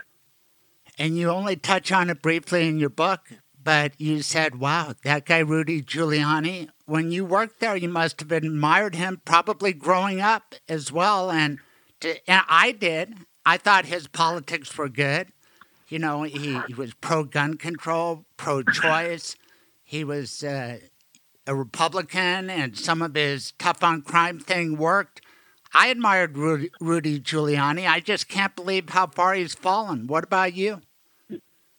And 0.99 1.19
you 1.19 1.29
only 1.29 1.57
touch 1.57 1.93
on 1.93 2.09
it 2.09 2.23
briefly 2.23 2.67
in 2.67 2.79
your 2.79 2.89
book, 2.89 3.29
but 3.63 3.93
you 3.99 4.23
said, 4.23 4.59
wow, 4.59 4.95
that 5.05 5.27
guy 5.27 5.41
Rudy 5.41 5.83
Giuliani, 5.83 6.69
when 6.87 7.11
you 7.11 7.25
worked 7.25 7.61
there, 7.61 7.77
you 7.77 7.89
must 7.89 8.21
have 8.21 8.33
admired 8.33 8.95
him 8.95 9.21
probably 9.25 9.73
growing 9.73 10.21
up 10.21 10.55
as 10.69 10.91
well. 10.91 11.31
And, 11.31 11.59
to, 12.01 12.17
and 12.31 12.43
I 12.49 12.73
did. 12.73 13.15
I 13.45 13.59
thought 13.59 13.87
his 13.87 14.07
politics 14.07 14.77
were 14.79 14.89
good. 14.89 15.29
You 15.89 15.99
know, 15.99 16.23
he, 16.23 16.59
he 16.67 16.75
was 16.75 16.95
pro 16.95 17.25
gun 17.25 17.59
control, 17.59 18.25
pro 18.39 18.63
choice. 18.63 19.37
He 19.83 20.05
was 20.05 20.43
uh, 20.43 20.79
a 21.47 21.55
Republican, 21.55 22.49
and 22.49 22.79
some 22.79 23.03
of 23.03 23.15
his 23.15 23.53
tough 23.59 23.85
on 23.85 24.01
crime 24.01 24.39
thing 24.39 24.79
worked. 24.79 25.21
I 25.75 25.89
admired 25.89 26.37
Rudy, 26.37 26.71
Rudy 26.81 27.21
Giuliani. 27.21 27.89
I 27.89 28.01
just 28.01 28.29
can't 28.29 28.55
believe 28.55 28.91
how 28.91 29.09
far 29.09 29.35
he's 29.35 29.55
fallen. 29.55 30.07
What 30.07 30.25
about 30.25 30.55
you? 30.55 30.81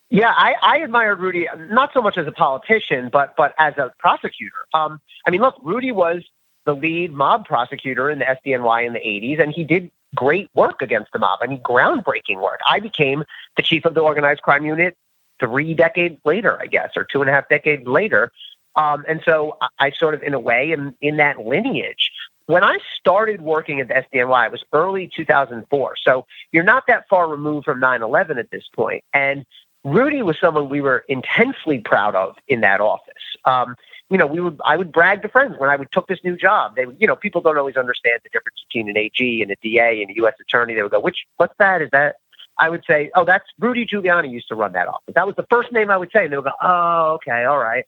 Yeah, 0.10 0.34
I, 0.36 0.54
I 0.62 0.78
admired 0.78 1.20
Rudy 1.20 1.48
not 1.58 1.92
so 1.94 2.02
much 2.02 2.18
as 2.18 2.28
a 2.28 2.32
politician, 2.32 3.10
but 3.12 3.36
but 3.36 3.56
as 3.58 3.78
a 3.78 3.92
prosecutor. 3.98 4.56
Um, 4.74 5.02
I 5.26 5.32
mean, 5.32 5.42
look, 5.42 5.56
Rudy 5.64 5.92
was 5.92 6.24
the 6.66 6.76
lead 6.76 7.12
mob 7.12 7.46
prosecutor 7.46 8.10
in 8.10 8.20
the 8.20 8.26
SDNY 8.26 8.86
in 8.86 8.94
the 8.94 9.00
80s, 9.00 9.42
and 9.42 9.52
he 9.52 9.64
did 9.64 9.92
great 10.14 10.50
work 10.54 10.82
against 10.82 11.12
the 11.12 11.20
mob. 11.20 11.40
I 11.42 11.48
mean, 11.48 11.60
groundbreaking 11.60 12.42
work. 12.42 12.60
I 12.68 12.80
became 12.80 13.24
the 13.58 13.64
chief 13.64 13.86
of 13.86 13.94
the 13.94 14.02
organized 14.02 14.42
crime 14.42 14.66
unit 14.66 14.96
three 15.40 15.74
decades 15.74 16.18
later, 16.24 16.60
I 16.62 16.68
guess, 16.68 16.92
or 16.96 17.04
two 17.04 17.22
and 17.22 17.30
a 17.30 17.34
half 17.34 17.50
decades 17.50 17.86
later. 17.86 18.32
Um, 18.76 19.06
and 19.08 19.22
so 19.26 19.58
I, 19.62 19.68
I 19.80 19.92
sort 19.92 20.14
of, 20.14 20.24
in 20.24 20.34
a 20.34 20.40
way, 20.40 20.72
am 20.74 20.96
in 21.02 21.18
that 21.18 21.40
lineage. 21.40 22.12
When 22.48 22.64
I 22.64 22.78
started 23.00 23.42
working 23.42 23.80
at 23.80 23.88
the 23.88 23.96
SDNY, 23.96 24.46
it 24.46 24.52
was 24.52 24.64
early 24.72 25.10
2004. 25.16 25.96
So 26.04 26.26
you're 26.52 26.64
not 26.64 26.84
that 26.88 27.08
far 27.10 27.28
removed 27.28 27.66
from 27.66 27.80
9 27.80 28.02
11 28.04 28.38
at 28.38 28.52
this 28.52 28.64
point. 28.74 29.04
And 29.14 29.46
Rudy 29.84 30.22
was 30.22 30.38
someone 30.40 30.70
we 30.70 30.82
were 30.82 31.06
intensely 31.08 31.80
proud 31.80 32.16
of 32.16 32.36
in 32.48 32.62
that 32.62 32.82
office. 32.82 33.14
Um, 33.46 33.76
you 34.10 34.18
know, 34.18 34.28
we 34.28 34.40
would 34.40 34.60
I 34.66 34.78
would 34.78 34.92
brag 34.92 35.22
to 35.24 35.30
friends 35.30 35.56
when 35.58 35.70
I 35.70 35.76
would 35.76 35.92
took 35.92 36.08
this 36.08 36.20
new 36.24 36.36
job. 36.36 36.76
They, 36.76 36.86
you 37.00 37.08
know, 37.08 37.16
people 37.16 37.42
don't 37.42 37.58
always 37.58 37.76
understand 37.76 38.20
the 38.24 38.30
difference 38.30 38.58
between 38.68 38.90
an 38.90 38.98
AG 38.98 39.42
and 39.42 39.52
a 39.52 39.56
DA 39.62 40.02
and 40.02 40.12
a 40.12 40.16
U.S. 40.18 40.34
attorney. 40.40 40.76
They 40.76 40.84
would 40.84 40.92
go, 40.92 41.00
"Which? 41.00 41.26
What's 41.38 41.56
that? 41.58 41.82
Is 41.82 41.90
that?" 41.92 42.18
I 42.60 42.70
would 42.70 42.84
say, 42.88 43.12
"Oh, 43.16 43.26
that's 43.26 43.46
Rudy 43.60 43.86
Giuliani 43.86 44.32
used 44.32 44.48
to 44.50 44.56
run 44.56 44.74
that 44.74 44.88
office." 44.88 45.14
That 45.16 45.26
was 45.26 45.36
the 45.36 45.46
first 45.50 45.72
name 45.72 45.90
I 45.90 45.98
would 45.98 46.12
say, 46.12 46.26
and 46.26 46.34
they 46.34 46.38
would 46.38 46.46
go, 46.46 46.52
"Oh, 46.62 47.14
okay, 47.16 47.46
all 47.46 47.58
right." 47.58 47.86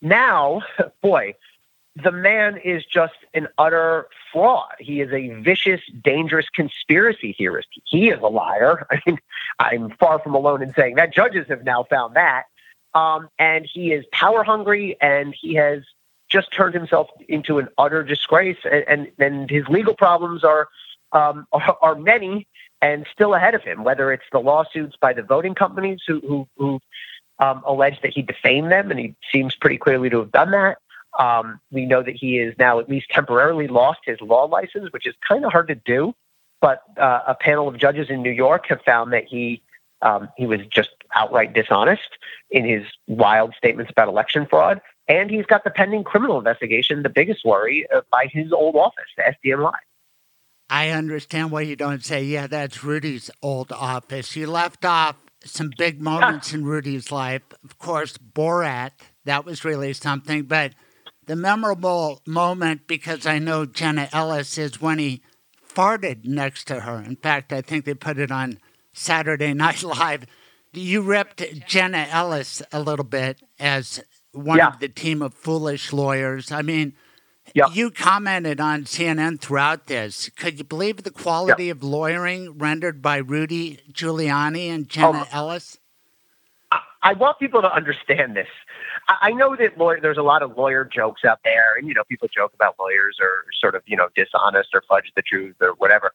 Now, 0.00 0.62
boy, 1.02 1.34
the 2.02 2.12
man 2.12 2.58
is 2.58 2.84
just 2.84 3.14
an 3.34 3.48
utter 3.58 4.06
fraud. 4.32 4.74
He 4.78 5.00
is 5.00 5.12
a 5.12 5.28
vicious, 5.40 5.80
dangerous 6.02 6.46
conspiracy 6.54 7.34
theorist. 7.36 7.68
He 7.84 8.10
is 8.10 8.20
a 8.20 8.26
liar. 8.26 8.86
I 8.90 9.00
mean, 9.06 9.18
I'm 9.58 9.90
far 9.98 10.18
from 10.20 10.34
alone 10.34 10.62
in 10.62 10.72
saying 10.74 10.96
that. 10.96 11.12
Judges 11.12 11.46
have 11.48 11.64
now 11.64 11.84
found 11.84 12.16
that. 12.16 12.44
Um, 12.94 13.28
and 13.38 13.66
he 13.72 13.92
is 13.92 14.04
power 14.12 14.42
hungry 14.42 14.96
and 15.00 15.34
he 15.40 15.54
has 15.54 15.82
just 16.28 16.52
turned 16.52 16.74
himself 16.74 17.08
into 17.28 17.58
an 17.58 17.68
utter 17.78 18.02
disgrace. 18.02 18.58
And, 18.64 18.84
and, 18.88 19.12
and 19.18 19.50
his 19.50 19.66
legal 19.68 19.94
problems 19.94 20.44
are, 20.44 20.68
um, 21.12 21.46
are, 21.52 21.76
are, 21.82 21.94
many 21.94 22.46
and 22.82 23.06
still 23.12 23.34
ahead 23.34 23.54
of 23.54 23.62
him, 23.62 23.84
whether 23.84 24.12
it's 24.12 24.24
the 24.32 24.38
lawsuits 24.38 24.96
by 25.00 25.12
the 25.12 25.22
voting 25.22 25.54
companies 25.54 26.00
who, 26.06 26.20
who, 26.20 26.48
who 26.56 26.80
um, 27.40 27.62
allege 27.66 28.00
that 28.02 28.12
he 28.12 28.22
defamed 28.22 28.70
them, 28.70 28.90
and 28.90 29.00
he 29.00 29.14
seems 29.32 29.54
pretty 29.54 29.78
clearly 29.78 30.10
to 30.10 30.18
have 30.20 30.30
done 30.30 30.50
that. 30.52 30.78
Um, 31.18 31.60
we 31.70 31.86
know 31.86 32.02
that 32.02 32.14
he 32.14 32.38
is 32.38 32.54
now 32.58 32.78
at 32.78 32.88
least 32.88 33.10
temporarily 33.10 33.68
lost 33.68 34.00
his 34.04 34.20
law 34.20 34.44
license, 34.44 34.92
which 34.92 35.06
is 35.06 35.14
kind 35.26 35.44
of 35.44 35.52
hard 35.52 35.68
to 35.68 35.74
do. 35.74 36.14
But 36.60 36.82
uh, 36.98 37.20
a 37.26 37.34
panel 37.34 37.68
of 37.68 37.78
judges 37.78 38.10
in 38.10 38.22
New 38.22 38.30
York 38.30 38.66
have 38.68 38.80
found 38.82 39.12
that 39.12 39.24
he 39.24 39.62
um, 40.02 40.28
he 40.36 40.46
was 40.46 40.60
just 40.72 40.90
outright 41.14 41.52
dishonest 41.52 42.08
in 42.50 42.64
his 42.64 42.84
wild 43.06 43.54
statements 43.56 43.90
about 43.90 44.08
election 44.08 44.46
fraud, 44.48 44.80
and 45.08 45.30
he's 45.30 45.44
got 45.44 45.64
the 45.64 45.70
pending 45.70 46.04
criminal 46.04 46.38
investigation, 46.38 47.02
the 47.02 47.10
biggest 47.10 47.44
worry, 47.44 47.86
uh, 47.94 48.00
by 48.10 48.26
his 48.30 48.52
old 48.52 48.76
office, 48.76 49.04
the 49.16 49.34
SDNY. 49.44 49.74
I 50.70 50.90
understand 50.90 51.50
why 51.50 51.62
you 51.62 51.74
don't 51.74 52.04
say, 52.04 52.22
yeah, 52.22 52.46
that's 52.46 52.84
Rudy's 52.84 53.30
old 53.42 53.72
office. 53.72 54.36
You 54.36 54.46
left 54.46 54.84
off 54.84 55.16
some 55.44 55.72
big 55.76 56.00
moments 56.00 56.52
in 56.54 56.64
Rudy's 56.64 57.10
life. 57.10 57.42
Of 57.64 57.78
course, 57.78 58.16
Borat, 58.18 58.92
that 59.24 59.44
was 59.44 59.64
really 59.64 59.92
something, 59.92 60.44
but 60.44 60.72
the 61.30 61.36
memorable 61.36 62.20
moment, 62.26 62.88
because 62.88 63.24
I 63.24 63.38
know 63.38 63.64
Jenna 63.64 64.08
Ellis, 64.12 64.58
is 64.58 64.80
when 64.80 64.98
he 64.98 65.22
farted 65.64 66.24
next 66.24 66.64
to 66.64 66.80
her. 66.80 67.00
In 67.00 67.14
fact, 67.14 67.52
I 67.52 67.62
think 67.62 67.84
they 67.84 67.94
put 67.94 68.18
it 68.18 68.32
on 68.32 68.58
Saturday 68.92 69.54
Night 69.54 69.84
Live. 69.84 70.26
You 70.72 71.02
ripped 71.02 71.44
Jenna 71.68 72.08
Ellis 72.10 72.62
a 72.72 72.80
little 72.80 73.04
bit 73.04 73.42
as 73.60 74.02
one 74.32 74.58
yeah. 74.58 74.70
of 74.70 74.80
the 74.80 74.88
team 74.88 75.22
of 75.22 75.32
foolish 75.32 75.92
lawyers. 75.92 76.50
I 76.50 76.62
mean, 76.62 76.94
yeah. 77.54 77.66
you 77.72 77.92
commented 77.92 78.60
on 78.60 78.82
CNN 78.82 79.40
throughout 79.40 79.86
this. 79.86 80.30
Could 80.30 80.58
you 80.58 80.64
believe 80.64 81.04
the 81.04 81.12
quality 81.12 81.66
yeah. 81.66 81.70
of 81.70 81.84
lawyering 81.84 82.58
rendered 82.58 83.00
by 83.00 83.18
Rudy 83.18 83.78
Giuliani 83.92 84.66
and 84.66 84.86
oh. 84.86 84.88
Jenna 84.88 85.26
oh, 85.32 85.38
Ellis? 85.38 85.78
I 87.02 87.12
want 87.12 87.38
people 87.38 87.62
to 87.62 87.72
understand 87.72 88.34
this. 88.34 88.48
I 89.20 89.32
know 89.32 89.56
that 89.56 89.78
lawyer, 89.78 90.00
there's 90.00 90.18
a 90.18 90.22
lot 90.22 90.42
of 90.42 90.56
lawyer 90.56 90.84
jokes 90.84 91.24
out 91.24 91.40
there, 91.44 91.76
and 91.76 91.88
you 91.88 91.94
know 91.94 92.04
people 92.04 92.28
joke 92.28 92.52
about 92.54 92.76
lawyers 92.78 93.18
are 93.20 93.44
sort 93.60 93.74
of 93.74 93.82
you 93.86 93.96
know 93.96 94.08
dishonest 94.14 94.70
or 94.74 94.82
fudge 94.88 95.12
the 95.16 95.22
truth 95.22 95.56
or 95.60 95.72
whatever. 95.74 96.12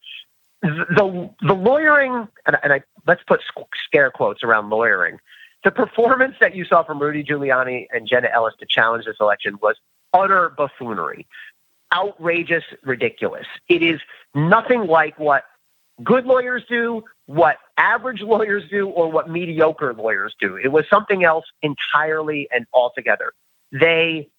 The 0.61 1.29
the 1.41 1.53
lawyering, 1.53 2.27
and, 2.45 2.57
and 2.63 2.73
I 2.73 2.83
let's 3.07 3.21
put 3.27 3.41
scare 3.85 4.11
quotes 4.11 4.43
around 4.43 4.69
lawyering. 4.69 5.19
The 5.63 5.71
performance 5.71 6.35
that 6.39 6.55
you 6.55 6.63
saw 6.63 6.83
from 6.83 6.99
Rudy 6.99 7.23
Giuliani 7.23 7.87
and 7.91 8.07
Jenna 8.07 8.29
Ellis 8.31 8.53
to 8.59 8.65
challenge 8.67 9.05
this 9.05 9.17
election 9.19 9.57
was 9.61 9.75
utter 10.13 10.49
buffoonery, 10.49 11.27
outrageous, 11.93 12.63
ridiculous. 12.83 13.47
It 13.67 13.81
is 13.81 13.99
nothing 14.35 14.85
like 14.85 15.17
what 15.19 15.43
good 16.03 16.25
lawyers 16.25 16.63
do, 16.69 17.03
what 17.27 17.57
average 17.77 18.21
lawyers 18.21 18.63
do, 18.69 18.87
or 18.87 19.11
what 19.11 19.29
mediocre 19.29 19.93
lawyers 19.93 20.35
do. 20.39 20.57
It 20.57 20.69
was 20.69 20.85
something 20.89 21.23
else 21.23 21.45
entirely 21.61 22.47
and 22.51 22.65
altogether. 22.73 23.33
They 23.71 24.29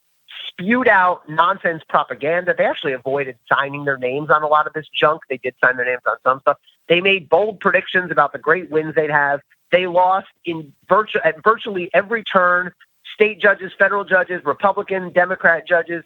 spewed 0.48 0.88
out 0.88 1.28
nonsense 1.28 1.82
propaganda. 1.88 2.54
They 2.56 2.64
actually 2.64 2.92
avoided 2.92 3.36
signing 3.52 3.84
their 3.84 3.98
names 3.98 4.30
on 4.30 4.42
a 4.42 4.46
lot 4.46 4.66
of 4.66 4.72
this 4.72 4.86
junk. 4.88 5.22
They 5.28 5.38
did 5.38 5.54
sign 5.62 5.76
their 5.76 5.86
names 5.86 6.02
on 6.06 6.16
some 6.24 6.40
stuff. 6.40 6.58
They 6.88 7.00
made 7.00 7.28
bold 7.28 7.60
predictions 7.60 8.10
about 8.10 8.32
the 8.32 8.38
great 8.38 8.70
wins 8.70 8.94
they'd 8.94 9.10
have. 9.10 9.40
They 9.72 9.86
lost 9.86 10.28
in 10.44 10.72
virtu- 10.88 11.20
at 11.24 11.42
virtually 11.42 11.90
every 11.92 12.22
turn. 12.22 12.72
State 13.14 13.40
judges, 13.40 13.72
federal 13.78 14.04
judges, 14.04 14.44
Republican, 14.44 15.12
Democrat 15.12 15.66
judges 15.66 16.04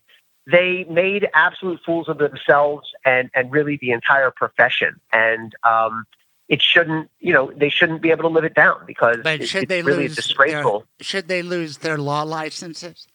they 0.50 0.84
made 0.84 1.28
absolute 1.34 1.80
fools 1.84 2.08
of 2.08 2.18
themselves 2.18 2.88
and 3.04 3.30
and 3.34 3.52
really 3.52 3.78
the 3.80 3.90
entire 3.90 4.30
profession. 4.30 5.00
And 5.12 5.54
um, 5.68 6.04
it 6.50 6.60
shouldn't, 6.60 7.08
you 7.20 7.32
know, 7.32 7.52
they 7.56 7.68
shouldn't 7.70 8.02
be 8.02 8.10
able 8.10 8.24
to 8.24 8.28
live 8.28 8.44
it 8.44 8.54
down 8.54 8.82
because 8.84 9.18
But 9.22 9.40
it- 9.40 9.48
should 9.48 9.62
it's 9.62 9.68
they 9.68 9.82
really 9.82 10.08
lose 10.08 10.16
disgraceful. 10.16 10.80
Their, 10.98 11.04
should 11.04 11.28
they 11.28 11.42
lose 11.42 11.78
their 11.78 11.96
law 11.96 12.22
licenses? 12.24 13.06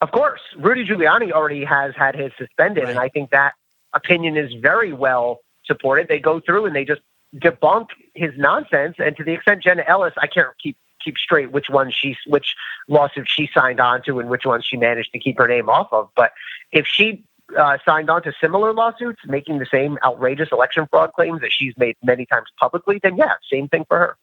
Of 0.00 0.10
course, 0.10 0.40
Rudy 0.58 0.84
Giuliani 0.86 1.30
already 1.32 1.64
has 1.64 1.94
had 1.96 2.16
his 2.16 2.32
suspended, 2.36 2.84
and 2.88 2.98
I 2.98 3.08
think 3.10 3.30
that 3.30 3.52
opinion 3.92 4.36
is 4.36 4.52
very 4.54 4.92
well 4.92 5.40
supported. 5.64 6.08
They 6.08 6.18
go 6.18 6.40
through 6.40 6.66
and 6.66 6.74
they 6.74 6.84
just 6.84 7.02
debunk 7.36 7.88
his 8.14 8.32
nonsense, 8.36 8.96
and 8.98 9.16
to 9.16 9.24
the 9.24 9.32
extent 9.32 9.62
Jenna 9.62 9.84
Ellis, 9.86 10.14
I 10.16 10.26
can't 10.26 10.48
keep 10.62 10.76
keep 11.02 11.18
straight 11.18 11.52
which 11.52 11.68
one 11.68 11.90
she 11.90 12.16
which 12.26 12.54
lawsuit 12.88 13.28
she 13.28 13.50
signed 13.54 13.80
on 13.80 14.02
to 14.04 14.18
and 14.18 14.30
which 14.30 14.46
ones 14.46 14.64
she 14.64 14.76
managed 14.78 15.12
to 15.12 15.18
keep 15.18 15.36
her 15.38 15.46
name 15.46 15.68
off 15.68 15.88
of. 15.92 16.08
But 16.16 16.32
if 16.72 16.86
she 16.86 17.22
uh, 17.56 17.78
signed 17.84 18.10
on 18.10 18.22
to 18.22 18.32
similar 18.40 18.72
lawsuits 18.72 19.20
making 19.26 19.58
the 19.58 19.66
same 19.70 19.98
outrageous 20.04 20.48
election 20.52 20.86
fraud 20.90 21.12
claims 21.14 21.40
that 21.40 21.50
she's 21.52 21.74
made 21.76 21.96
many 22.02 22.26
times 22.26 22.48
publicly, 22.58 23.00
then 23.02 23.16
yeah, 23.16 23.32
same 23.50 23.68
thing 23.68 23.84
for 23.88 23.98
her. 23.98 24.16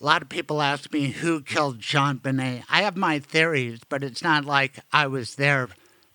A 0.00 0.04
lot 0.04 0.22
of 0.22 0.28
people 0.28 0.62
ask 0.62 0.92
me 0.92 1.08
who 1.08 1.42
killed 1.42 1.80
JonBenét. 1.80 2.64
I 2.70 2.82
have 2.82 2.96
my 2.96 3.18
theories, 3.18 3.80
but 3.88 4.02
it's 4.02 4.22
not 4.22 4.44
like 4.44 4.80
I 4.92 5.06
was 5.06 5.34
there. 5.34 5.68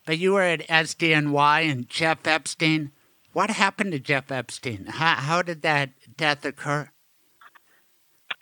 But 0.05 0.18
you 0.18 0.34
were 0.34 0.41
at 0.41 0.68
SDNY 0.68 1.70
and 1.70 1.89
Jeff 1.89 2.26
Epstein. 2.26 2.91
What 3.34 3.49
happened 3.49 3.91
to 3.91 3.99
Jeff 3.99 4.32
Epstein? 4.32 4.86
How, 4.88 5.16
how 5.16 5.41
did 5.41 5.61
that 5.63 5.91
death 6.16 6.45
occur? 6.45 6.89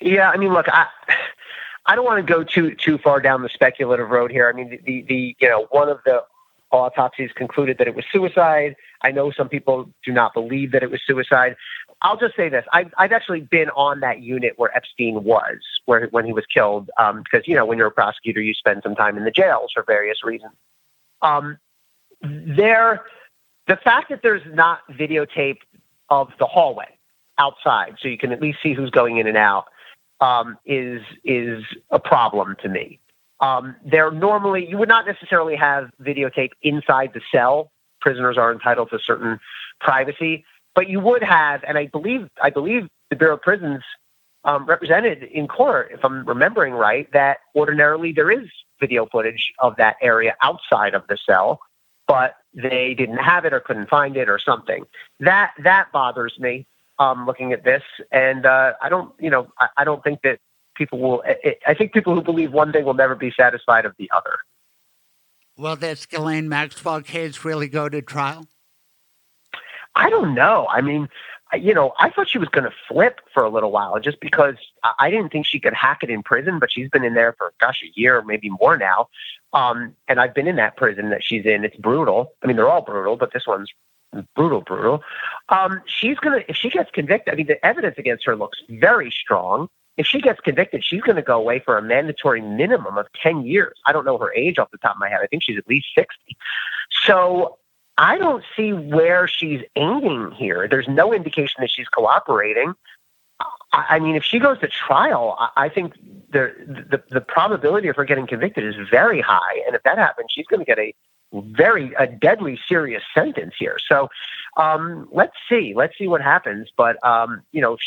Yeah, 0.01 0.30
I 0.30 0.38
mean, 0.38 0.53
look, 0.53 0.67
I 0.69 0.88
I 1.86 1.95
don't 1.95 2.05
want 2.05 2.26
to 2.26 2.34
go 2.34 2.43
too 2.43 2.76
too 2.76 2.97
far 2.97 3.19
down 3.19 3.41
the 3.41 3.49
speculative 3.49 4.09
road 4.09 4.32
here. 4.32 4.49
I 4.49 4.53
mean, 4.53 4.69
the, 4.69 4.80
the 4.86 5.01
the 5.07 5.36
you 5.39 5.49
know 5.49 5.67
one 5.71 5.89
of 5.89 5.99
the 6.05 6.24
autopsies 6.78 7.32
concluded 7.36 7.78
that 7.78 7.88
it 7.88 7.95
was 7.95 8.05
suicide. 8.11 8.76
I 9.01 9.11
know 9.11 9.32
some 9.32 9.49
people 9.49 9.89
do 10.05 10.11
not 10.11 10.34
believe 10.34 10.71
that 10.71 10.84
it 10.84 10.91
was 10.91 11.01
suicide. 11.05 11.55
I'll 12.01 12.17
just 12.17 12.36
say 12.36 12.49
this: 12.49 12.65
I've 12.74 12.93
I've 12.97 13.11
actually 13.11 13.41
been 13.41 13.69
on 13.69 14.01
that 14.01 14.21
unit 14.21 14.53
where 14.57 14.76
Epstein 14.76 15.24
was, 15.24 15.59
where 15.86 16.07
when 16.11 16.26
he 16.26 16.34
was 16.34 16.45
killed, 16.53 16.89
because 16.97 17.47
you 17.47 17.55
know 17.55 17.65
when 17.65 17.78
you're 17.78 17.88
a 17.88 17.91
prosecutor, 17.91 18.41
you 18.41 18.53
spend 18.53 18.82
some 18.84 18.95
time 18.95 19.17
in 19.17 19.24
the 19.24 19.32
jails 19.32 19.71
for 19.74 19.84
various 19.84 20.24
reasons. 20.24 20.53
Um, 21.21 21.57
there, 22.21 23.05
the 23.67 23.78
fact 23.78 24.09
that 24.09 24.21
there's 24.21 24.43
not 24.53 24.80
videotape 24.91 25.59
of 26.09 26.30
the 26.39 26.45
hallway 26.45 26.97
outside, 27.38 27.95
so 28.01 28.07
you 28.07 28.17
can 28.17 28.32
at 28.32 28.41
least 28.41 28.59
see 28.61 28.74
who's 28.74 28.89
going 28.89 29.17
in 29.17 29.28
and 29.28 29.38
out, 29.38 29.65
um, 30.21 30.57
is 30.65 31.01
is 31.24 31.63
a 31.91 31.99
problem 31.99 32.55
to 32.61 32.69
me. 32.69 32.99
Um, 33.43 33.75
there 33.85 34.09
normally 34.09 34.65
you 34.69 34.77
would 34.77 34.87
not 34.95 35.05
necessarily 35.05 35.57
have 35.57 35.89
videotape 36.01 36.51
inside 36.61 37.11
the 37.13 37.21
cell. 37.33 37.71
Prisoners 37.99 38.37
are 38.37 38.51
entitled 38.53 38.89
to 38.91 38.99
certain 38.99 39.39
privacy, 39.81 40.45
but 40.75 40.87
you 40.87 40.99
would 41.01 41.23
have, 41.23 41.61
and 41.67 41.77
I 41.77 41.87
believe 41.87 42.29
I 42.41 42.49
believe 42.49 42.87
the 43.09 43.17
Bureau 43.17 43.35
of 43.35 43.41
Prisons 43.41 43.83
um, 44.45 44.65
represented 44.65 45.23
in 45.23 45.47
court, 45.47 45.91
if 45.91 46.03
I'm 46.05 46.25
remembering 46.25 46.73
right, 46.73 47.11
that 47.11 47.37
ordinarily 47.53 48.13
there 48.13 48.31
is 48.31 48.47
video 48.79 49.05
footage 49.11 49.43
of 49.59 49.75
that 49.75 49.95
area 50.01 50.35
outside 50.41 50.93
of 50.93 51.03
the 51.07 51.17
cell, 51.29 51.59
but 52.07 52.35
they 52.53 52.93
didn't 52.93 53.17
have 53.17 53.43
it 53.45 53.53
or 53.53 53.59
couldn't 53.59 53.89
find 53.89 54.15
it 54.15 54.29
or 54.29 54.39
something. 54.39 54.85
That 55.19 55.51
that 55.63 55.91
bothers 55.91 56.35
me. 56.39 56.65
Um, 56.99 57.25
looking 57.25 57.53
at 57.53 57.63
this, 57.63 57.81
and 58.11 58.45
uh, 58.45 58.73
I 58.79 58.87
don't, 58.87 59.11
you 59.19 59.31
know, 59.31 59.47
I, 59.59 59.67
I 59.77 59.83
don't 59.83 60.03
think 60.03 60.21
that 60.21 60.37
people 60.76 60.99
will. 60.99 61.24
I, 61.67 61.74
think 61.74 61.93
people 61.93 62.13
who 62.15 62.21
believe 62.21 62.51
one 62.51 62.71
thing 62.71 62.86
will 62.86 62.93
never 62.93 63.15
be 63.15 63.32
satisfied 63.32 63.86
of 63.86 63.95
the 63.97 64.09
other. 64.15 64.39
Will 65.57 65.76
this 65.76 66.05
Ghislaine 66.05 66.49
Maxwell 66.49 67.01
case 67.01 67.45
really 67.45 67.67
go 67.67 67.89
to 67.89 68.01
trial? 68.01 68.47
I 69.95 70.09
don't 70.09 70.34
know. 70.34 70.67
I 70.71 70.82
mean, 70.82 71.07
you 71.53 71.74
know, 71.74 71.93
I 71.99 72.09
thought 72.09 72.30
she 72.30 72.39
was 72.39 72.49
going 72.49 72.63
to 72.63 72.74
flip 72.88 73.19
for 73.34 73.43
a 73.43 73.49
little 73.49 73.71
while 73.71 73.99
just 73.99 74.19
because 74.19 74.55
I- 74.84 74.93
I 74.99 75.09
didn't 75.11 75.32
think 75.32 75.45
she 75.45 75.59
could 75.59 75.74
hack 75.74 75.99
it 76.01 76.09
in 76.09 76.24
prison, 76.24 76.57
but 76.57 76.71
she's 76.71 76.89
been 76.89 77.03
in 77.03 77.13
there 77.13 77.34
for, 77.34 77.53
gosh, 77.59 77.84
a 77.84 77.91
year, 77.99 78.21
maybe 78.24 78.49
more 78.49 78.76
now. 78.78 79.09
Um, 79.53 79.95
and 80.07 80.19
I've 80.19 80.34
been 80.34 80.47
in 80.47 80.55
that 80.55 80.78
prison 80.78 81.09
that 81.11 81.24
she's 81.24 81.45
in. 81.45 81.63
It's 81.63 81.78
brutal. 81.78 82.34
I 82.41 82.47
mean, 82.47 82.55
they're 82.55 82.69
all 82.69 82.82
brutal, 82.82 83.15
but 83.15 83.34
this 83.34 83.45
one's 83.45 83.69
brutal, 84.36 84.61
brutal. 84.61 85.03
Um, 85.49 85.82
she's 85.86 86.17
going 86.17 86.41
to, 86.41 86.49
if 86.49 86.55
she 86.55 86.69
gets 86.69 86.89
convicted, 86.89 87.34
I 87.34 87.38
mean, 87.38 87.47
the 87.47 87.63
evidence 87.63 87.99
against 87.99 88.26
her 88.26 88.36
looks 88.36 88.59
very 88.69 89.11
strong. 89.11 89.69
If 89.97 90.07
she 90.07 90.21
gets 90.21 90.39
convicted, 90.39 90.83
she's 90.83 91.01
going 91.01 91.17
to 91.17 91.21
go 91.21 91.37
away 91.37 91.59
for 91.59 91.77
a 91.77 91.81
mandatory 91.81 92.41
minimum 92.41 92.97
of 92.97 93.07
10 93.21 93.45
years. 93.45 93.77
I 93.85 93.91
don't 93.91 94.05
know 94.05 94.17
her 94.17 94.33
age 94.33 94.57
off 94.57 94.71
the 94.71 94.77
top 94.79 94.95
of 94.95 94.99
my 94.99 95.09
head. 95.09 95.19
I 95.21 95.27
think 95.27 95.43
she's 95.43 95.57
at 95.57 95.67
least 95.67 95.87
60. 95.95 96.35
So 97.05 97.57
I 97.97 98.17
don't 98.17 98.43
see 98.55 98.73
where 98.73 99.27
she's 99.27 99.61
aiming 99.75 100.31
here. 100.31 100.67
There's 100.67 100.87
no 100.87 101.13
indication 101.13 101.61
that 101.61 101.69
she's 101.69 101.87
cooperating. 101.87 102.73
I 103.71 103.99
mean, 103.99 104.15
if 104.15 104.23
she 104.23 104.39
goes 104.39 104.59
to 104.59 104.67
trial, 104.67 105.35
I 105.39 105.65
I 105.65 105.69
think 105.69 105.95
the, 106.31 106.53
the 106.91 107.03
the 107.09 107.21
probability 107.21 107.87
of 107.87 107.95
her 107.95 108.05
getting 108.05 108.27
convicted 108.27 108.63
is 108.63 108.75
very 108.89 109.19
high, 109.19 109.63
and 109.65 109.75
if 109.75 109.83
that 109.83 109.97
happens, 109.97 110.27
she's 110.31 110.45
going 110.45 110.59
to 110.59 110.65
get 110.65 110.77
a 110.77 110.93
very 111.33 111.93
a 111.95 112.05
deadly 112.05 112.59
serious 112.67 113.03
sentence 113.13 113.55
here. 113.57 113.77
So 113.79 114.09
um, 114.57 115.09
let's 115.11 115.35
see, 115.49 115.73
let's 115.75 115.97
see 115.97 116.07
what 116.07 116.21
happens. 116.21 116.69
But 116.77 117.03
um, 117.05 117.41
you 117.51 117.61
know, 117.61 117.77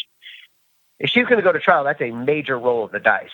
if 0.99 1.11
she's 1.11 1.25
going 1.27 1.37
to 1.37 1.43
go 1.43 1.53
to 1.53 1.61
trial, 1.61 1.85
that's 1.85 2.01
a 2.01 2.11
major 2.11 2.59
roll 2.59 2.85
of 2.85 2.93
the 2.93 3.01
dice. 3.01 3.29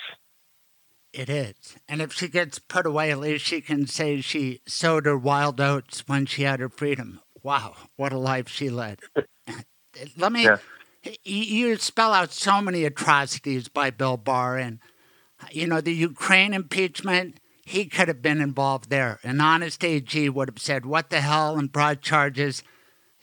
It 1.12 1.28
is. 1.28 1.76
And 1.88 2.00
if 2.00 2.12
she 2.12 2.28
gets 2.28 2.58
put 2.58 2.86
away, 2.86 3.10
at 3.10 3.18
least 3.18 3.44
she 3.44 3.60
can 3.60 3.86
say 3.86 4.20
she 4.20 4.60
sowed 4.66 5.04
her 5.04 5.18
wild 5.18 5.60
oats 5.60 6.08
when 6.08 6.26
she 6.26 6.42
had 6.42 6.60
her 6.60 6.70
freedom. 6.70 7.20
Wow, 7.42 7.74
what 7.96 8.12
a 8.12 8.18
life 8.18 8.48
she 8.48 8.70
led. 8.70 9.00
Let 10.16 10.32
me. 10.32 10.44
Yeah. 10.44 10.56
You 11.24 11.76
spell 11.76 12.12
out 12.12 12.32
so 12.32 12.62
many 12.62 12.84
atrocities 12.84 13.68
by 13.68 13.90
Bill 13.90 14.16
Barr, 14.16 14.56
and 14.56 14.78
you 15.50 15.66
know 15.66 15.80
the 15.80 15.92
Ukraine 15.92 16.54
impeachment. 16.54 17.40
He 17.64 17.86
could 17.86 18.08
have 18.08 18.22
been 18.22 18.40
involved 18.40 18.88
there. 18.88 19.18
An 19.24 19.40
honest 19.40 19.84
AG 19.84 20.28
would 20.28 20.48
have 20.48 20.60
said, 20.60 20.86
"What 20.86 21.10
the 21.10 21.20
hell?" 21.20 21.58
and 21.58 21.72
brought 21.72 22.02
charges. 22.02 22.62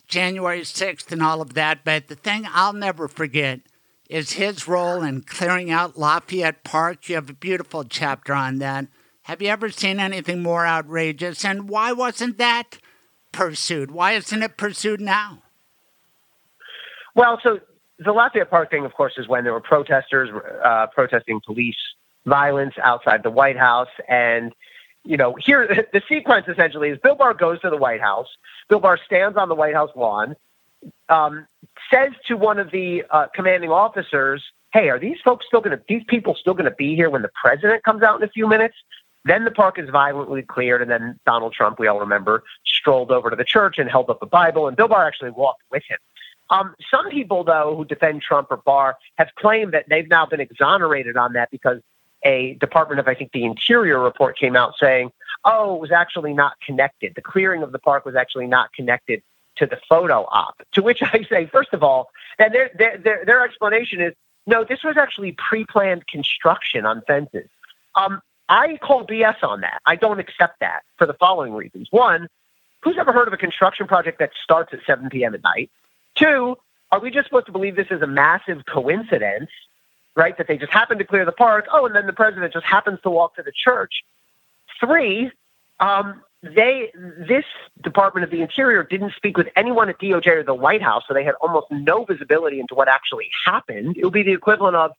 January 0.08 0.66
sixth 0.66 1.12
and 1.12 1.24
all 1.24 1.42
of 1.42 1.54
that. 1.54 1.86
But 1.86 2.08
the 2.08 2.16
thing 2.16 2.46
I'll 2.52 2.74
never 2.74 3.08
forget 3.08 3.62
is 4.10 4.34
his 4.34 4.68
role 4.68 5.04
in 5.04 5.22
clearing 5.22 5.70
out 5.70 5.98
Lafayette 5.98 6.64
Park. 6.64 7.08
You 7.08 7.16
have 7.16 7.30
a 7.30 7.34
beautiful 7.34 7.84
chapter 7.84 8.34
on 8.34 8.58
that. 8.58 8.88
Have 9.24 9.42
you 9.42 9.50
ever 9.50 9.70
seen 9.70 10.00
anything 10.00 10.42
more 10.42 10.66
outrageous? 10.66 11.46
And 11.46 11.70
why 11.70 11.92
wasn't 11.92 12.40
that 12.40 12.80
pursued? 13.32 13.92
Why 13.92 14.14
isn't 14.14 14.42
it 14.42 14.58
pursued 14.58 15.00
now? 15.00 15.44
Well, 17.16 17.40
so 17.44 17.60
the 18.00 18.12
Lafayette 18.12 18.50
Park 18.50 18.72
thing, 18.72 18.86
of 18.86 18.94
course, 18.94 19.14
is 19.18 19.28
when 19.28 19.44
there 19.44 19.54
were 19.54 19.62
protesters 19.62 20.30
uh, 20.66 20.88
protesting 20.88 21.40
police 21.46 21.76
violence 22.26 22.74
outside 22.84 23.22
the 23.22 23.30
White 23.30 23.58
House. 23.58 23.90
And, 24.08 24.54
you 25.04 25.18
know, 25.18 25.36
here, 25.40 25.86
the 25.94 26.02
sequence 26.10 26.48
essentially 26.48 26.90
is 26.90 26.98
Bill 27.04 27.16
Barr 27.16 27.36
goes 27.36 27.62
to 27.62 27.70
the 27.70 27.78
White 27.78 28.02
House. 28.02 28.28
Bill 28.70 28.80
Barr 28.80 28.98
stands 29.06 29.38
on 29.38 29.50
the 29.50 29.56
White 29.56 29.76
House 29.76 29.92
lawn, 29.96 30.36
um, 31.10 31.48
says 31.92 32.12
to 32.28 32.36
one 32.36 32.60
of 32.60 32.72
the 32.72 33.04
uh, 33.10 33.28
commanding 33.34 33.72
officers, 33.72 34.44
Hey, 34.72 34.90
are 34.90 35.00
these 35.00 35.18
folks 35.24 35.48
still 35.48 35.62
going 35.62 35.76
to, 35.76 35.84
these 35.90 36.04
people 36.08 36.36
still 36.36 36.54
going 36.54 36.70
to 36.70 36.76
be 36.76 36.96
here 36.96 37.10
when 37.10 37.24
the 37.24 37.32
president 37.42 37.84
comes 37.84 38.04
out 38.04 38.22
in 38.22 38.28
a 38.28 38.32
few 38.32 38.48
minutes? 38.48 38.76
Then 39.26 39.44
the 39.44 39.52
park 39.52 39.80
is 39.80 39.90
violently 39.90 40.44
cleared, 40.44 40.82
and 40.82 40.90
then 40.90 41.20
Donald 41.26 41.54
Trump, 41.54 41.80
we 41.80 41.88
all 41.88 42.00
remember, 42.00 42.44
strolled 42.66 43.12
over 43.12 43.30
to 43.30 43.36
the 43.36 43.44
church 43.44 43.78
and 43.78 43.90
held 43.90 44.10
up 44.10 44.22
a 44.22 44.26
Bible, 44.26 44.68
and 44.68 44.78
Bill 44.78 44.88
Barr 44.88 45.06
actually 45.06 45.32
walked 45.32 45.64
with 45.72 45.84
him. 45.88 45.98
Um, 46.52 46.76
some 46.90 47.10
people, 47.10 47.44
though, 47.44 47.76
who 47.76 47.86
defend 47.86 48.22
Trump 48.22 48.48
or 48.50 48.58
Barr 48.58 48.96
have 49.18 49.30
claimed 49.36 49.74
that 49.74 49.86
they've 49.90 50.08
now 50.08 50.26
been 50.26 50.40
exonerated 50.40 51.18
on 51.18 51.34
that 51.34 51.52
because 51.52 51.80
a 52.24 52.56
Department 52.56 53.00
of, 53.00 53.08
I 53.08 53.14
think, 53.14 53.32
the 53.32 53.46
Interior 53.46 54.00
report 54.00 54.38
came 54.38 54.56
out 54.56 54.74
saying, 54.80 55.12
oh, 55.46 55.76
it 55.76 55.82
was 55.82 55.92
actually 55.92 56.34
not 56.34 56.54
connected. 56.66 57.14
The 57.16 57.22
clearing 57.22 57.64
of 57.64 57.72
the 57.72 57.80
park 57.80 58.06
was 58.06 58.16
actually 58.16 58.48
not 58.48 58.74
connected 58.74 59.22
to 59.60 59.66
the 59.66 59.80
photo 59.88 60.26
op. 60.32 60.62
To 60.74 60.82
which 60.82 61.02
I 61.02 61.24
say, 61.30 61.46
first 61.46 61.74
of 61.74 61.84
all, 61.84 62.10
and 62.40 62.54
their, 62.54 62.72
their, 62.78 63.24
their, 63.26 63.46
explanation 63.46 64.02
is, 64.02 64.14
no, 64.48 64.64
this 64.64 64.84
was 64.84 64.98
actually 64.98 65.34
pre-planned 65.34 66.08
construction 66.08 66.86
on 66.86 67.02
fences. 67.06 67.50
Um, 67.96 68.22
I 68.48 68.78
call 68.78 69.06
BS 69.06 69.44
on 69.44 69.62
that. 69.62 69.82
I 69.86 69.96
don't 69.96 70.20
accept 70.20 70.60
that 70.62 70.82
for 70.98 71.06
the 71.06 71.14
following 71.14 71.54
reasons. 71.54 71.88
One, 71.92 72.28
who's 72.82 72.98
ever 72.98 73.14
heard 73.14 73.28
of 73.28 73.34
a 73.34 73.38
construction 73.38 73.86
project 73.86 74.20
that 74.20 74.32
starts 74.44 74.74
at 74.74 74.80
7 74.88 75.10
p.m. 75.10 75.36
at 75.36 75.44
night? 75.44 75.70
Two, 76.16 76.58
are 76.92 77.00
we 77.00 77.12
just 77.12 77.28
supposed 77.28 77.46
to 77.46 77.52
believe 77.52 77.76
this 77.76 77.92
is 77.92 78.02
a 78.02 78.08
massive 78.08 78.66
coincidence, 78.66 79.52
right? 80.16 80.36
That 80.38 80.48
they 80.48 80.58
just 80.58 80.72
happen 80.72 80.98
to 80.98 81.04
clear 81.04 81.26
the 81.26 81.32
park. 81.32 81.68
Oh, 81.72 81.86
and 81.86 81.96
then 81.96 82.08
the 82.08 82.14
president 82.14 82.54
just 82.54 82.66
happens 82.66 83.00
to 83.04 83.10
walk 83.10 83.36
to 83.36 83.44
the 83.44 83.52
church. 83.52 84.04
Three, 84.80 85.32
um, 85.80 86.24
they 86.42 86.92
this 86.96 87.46
Department 87.84 88.24
of 88.24 88.32
the 88.32 88.42
Interior 88.42 88.84
didn't 88.84 89.14
speak 89.16 89.38
with 89.38 89.48
anyone 89.56 89.90
at 89.90 90.00
DOJ 90.00 90.28
or 90.28 90.44
the 90.44 90.54
White 90.54 90.82
House, 90.82 91.04
so 91.08 91.14
they 91.14 91.24
had 91.24 91.36
almost 91.42 91.68
no 91.70 92.06
visibility 92.06 92.60
into 92.60 92.76
what 92.76 92.88
actually 92.88 93.30
happened. 93.46 93.98
It 93.98 94.04
would 94.04 94.14
be 94.14 94.24
the 94.24 94.34
equivalent 94.34 94.76
of 94.76 94.92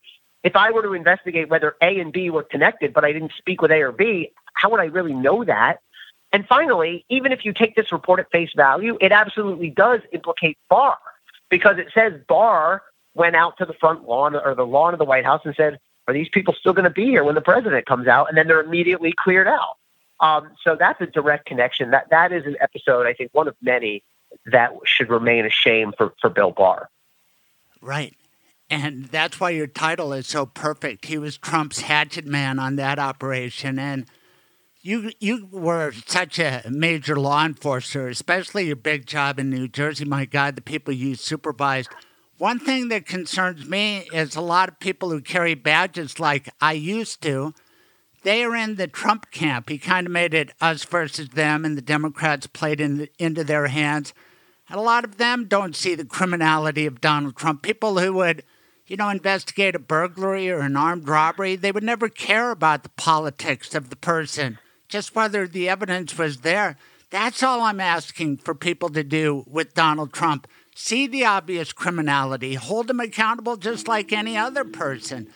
if 0.43 0.57
I 0.57 0.71
were 0.71 0.83
to 0.83 0.93
investigate 0.93 1.49
whether 1.49 1.77
A 1.83 1.99
and 1.99 2.13
B 2.13 2.31
were 2.31 2.43
connected, 2.43 2.93
but 2.93 3.05
I 3.05 3.13
didn't 3.13 3.33
speak 3.37 3.61
with 3.63 3.71
A 3.71 3.81
or 3.81 3.93
B, 3.93 4.33
how 4.55 4.71
would 4.71 4.81
I 4.81 4.87
really 4.87 5.13
know 5.13 5.45
that? 5.45 5.81
And 6.33 6.47
finally, 6.47 7.05
even 7.09 7.33
if 7.33 7.45
you 7.45 7.53
take 7.53 7.75
this 7.75 7.91
report 7.93 8.21
at 8.21 8.31
face 8.31 8.51
value, 8.55 8.97
it 9.01 9.13
absolutely 9.13 9.71
does 9.71 10.01
implicate 10.13 10.59
Barr 10.69 10.97
because 11.51 11.79
it 11.79 11.89
says 11.93 12.13
Barr 12.29 12.83
went 13.15 13.35
out 13.35 13.59
to 13.59 13.65
the 13.65 13.75
front 13.75 14.09
lawn 14.09 14.37
or 14.37 14.55
the 14.55 14.67
lawn 14.67 14.93
of 14.93 14.99
the 14.99 15.05
White 15.05 15.25
House 15.25 15.41
and 15.45 15.55
said, 15.57 15.79
"Are 16.07 16.15
these 16.15 16.29
people 16.29 16.55
still 16.55 16.73
going 16.73 16.85
to 16.85 16.91
be 16.91 17.07
here 17.07 17.25
when 17.25 17.35
the 17.35 17.41
president 17.41 17.87
comes 17.87 18.07
out?" 18.07 18.29
And 18.29 18.39
then 18.39 18.47
they're 18.47 18.61
immediately 18.61 19.13
cleared 19.13 19.49
out. 19.49 19.77
Um, 20.21 20.51
so 20.63 20.77
that's 20.79 21.01
a 21.01 21.07
direct 21.07 21.47
connection. 21.47 21.91
That 21.91 22.11
that 22.11 22.33
is 22.33 22.45
an 22.47 22.57
episode, 22.61 23.07
I 23.07 23.15
think, 23.15 23.31
one 23.33 23.49
of 23.49 23.57
many 23.63 24.03
that 24.47 24.73
should 24.85 25.09
remain 25.11 25.47
a 25.47 25.51
shame 25.51 25.93
for 25.97 26.15
for 26.21 26.31
Bill 26.31 26.51
Barr. 26.51 26.89
Right. 27.81 28.15
And 28.69 29.07
that's 29.07 29.41
why 29.41 29.51
your 29.51 29.67
title 29.67 30.13
is 30.13 30.29
so 30.29 30.47
perfect. 30.47 31.07
He 31.07 31.19
was 31.19 31.37
Trump's 31.37 31.81
hatchet 31.81 32.25
man 32.25 32.61
on 32.61 32.77
that 32.77 33.01
operation. 33.01 33.81
And 33.81 34.07
you 34.81 35.11
you 35.19 35.49
were 35.51 35.93
such 36.07 36.39
a 36.39 36.63
major 36.71 37.17
law 37.17 37.45
enforcer, 37.45 38.09
especially 38.09 38.67
your 38.67 38.77
big 38.77 39.07
job 39.07 39.39
in 39.39 39.51
New 39.51 39.67
Jersey. 39.67 40.05
My 40.05 40.25
God, 40.25 40.55
the 40.55 40.63
people 40.63 40.95
you 40.95 41.17
supervised. 41.17 41.91
One 42.39 42.59
thing 42.59 42.89
that 42.89 43.05
concerns 43.05 43.67
me 43.67 44.09
is 44.13 44.37
a 44.37 44.41
lot 44.41 44.71
of 44.71 44.81
people 44.81 45.11
who 45.11 45.21
carry 45.21 45.55
badges 45.55 46.19
like 46.19 46.49
I 46.61 46.73
used 46.73 47.21
to. 47.23 47.53
They 48.23 48.45
are 48.45 48.55
in 48.55 48.77
the 48.77 48.87
Trump 48.87 49.31
camp. 49.31 49.69
He 49.69 49.79
kind 49.79 50.07
of 50.07 50.13
made 50.13 50.35
it 50.35 50.51
us 50.61 50.85
versus 50.85 51.31
them, 51.31 51.65
and 51.65 51.77
the 51.77 51.83
Democrats 51.83 52.47
played 52.47 52.81
in 52.81 52.99
the, 52.99 53.11
into 53.19 53.45
their 53.45 53.69
hands. 53.69 54.13
And 54.69 54.79
a 54.79 54.83
lot 54.83 55.05
of 55.05 55.17
them 55.17 55.47
don't 55.47 55.75
see 55.75 55.95
the 55.95 56.05
criminality 56.05 56.87
of 56.87 57.01
Donald 57.01 57.37
Trump. 57.37 57.63
People 57.63 57.99
who 57.99 58.13
would 58.15 58.45
you 58.91 58.97
know, 58.97 59.09
investigate 59.09 59.77
a 59.77 59.79
burglary 59.79 60.51
or 60.51 60.59
an 60.59 60.77
armed 60.77 61.09
robbery, 61.09 61.55
they 61.55 61.71
would 61.71 61.85
never 61.85 62.09
care 62.09 62.51
about 62.51 62.83
the 62.83 62.89
politics 62.89 63.73
of 63.73 63.89
the 63.89 63.95
person, 63.95 64.59
just 64.89 65.15
whether 65.15 65.47
the 65.47 65.69
evidence 65.69 66.19
was 66.19 66.39
there. 66.39 66.77
That's 67.09 67.41
all 67.41 67.61
I'm 67.61 67.79
asking 67.79 68.39
for 68.39 68.53
people 68.53 68.89
to 68.91 69.05
do 69.05 69.45
with 69.47 69.75
Donald 69.75 70.13
Trump. 70.13 70.49
See 70.75 71.07
the 71.07 71.25
obvious 71.25 71.73
criminality, 71.73 72.55
hold 72.55 72.91
him 72.91 72.99
accountable 72.99 73.57
just 73.57 73.87
like 73.87 74.13
any 74.13 74.37
other 74.37 74.65
person. 74.65 75.29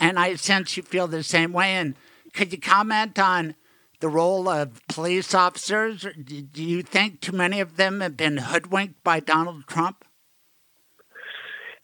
And 0.00 0.18
I 0.18 0.34
sense 0.36 0.76
you 0.76 0.82
feel 0.82 1.06
the 1.06 1.22
same 1.22 1.52
way. 1.52 1.72
And 1.72 1.94
could 2.32 2.52
you 2.52 2.58
comment 2.58 3.18
on 3.18 3.54
the 4.00 4.08
role 4.08 4.48
of 4.48 4.80
police 4.88 5.34
officers? 5.34 6.06
Do 6.22 6.62
you 6.62 6.82
think 6.82 7.20
too 7.20 7.32
many 7.32 7.60
of 7.60 7.76
them 7.76 8.00
have 8.00 8.16
been 8.16 8.38
hoodwinked 8.38 9.02
by 9.02 9.20
Donald 9.20 9.66
Trump? 9.66 10.04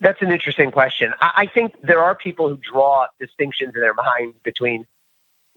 That's 0.00 0.22
an 0.22 0.32
interesting 0.32 0.70
question. 0.70 1.12
I, 1.20 1.46
think 1.52 1.74
there 1.82 2.02
are 2.02 2.14
people 2.14 2.48
who 2.48 2.56
draw 2.56 3.06
distinctions 3.20 3.74
in 3.74 3.82
their 3.82 3.92
minds 3.92 4.34
between 4.42 4.86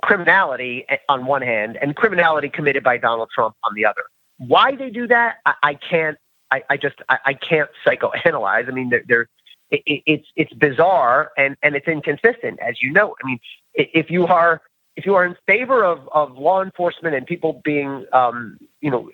criminality 0.04 0.86
eh, 0.90 0.98
on 1.08 1.26
one 1.26 1.42
hand 1.42 1.78
and 1.82 1.96
criminality 1.96 2.50
committed 2.50 2.84
by 2.84 2.98
Donald 2.98 3.30
Trump 3.34 3.56
on 3.64 3.74
the 3.74 3.86
other. 3.86 4.04
Why 4.38 4.76
they 4.76 4.90
do 4.90 5.08
that, 5.08 5.38
I, 5.46 5.76
can't. 5.76 6.18
I, 6.52 6.78
just 6.78 6.96
I, 7.08 7.18
I, 7.26 7.34
can't 7.34 7.70
psychoanalyze. 7.86 8.68
I 8.68 8.72
mean, 8.72 8.90
they're, 8.90 9.04
they're 9.08 9.30
it, 9.74 10.04
it's 10.06 10.28
it's 10.36 10.54
bizarre 10.54 11.32
and 11.38 11.58
and 11.64 11.76
it's 11.76 11.88
inconsistent, 11.88 12.60
as 12.60 12.82
you 12.82 12.92
know. 12.92 13.16
I 13.24 13.28
mean, 13.28 13.40
if 13.74 14.10
you 14.10 14.28
are 14.28 14.62
if 14.96 15.06
you 15.06 15.16
are 15.16 15.26
in 15.26 15.36
favor 15.48 15.84
of 15.84 16.08
of 16.12 16.38
law 16.38 16.62
enforcement 16.62 17.16
and 17.16 17.26
people 17.26 17.62
being 17.64 18.06
um, 18.14 18.58
you 18.82 18.92
know 18.92 19.10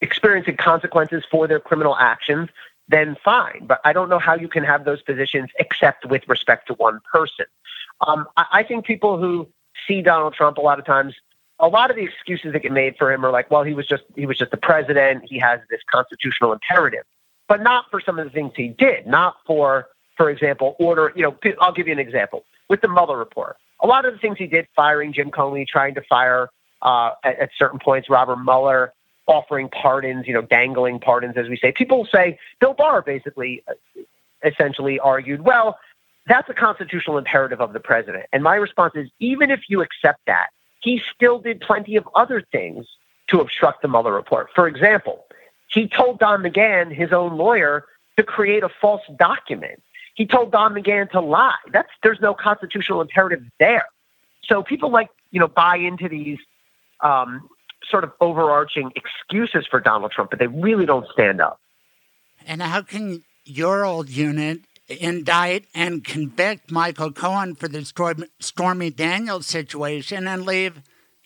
experiencing 0.00 0.56
consequences 0.56 1.24
for 1.30 1.48
their 1.48 1.60
criminal 1.60 1.96
actions, 1.96 2.50
then 2.88 3.16
fine. 3.24 3.66
But 3.66 3.80
I 3.84 3.92
don't 3.92 4.08
know 4.08 4.18
how 4.18 4.34
you 4.34 4.48
can 4.48 4.64
have 4.64 4.84
those 4.84 5.02
positions 5.02 5.50
except 5.58 6.06
with 6.06 6.22
respect 6.28 6.68
to 6.68 6.74
one 6.74 7.00
person. 7.12 7.46
Um, 8.06 8.26
I, 8.36 8.44
I 8.52 8.62
think 8.62 8.84
people 8.84 9.18
who 9.18 9.48
see 9.88 10.02
Donald 10.02 10.34
Trump 10.34 10.58
a 10.58 10.60
lot 10.60 10.78
of 10.78 10.84
times, 10.84 11.14
a 11.58 11.68
lot 11.68 11.90
of 11.90 11.96
the 11.96 12.02
excuses 12.02 12.52
that 12.52 12.60
get 12.60 12.72
made 12.72 12.96
for 12.98 13.12
him 13.12 13.24
are 13.24 13.30
like, 13.30 13.50
well, 13.50 13.62
he 13.62 13.74
was 13.74 13.86
just 13.86 14.02
he 14.14 14.26
was 14.26 14.38
just 14.38 14.50
the 14.50 14.56
president. 14.56 15.24
He 15.26 15.38
has 15.38 15.60
this 15.70 15.80
constitutional 15.90 16.52
imperative, 16.52 17.04
but 17.48 17.62
not 17.62 17.86
for 17.90 18.00
some 18.00 18.18
of 18.18 18.24
the 18.24 18.30
things 18.30 18.52
he 18.56 18.68
did. 18.68 19.06
Not 19.06 19.36
for, 19.46 19.88
for 20.16 20.30
example, 20.30 20.76
order. 20.78 21.12
You 21.14 21.22
know, 21.22 21.52
I'll 21.60 21.72
give 21.72 21.86
you 21.86 21.92
an 21.92 21.98
example 21.98 22.44
with 22.68 22.80
the 22.80 22.88
Mueller 22.88 23.18
report. 23.18 23.56
A 23.80 23.86
lot 23.86 24.04
of 24.04 24.12
the 24.12 24.18
things 24.18 24.38
he 24.38 24.46
did, 24.46 24.66
firing 24.74 25.12
Jim 25.12 25.30
Comey, 25.30 25.66
trying 25.66 25.94
to 25.94 26.02
fire 26.02 26.48
uh, 26.82 27.10
at, 27.22 27.38
at 27.38 27.50
certain 27.58 27.78
points 27.78 28.08
Robert 28.08 28.36
Mueller, 28.36 28.92
offering 29.26 29.68
pardons, 29.68 30.26
you 30.26 30.34
know, 30.34 30.42
dangling 30.42 31.00
pardons, 31.00 31.34
as 31.36 31.48
we 31.48 31.56
say. 31.56 31.72
People 31.72 32.06
say 32.12 32.38
Bill 32.60 32.74
Barr 32.74 33.02
basically 33.02 33.62
uh, 33.68 33.72
essentially 34.44 34.98
argued, 34.98 35.42
well, 35.42 35.78
that's 36.26 36.48
a 36.48 36.54
constitutional 36.54 37.18
imperative 37.18 37.60
of 37.60 37.72
the 37.72 37.80
president. 37.80 38.24
And 38.32 38.42
my 38.42 38.54
response 38.54 38.94
is 38.94 39.08
even 39.18 39.50
if 39.50 39.60
you 39.68 39.82
accept 39.82 40.20
that, 40.26 40.48
he 40.80 41.00
still 41.14 41.38
did 41.38 41.60
plenty 41.60 41.96
of 41.96 42.08
other 42.14 42.42
things 42.52 42.86
to 43.28 43.40
obstruct 43.40 43.82
the 43.82 43.88
Mueller 43.88 44.12
report. 44.12 44.48
For 44.54 44.66
example, 44.66 45.23
he 45.74 45.88
told 45.88 46.20
Don 46.20 46.42
McGahn, 46.42 46.94
his 46.94 47.12
own 47.12 47.36
lawyer, 47.36 47.84
to 48.16 48.22
create 48.22 48.62
a 48.62 48.68
false 48.80 49.02
document. 49.18 49.82
He 50.14 50.24
told 50.24 50.52
Don 50.52 50.72
McGahn 50.72 51.10
to 51.10 51.20
lie. 51.20 51.56
That's 51.72 51.88
there's 52.02 52.20
no 52.20 52.32
constitutional 52.32 53.00
imperative 53.00 53.42
there. 53.58 53.86
So 54.44 54.62
people 54.62 54.90
like 54.90 55.08
you 55.32 55.40
know 55.40 55.48
buy 55.48 55.76
into 55.76 56.08
these 56.08 56.38
um, 57.00 57.48
sort 57.90 58.04
of 58.04 58.12
overarching 58.20 58.92
excuses 58.94 59.66
for 59.68 59.80
Donald 59.80 60.12
Trump, 60.12 60.30
but 60.30 60.38
they 60.38 60.46
really 60.46 60.86
don't 60.86 61.06
stand 61.12 61.40
up. 61.40 61.60
And 62.46 62.62
how 62.62 62.82
can 62.82 63.24
your 63.44 63.84
old 63.84 64.08
unit 64.08 64.60
indict 64.88 65.64
and 65.74 66.04
convict 66.04 66.70
Michael 66.70 67.10
Cohen 67.10 67.56
for 67.56 67.68
the 67.68 67.84
Stormy 68.40 68.90
Daniels 68.90 69.46
situation 69.46 70.28
and 70.28 70.44
leave 70.46 70.82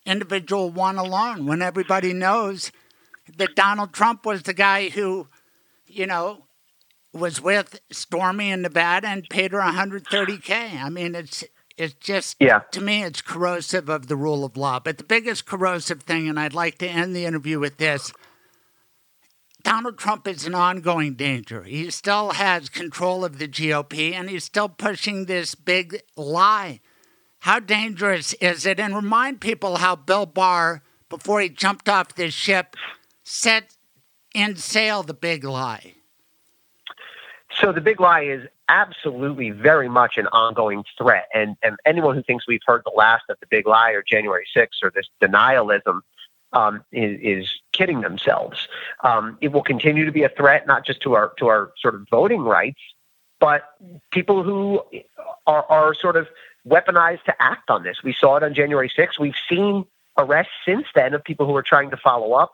individual 0.06 0.70
one 0.70 0.96
alone 0.96 1.44
when 1.44 1.60
everybody 1.60 2.12
knows 2.14 2.72
that 3.36 3.54
Donald 3.54 3.92
Trump 3.92 4.24
was 4.24 4.42
the 4.42 4.54
guy 4.54 4.88
who, 4.88 5.28
you 5.86 6.06
know, 6.06 6.46
was 7.12 7.40
with 7.40 7.80
Stormy 7.90 8.50
in 8.50 8.62
Nevada 8.62 9.08
and 9.08 9.28
paid 9.28 9.52
her 9.52 9.60
130K? 9.60 10.82
I 10.82 10.88
mean, 10.88 11.14
it's 11.14 11.44
it's 11.76 11.94
just, 11.94 12.36
yeah. 12.40 12.62
to 12.72 12.80
me, 12.80 13.04
it's 13.04 13.22
corrosive 13.22 13.88
of 13.88 14.08
the 14.08 14.16
rule 14.16 14.44
of 14.44 14.56
law. 14.56 14.80
But 14.80 14.98
the 14.98 15.04
biggest 15.04 15.46
corrosive 15.46 16.02
thing, 16.02 16.28
and 16.28 16.38
I'd 16.38 16.52
like 16.52 16.78
to 16.78 16.88
end 16.88 17.14
the 17.14 17.24
interview 17.24 17.60
with 17.60 17.76
this 17.76 18.12
Donald 19.62 19.98
Trump 19.98 20.26
is 20.26 20.46
an 20.46 20.54
ongoing 20.54 21.14
danger. 21.14 21.64
He 21.64 21.90
still 21.90 22.30
has 22.30 22.68
control 22.68 23.24
of 23.24 23.38
the 23.38 23.48
GOP, 23.48 24.12
and 24.12 24.30
he's 24.30 24.44
still 24.44 24.68
pushing 24.68 25.24
this 25.24 25.54
big 25.54 26.00
lie. 26.16 26.80
How 27.40 27.60
dangerous 27.60 28.32
is 28.34 28.66
it? 28.66 28.80
And 28.80 28.94
remind 28.94 29.40
people 29.40 29.76
how 29.76 29.96
Bill 29.96 30.26
Barr, 30.26 30.82
before 31.08 31.40
he 31.40 31.48
jumped 31.48 31.88
off 31.88 32.14
this 32.14 32.34
ship, 32.34 32.76
set 33.28 33.76
in 34.34 34.56
sail 34.56 35.02
the 35.02 35.14
big 35.14 35.44
lie. 35.44 35.94
So 37.60 37.72
the 37.72 37.80
big 37.80 38.00
lie 38.00 38.22
is 38.22 38.46
absolutely 38.68 39.50
very 39.50 39.88
much 39.88 40.16
an 40.16 40.26
ongoing 40.28 40.84
threat. 40.96 41.28
And, 41.34 41.56
and 41.62 41.76
anyone 41.84 42.14
who 42.14 42.22
thinks 42.22 42.46
we've 42.46 42.60
heard 42.66 42.82
the 42.84 42.92
last 42.96 43.24
of 43.28 43.38
the 43.40 43.46
big 43.46 43.66
lie 43.66 43.90
or 43.90 44.02
January 44.02 44.46
6th 44.56 44.82
or 44.82 44.90
this 44.94 45.06
denialism 45.20 46.00
um, 46.52 46.82
is, 46.92 47.18
is, 47.20 47.60
kidding 47.72 48.00
themselves. 48.00 48.66
Um, 49.04 49.38
it 49.40 49.52
will 49.52 49.62
continue 49.62 50.04
to 50.04 50.10
be 50.10 50.24
a 50.24 50.30
threat, 50.30 50.66
not 50.66 50.84
just 50.84 51.00
to 51.02 51.14
our 51.14 51.32
to 51.38 51.46
our 51.46 51.72
sort 51.78 51.94
of 51.94 52.08
voting 52.10 52.40
rights, 52.40 52.80
but 53.38 53.74
people 54.10 54.42
who 54.42 54.82
are, 55.46 55.64
are 55.68 55.94
sort 55.94 56.16
of 56.16 56.26
weaponized 56.66 57.22
to 57.24 57.34
act 57.40 57.70
on 57.70 57.84
this. 57.84 57.98
We 58.02 58.14
saw 58.14 58.36
it 58.36 58.42
on 58.42 58.54
January 58.54 58.90
6th. 58.90 59.20
We've 59.20 59.34
seen 59.48 59.84
arrests 60.16 60.52
since 60.64 60.86
then 60.94 61.14
of 61.14 61.22
people 61.22 61.46
who 61.46 61.54
are 61.54 61.62
trying 61.62 61.90
to 61.90 61.96
follow 61.96 62.32
up. 62.32 62.52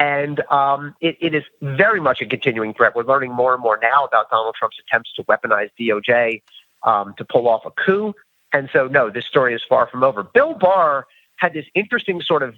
And 0.00 0.40
um, 0.50 0.96
it, 1.02 1.18
it 1.20 1.34
is 1.34 1.44
very 1.60 2.00
much 2.00 2.22
a 2.22 2.26
continuing 2.26 2.72
threat. 2.72 2.96
We're 2.96 3.04
learning 3.04 3.32
more 3.32 3.52
and 3.52 3.62
more 3.62 3.78
now 3.80 4.06
about 4.06 4.30
Donald 4.30 4.54
Trump's 4.58 4.78
attempts 4.80 5.12
to 5.12 5.22
weaponize 5.24 5.68
DOJ 5.78 6.42
um, 6.82 7.14
to 7.18 7.24
pull 7.24 7.46
off 7.46 7.66
a 7.66 7.70
coup. 7.70 8.14
And 8.52 8.70
so, 8.72 8.88
no, 8.88 9.10
this 9.10 9.26
story 9.26 9.54
is 9.54 9.62
far 9.68 9.86
from 9.86 10.02
over. 10.02 10.22
Bill 10.22 10.54
Barr 10.54 11.06
had 11.36 11.52
this 11.52 11.66
interesting 11.74 12.22
sort 12.22 12.42
of 12.42 12.54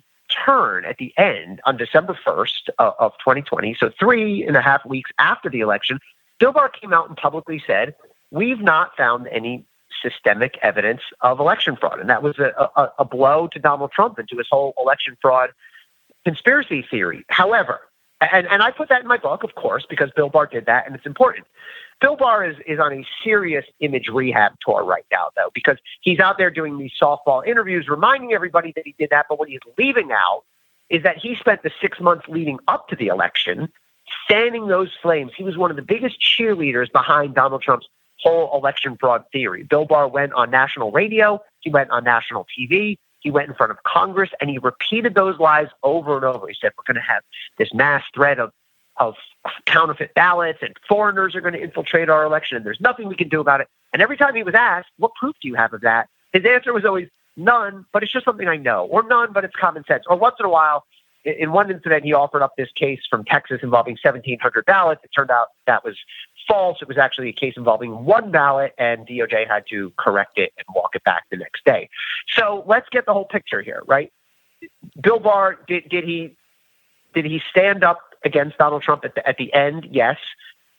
turn 0.46 0.84
at 0.84 0.98
the 0.98 1.12
end 1.18 1.60
on 1.66 1.76
December 1.76 2.16
1st 2.24 2.70
of, 2.78 2.94
of 3.00 3.12
2020. 3.18 3.76
So, 3.78 3.90
three 3.98 4.46
and 4.46 4.56
a 4.56 4.62
half 4.62 4.86
weeks 4.86 5.10
after 5.18 5.50
the 5.50 5.60
election, 5.60 5.98
Bill 6.38 6.52
Barr 6.52 6.68
came 6.68 6.92
out 6.92 7.08
and 7.08 7.16
publicly 7.16 7.60
said, 7.66 7.94
We've 8.30 8.60
not 8.60 8.96
found 8.96 9.26
any 9.26 9.66
systemic 10.00 10.58
evidence 10.62 11.02
of 11.20 11.40
election 11.40 11.76
fraud. 11.76 12.00
And 12.00 12.08
that 12.08 12.22
was 12.22 12.38
a, 12.38 12.52
a, 12.76 12.92
a 13.00 13.04
blow 13.04 13.48
to 13.52 13.58
Donald 13.58 13.90
Trump 13.92 14.18
and 14.18 14.28
to 14.28 14.36
his 14.36 14.46
whole 14.50 14.74
election 14.80 15.16
fraud 15.20 15.50
conspiracy 16.24 16.84
theory. 16.90 17.24
However, 17.28 17.80
and, 18.20 18.46
and 18.46 18.62
I 18.62 18.70
put 18.70 18.88
that 18.90 19.02
in 19.02 19.08
my 19.08 19.16
book, 19.16 19.42
of 19.42 19.54
course, 19.54 19.84
because 19.88 20.10
Bill 20.14 20.28
Barr 20.28 20.46
did 20.46 20.66
that 20.66 20.86
and 20.86 20.94
it's 20.94 21.06
important. 21.06 21.46
Bill 22.00 22.16
Barr 22.16 22.44
is, 22.44 22.56
is 22.66 22.78
on 22.78 22.92
a 22.92 23.06
serious 23.22 23.64
image 23.80 24.08
rehab 24.08 24.52
tour 24.64 24.84
right 24.84 25.04
now, 25.10 25.30
though, 25.36 25.50
because 25.54 25.78
he's 26.00 26.18
out 26.18 26.38
there 26.38 26.50
doing 26.50 26.78
these 26.78 26.92
softball 27.00 27.46
interviews, 27.46 27.88
reminding 27.88 28.32
everybody 28.32 28.72
that 28.76 28.86
he 28.86 28.94
did 28.98 29.10
that. 29.10 29.26
But 29.28 29.38
what 29.38 29.48
he's 29.48 29.60
leaving 29.78 30.10
out 30.12 30.42
is 30.90 31.02
that 31.04 31.16
he 31.16 31.36
spent 31.36 31.62
the 31.62 31.70
six 31.80 32.00
months 32.00 32.26
leading 32.28 32.58
up 32.68 32.88
to 32.88 32.96
the 32.96 33.06
election 33.06 33.68
fanning 34.28 34.66
those 34.66 34.90
flames. 35.00 35.32
He 35.36 35.44
was 35.44 35.56
one 35.56 35.70
of 35.70 35.76
the 35.76 35.82
biggest 35.82 36.16
cheerleaders 36.20 36.92
behind 36.92 37.34
Donald 37.34 37.62
Trump's 37.62 37.86
whole 38.18 38.56
election 38.56 38.96
fraud 38.98 39.24
theory. 39.32 39.62
Bill 39.62 39.84
Barr 39.84 40.08
went 40.08 40.32
on 40.32 40.50
national 40.50 40.92
radio, 40.92 41.40
he 41.60 41.70
went 41.70 41.90
on 41.90 42.04
national 42.04 42.46
TV, 42.56 42.98
he 43.22 43.30
went 43.30 43.48
in 43.48 43.54
front 43.54 43.72
of 43.72 43.78
Congress 43.84 44.30
and 44.40 44.50
he 44.50 44.58
repeated 44.58 45.14
those 45.14 45.38
lies 45.38 45.68
over 45.82 46.16
and 46.16 46.24
over. 46.24 46.48
He 46.48 46.56
said, 46.60 46.72
We're 46.76 46.92
going 46.92 47.02
to 47.02 47.12
have 47.12 47.22
this 47.58 47.72
mass 47.72 48.02
threat 48.14 48.38
of 48.38 48.52
of 48.98 49.14
counterfeit 49.64 50.12
ballots 50.14 50.58
and 50.60 50.76
foreigners 50.86 51.34
are 51.34 51.40
going 51.40 51.54
to 51.54 51.62
infiltrate 51.62 52.10
our 52.10 52.24
election 52.24 52.58
and 52.58 52.66
there's 52.66 52.80
nothing 52.80 53.08
we 53.08 53.16
can 53.16 53.28
do 53.28 53.40
about 53.40 53.60
it. 53.62 53.68
And 53.94 54.02
every 54.02 54.18
time 54.18 54.34
he 54.34 54.42
was 54.42 54.54
asked, 54.54 54.88
what 54.98 55.12
proof 55.14 55.34
do 55.40 55.48
you 55.48 55.54
have 55.54 55.72
of 55.72 55.80
that? 55.80 56.08
His 56.32 56.44
answer 56.44 56.74
was 56.74 56.84
always 56.84 57.08
none, 57.36 57.86
but 57.92 58.02
it's 58.02 58.12
just 58.12 58.24
something 58.24 58.48
I 58.48 58.56
know, 58.56 58.84
or 58.86 59.02
none, 59.02 59.32
but 59.32 59.44
it's 59.44 59.56
common 59.56 59.84
sense. 59.84 60.04
Or 60.08 60.16
once 60.16 60.36
in 60.38 60.46
a 60.46 60.50
while, 60.50 60.84
in 61.24 61.52
one 61.52 61.70
incident, 61.70 62.04
he 62.04 62.12
offered 62.12 62.42
up 62.42 62.52
this 62.56 62.70
case 62.74 63.00
from 63.08 63.24
Texas 63.24 63.60
involving 63.62 63.96
1,700 64.02 64.64
ballots. 64.64 65.02
It 65.04 65.10
turned 65.14 65.30
out 65.30 65.48
that 65.66 65.84
was 65.84 65.96
false. 66.46 66.78
It 66.80 66.88
was 66.88 66.98
actually 66.98 67.28
a 67.28 67.32
case 67.32 67.54
involving 67.56 68.04
one 68.04 68.30
ballot, 68.30 68.74
and 68.78 69.06
DOJ 69.06 69.48
had 69.48 69.64
to 69.70 69.92
correct 69.98 70.38
it 70.38 70.52
and 70.56 70.66
walk 70.74 70.94
it 70.94 71.04
back 71.04 71.24
the 71.30 71.36
next 71.36 71.64
day. 71.64 71.88
So 72.36 72.64
let's 72.66 72.88
get 72.90 73.06
the 73.06 73.12
whole 73.12 73.24
picture 73.24 73.62
here, 73.62 73.82
right? 73.86 74.12
Bill 75.00 75.18
Barr 75.18 75.58
did 75.66 75.88
did 75.88 76.04
he 76.04 76.36
did 77.14 77.24
he 77.24 77.42
stand 77.50 77.84
up 77.84 78.00
against 78.24 78.58
Donald 78.58 78.82
Trump 78.82 79.04
at 79.04 79.14
the, 79.14 79.26
at 79.28 79.36
the 79.36 79.52
end? 79.52 79.88
Yes. 79.90 80.18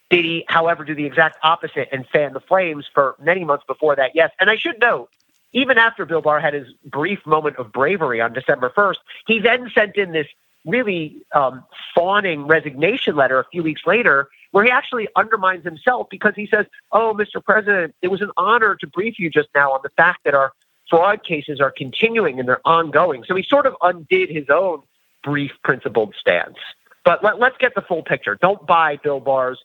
Did 0.09 0.25
he, 0.25 0.45
however, 0.47 0.83
do 0.83 0.93
the 0.93 1.05
exact 1.05 1.37
opposite 1.43 1.89
and 1.91 2.07
fan 2.07 2.33
the 2.33 2.39
flames 2.39 2.85
for 2.93 3.15
many 3.19 3.43
months 3.43 3.63
before 3.67 3.95
that? 3.95 4.11
Yes. 4.13 4.31
And 4.39 4.49
I 4.49 4.55
should 4.55 4.79
note, 4.79 5.09
even 5.53 5.77
after 5.77 6.05
Bill 6.05 6.21
Barr 6.21 6.39
had 6.39 6.53
his 6.53 6.67
brief 6.85 7.25
moment 7.25 7.57
of 7.57 7.71
bravery 7.71 8.21
on 8.21 8.33
December 8.33 8.71
1st, 8.75 8.97
he 9.27 9.39
then 9.39 9.71
sent 9.73 9.95
in 9.95 10.11
this 10.11 10.27
really 10.65 11.17
um, 11.33 11.63
fawning 11.93 12.47
resignation 12.47 13.15
letter 13.15 13.39
a 13.39 13.45
few 13.51 13.63
weeks 13.63 13.81
later 13.85 14.29
where 14.51 14.63
he 14.63 14.69
actually 14.69 15.07
undermines 15.15 15.63
himself 15.65 16.07
because 16.09 16.33
he 16.35 16.47
says, 16.47 16.65
Oh, 16.91 17.15
Mr. 17.17 17.43
President, 17.43 17.95
it 18.01 18.09
was 18.09 18.21
an 18.21 18.31
honor 18.37 18.75
to 18.75 18.87
brief 18.87 19.19
you 19.19 19.29
just 19.29 19.49
now 19.55 19.71
on 19.71 19.79
the 19.83 19.89
fact 19.89 20.23
that 20.25 20.33
our 20.33 20.53
fraud 20.89 21.23
cases 21.23 21.59
are 21.59 21.71
continuing 21.71 22.39
and 22.39 22.47
they're 22.47 22.65
ongoing. 22.65 23.23
So 23.27 23.35
he 23.35 23.43
sort 23.43 23.65
of 23.65 23.75
undid 23.81 24.29
his 24.29 24.45
own 24.49 24.83
brief 25.23 25.51
principled 25.63 26.13
stance. 26.19 26.57
But 27.03 27.23
let, 27.23 27.41
us 27.41 27.53
get 27.59 27.75
the 27.75 27.81
full 27.81 28.03
picture. 28.03 28.35
Don't 28.35 28.65
buy 28.65 28.97
Bill 28.97 29.19
Barr's 29.19 29.59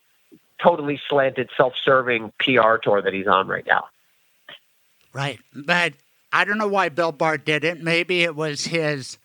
totally 0.61 1.01
slanted, 1.09 1.51
self 1.57 1.75
serving 1.85 2.33
PR 2.41 2.77
tour 2.83 3.03
that 3.03 3.13
he's 3.13 3.27
on 3.27 3.47
right 3.47 3.67
now. 3.67 3.85
Right. 5.13 5.39
But 5.55 5.95
I 6.33 6.45
don't 6.45 6.59
know 6.59 6.69
why 6.69 6.89
Bill 6.89 7.13
Barr 7.13 7.39
did 7.39 7.65
it. 7.65 7.83
Maybe 7.83 8.23
it 8.23 8.35
was 8.35 8.65
his 8.65 9.19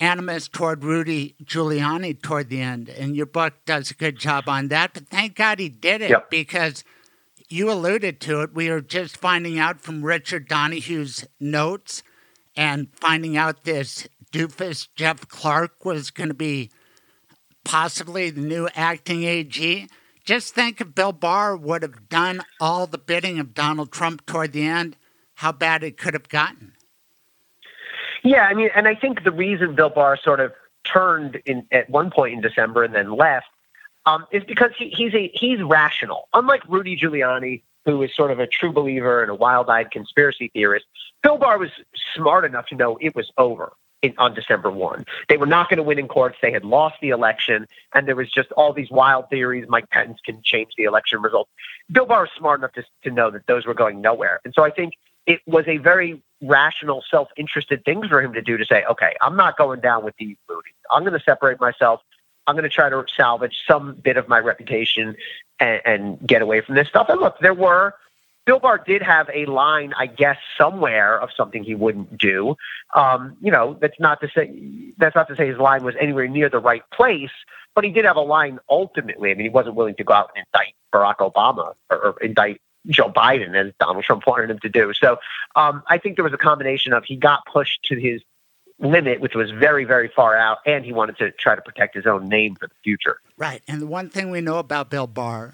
animus 0.00 0.48
toward 0.48 0.84
Rudy 0.84 1.34
Giuliani 1.42 2.20
toward 2.20 2.48
the 2.48 2.60
end. 2.60 2.88
And 2.88 3.16
your 3.16 3.26
book 3.26 3.54
does 3.64 3.90
a 3.90 3.94
good 3.94 4.18
job 4.18 4.48
on 4.48 4.68
that. 4.68 4.94
But 4.94 5.08
thank 5.08 5.34
God 5.34 5.58
he 5.58 5.68
did 5.68 6.02
it 6.02 6.10
yep. 6.10 6.30
because 6.30 6.84
you 7.48 7.70
alluded 7.70 8.20
to 8.22 8.42
it. 8.42 8.54
We 8.54 8.70
were 8.70 8.80
just 8.80 9.16
finding 9.16 9.58
out 9.58 9.80
from 9.80 10.04
Richard 10.04 10.48
Donoghue's 10.48 11.26
notes 11.40 12.02
and 12.56 12.88
finding 12.94 13.36
out 13.36 13.64
this 13.64 14.08
doofus 14.32 14.88
Jeff 14.94 15.28
Clark 15.28 15.84
was 15.84 16.10
going 16.10 16.28
to 16.28 16.34
be 16.34 16.70
possibly 17.64 18.30
the 18.30 18.40
new 18.40 18.68
acting 18.74 19.24
AG. 19.24 19.88
Just 20.24 20.54
think 20.54 20.80
if 20.80 20.94
Bill 20.94 21.12
Barr 21.12 21.56
would 21.56 21.82
have 21.82 22.08
done 22.08 22.42
all 22.60 22.86
the 22.86 22.98
bidding 22.98 23.38
of 23.38 23.54
Donald 23.54 23.90
Trump 23.90 24.26
toward 24.26 24.52
the 24.52 24.66
end, 24.66 24.96
how 25.36 25.52
bad 25.52 25.82
it 25.82 25.96
could 25.96 26.14
have 26.14 26.28
gotten. 26.28 26.74
Yeah, 28.28 28.42
I 28.42 28.52
mean, 28.52 28.68
and 28.74 28.86
I 28.86 28.94
think 28.94 29.24
the 29.24 29.32
reason 29.32 29.74
Bill 29.74 29.88
Barr 29.88 30.18
sort 30.18 30.40
of 30.40 30.52
turned 30.84 31.36
in 31.46 31.66
at 31.72 31.88
one 31.88 32.10
point 32.10 32.34
in 32.34 32.42
December 32.42 32.84
and 32.84 32.94
then 32.94 33.16
left 33.16 33.46
um, 34.04 34.26
is 34.30 34.44
because 34.44 34.70
he, 34.78 34.90
he's 34.90 35.14
a 35.14 35.30
he's 35.32 35.62
rational. 35.62 36.28
Unlike 36.34 36.68
Rudy 36.68 36.94
Giuliani, 36.94 37.62
who 37.86 38.02
is 38.02 38.14
sort 38.14 38.30
of 38.30 38.38
a 38.38 38.46
true 38.46 38.70
believer 38.70 39.22
and 39.22 39.30
a 39.30 39.34
wild-eyed 39.34 39.90
conspiracy 39.90 40.50
theorist, 40.52 40.84
Bill 41.22 41.38
Barr 41.38 41.56
was 41.56 41.70
smart 42.14 42.44
enough 42.44 42.66
to 42.66 42.74
know 42.74 42.98
it 43.00 43.16
was 43.16 43.32
over 43.38 43.72
in, 44.02 44.12
on 44.18 44.34
December 44.34 44.70
1. 44.70 45.06
They 45.30 45.38
were 45.38 45.46
not 45.46 45.70
going 45.70 45.78
to 45.78 45.82
win 45.82 45.98
in 45.98 46.06
courts. 46.06 46.36
They 46.42 46.52
had 46.52 46.66
lost 46.66 46.96
the 47.00 47.08
election, 47.08 47.66
and 47.94 48.06
there 48.06 48.14
was 48.14 48.30
just 48.30 48.52
all 48.52 48.74
these 48.74 48.90
wild 48.90 49.30
theories. 49.30 49.64
Mike 49.70 49.88
Pence 49.88 50.18
can 50.22 50.42
change 50.44 50.72
the 50.76 50.84
election 50.84 51.22
results. 51.22 51.50
Bill 51.90 52.04
Barr 52.04 52.20
was 52.20 52.30
smart 52.36 52.60
enough 52.60 52.74
to, 52.74 52.84
to 53.04 53.10
know 53.10 53.30
that 53.30 53.46
those 53.46 53.64
were 53.64 53.72
going 53.72 54.02
nowhere. 54.02 54.40
And 54.44 54.52
so 54.52 54.64
I 54.64 54.70
think 54.70 54.92
it 55.24 55.40
was 55.46 55.64
a 55.66 55.78
very 55.78 56.22
rational, 56.40 57.04
self 57.10 57.28
interested 57.36 57.84
things 57.84 58.06
for 58.08 58.22
him 58.22 58.32
to 58.34 58.42
do 58.42 58.56
to 58.56 58.64
say, 58.64 58.84
okay, 58.90 59.14
I'm 59.20 59.36
not 59.36 59.56
going 59.56 59.80
down 59.80 60.04
with 60.04 60.14
these 60.18 60.36
movies. 60.48 60.74
I'm 60.90 61.02
going 61.02 61.18
to 61.18 61.24
separate 61.24 61.60
myself. 61.60 62.00
I'm 62.46 62.54
going 62.54 62.64
to 62.64 62.70
try 62.70 62.88
to 62.88 63.04
salvage 63.14 63.56
some 63.66 63.94
bit 63.94 64.16
of 64.16 64.28
my 64.28 64.38
reputation 64.38 65.16
and, 65.60 65.80
and 65.84 66.26
get 66.26 66.40
away 66.40 66.60
from 66.62 66.76
this 66.76 66.88
stuff. 66.88 67.08
And 67.08 67.20
look, 67.20 67.38
there 67.40 67.54
were 67.54 67.94
Bill 68.48 68.58
Barr 68.58 68.78
did 68.78 69.02
have 69.02 69.28
a 69.34 69.44
line, 69.44 69.92
I 69.98 70.06
guess, 70.06 70.38
somewhere 70.56 71.20
of 71.20 71.28
something 71.36 71.62
he 71.62 71.74
wouldn't 71.74 72.16
do. 72.16 72.56
Um, 72.94 73.36
you 73.42 73.52
know, 73.52 73.76
that's 73.78 74.00
not 74.00 74.22
to 74.22 74.28
say 74.34 74.94
that's 74.96 75.14
not 75.14 75.28
to 75.28 75.36
say 75.36 75.48
his 75.48 75.58
line 75.58 75.84
was 75.84 75.94
anywhere 76.00 76.26
near 76.28 76.48
the 76.48 76.58
right 76.58 76.82
place, 76.90 77.30
but 77.74 77.84
he 77.84 77.90
did 77.90 78.06
have 78.06 78.16
a 78.16 78.22
line 78.22 78.58
ultimately. 78.70 79.30
I 79.30 79.34
mean, 79.34 79.44
he 79.44 79.50
wasn't 79.50 79.74
willing 79.74 79.96
to 79.96 80.04
go 80.04 80.14
out 80.14 80.30
and 80.34 80.46
indict 80.46 80.72
Barack 80.94 81.16
Obama 81.16 81.74
or, 81.90 81.98
or 81.98 82.18
indict 82.22 82.62
Joe 82.86 83.10
Biden 83.10 83.54
as 83.54 83.72
Donald 83.78 84.04
Trump 84.04 84.26
wanted 84.26 84.50
him 84.50 84.58
to 84.60 84.68
do. 84.68 84.92
So 84.94 85.18
um, 85.56 85.82
I 85.86 85.98
think 85.98 86.16
there 86.16 86.24
was 86.24 86.32
a 86.32 86.38
combination 86.38 86.92
of 86.92 87.04
he 87.04 87.16
got 87.16 87.44
pushed 87.46 87.82
to 87.84 87.96
his 87.96 88.22
limit, 88.78 89.20
which 89.20 89.34
was 89.34 89.50
very, 89.50 89.84
very 89.84 90.08
far 90.08 90.36
out, 90.36 90.58
and 90.64 90.84
he 90.84 90.92
wanted 90.92 91.18
to 91.18 91.30
try 91.32 91.54
to 91.54 91.62
protect 91.62 91.94
his 91.94 92.06
own 92.06 92.28
name 92.28 92.54
for 92.54 92.68
the 92.68 92.74
future. 92.84 93.20
Right. 93.36 93.62
And 93.66 93.82
the 93.82 93.86
one 93.86 94.08
thing 94.08 94.30
we 94.30 94.40
know 94.40 94.58
about 94.58 94.90
Bill 94.90 95.06
Barr 95.06 95.52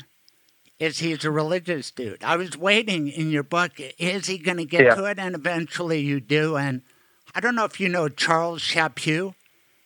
is 0.78 0.98
he's 0.98 1.24
a 1.24 1.30
religious 1.30 1.90
dude. 1.90 2.22
I 2.22 2.36
was 2.36 2.56
waiting 2.56 3.08
in 3.08 3.30
your 3.30 3.42
book, 3.42 3.72
is 3.98 4.26
he 4.26 4.38
going 4.38 4.58
to 4.58 4.64
get 4.64 4.84
yeah. 4.84 4.94
to 4.94 5.04
it? 5.04 5.18
And 5.18 5.34
eventually 5.34 6.00
you 6.00 6.20
do. 6.20 6.56
And 6.56 6.82
I 7.34 7.40
don't 7.40 7.54
know 7.54 7.64
if 7.64 7.80
you 7.80 7.88
know 7.88 8.08
Charles 8.08 8.62
Chaput, 8.62 9.34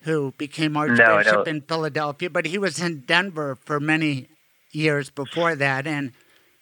who 0.03 0.33
became 0.39 0.77
Archbishop 0.77 1.35
no, 1.35 1.43
in 1.43 1.61
Philadelphia, 1.61 2.31
but 2.31 2.47
he 2.47 2.59
was 2.59 2.81
in 2.81 3.01
Denver 3.01 3.57
for 3.57 3.79
many 3.79 4.29
years 4.73 5.11
before 5.11 5.55
that. 5.57 5.87
And 5.87 6.13